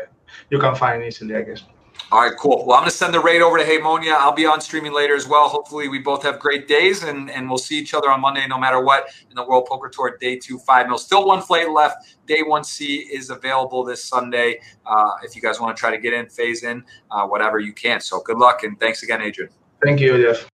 [0.49, 1.63] you can find easily, I guess.
[2.11, 2.65] All right, cool.
[2.67, 4.13] Well, I'm going to send the raid over to Haymonia.
[4.13, 5.49] I'll be on streaming later as well.
[5.49, 8.59] Hopefully, we both have great days, and, and we'll see each other on Monday no
[8.59, 10.97] matter what in the World Poker Tour Day 2 5 mil.
[10.99, 12.15] Still one flight left.
[12.27, 14.59] Day 1C is available this Sunday.
[14.85, 17.73] Uh, if you guys want to try to get in, phase in, uh, whatever you
[17.73, 17.99] can.
[17.99, 19.51] So good luck, and thanks again, Adrian.
[19.83, 20.49] Thank you, Jeff.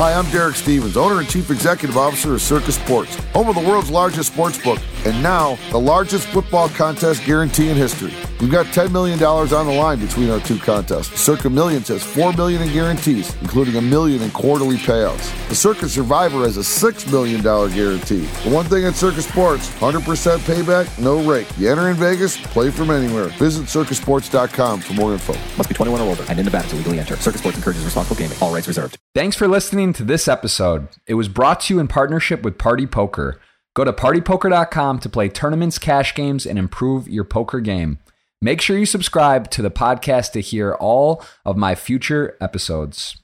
[0.00, 3.60] Hi, I'm Derek Stevens, owner and chief executive officer of Circa Sports, home of the
[3.60, 8.14] world's largest sports book, and now the largest football contest guarantee in history.
[8.40, 11.20] We've got $10 million on the line between our two contests.
[11.20, 15.48] Circa Millions has 4 million in guarantees, including a million in quarterly payouts.
[15.50, 18.24] The Circa Survivor has a $6 million guarantee.
[18.44, 20.00] The one thing at Circa Sports, 100%
[20.38, 21.46] payback, no rake.
[21.58, 23.26] You enter in Vegas, play from anywhere.
[23.36, 25.34] Visit circasports.com for more info.
[25.58, 27.16] Must be 21 or older and in Nevada to legally enter.
[27.18, 28.38] Circa Sports encourages responsible gaming.
[28.40, 28.96] All rights reserved.
[29.14, 29.46] Thanks for
[29.90, 30.88] listening to this episode.
[31.06, 33.40] It was brought to you in partnership with Party Poker.
[33.74, 37.98] Go to partypoker.com to play tournaments, cash games, and improve your poker game.
[38.40, 43.19] Make sure you subscribe to the podcast to hear all of my future episodes.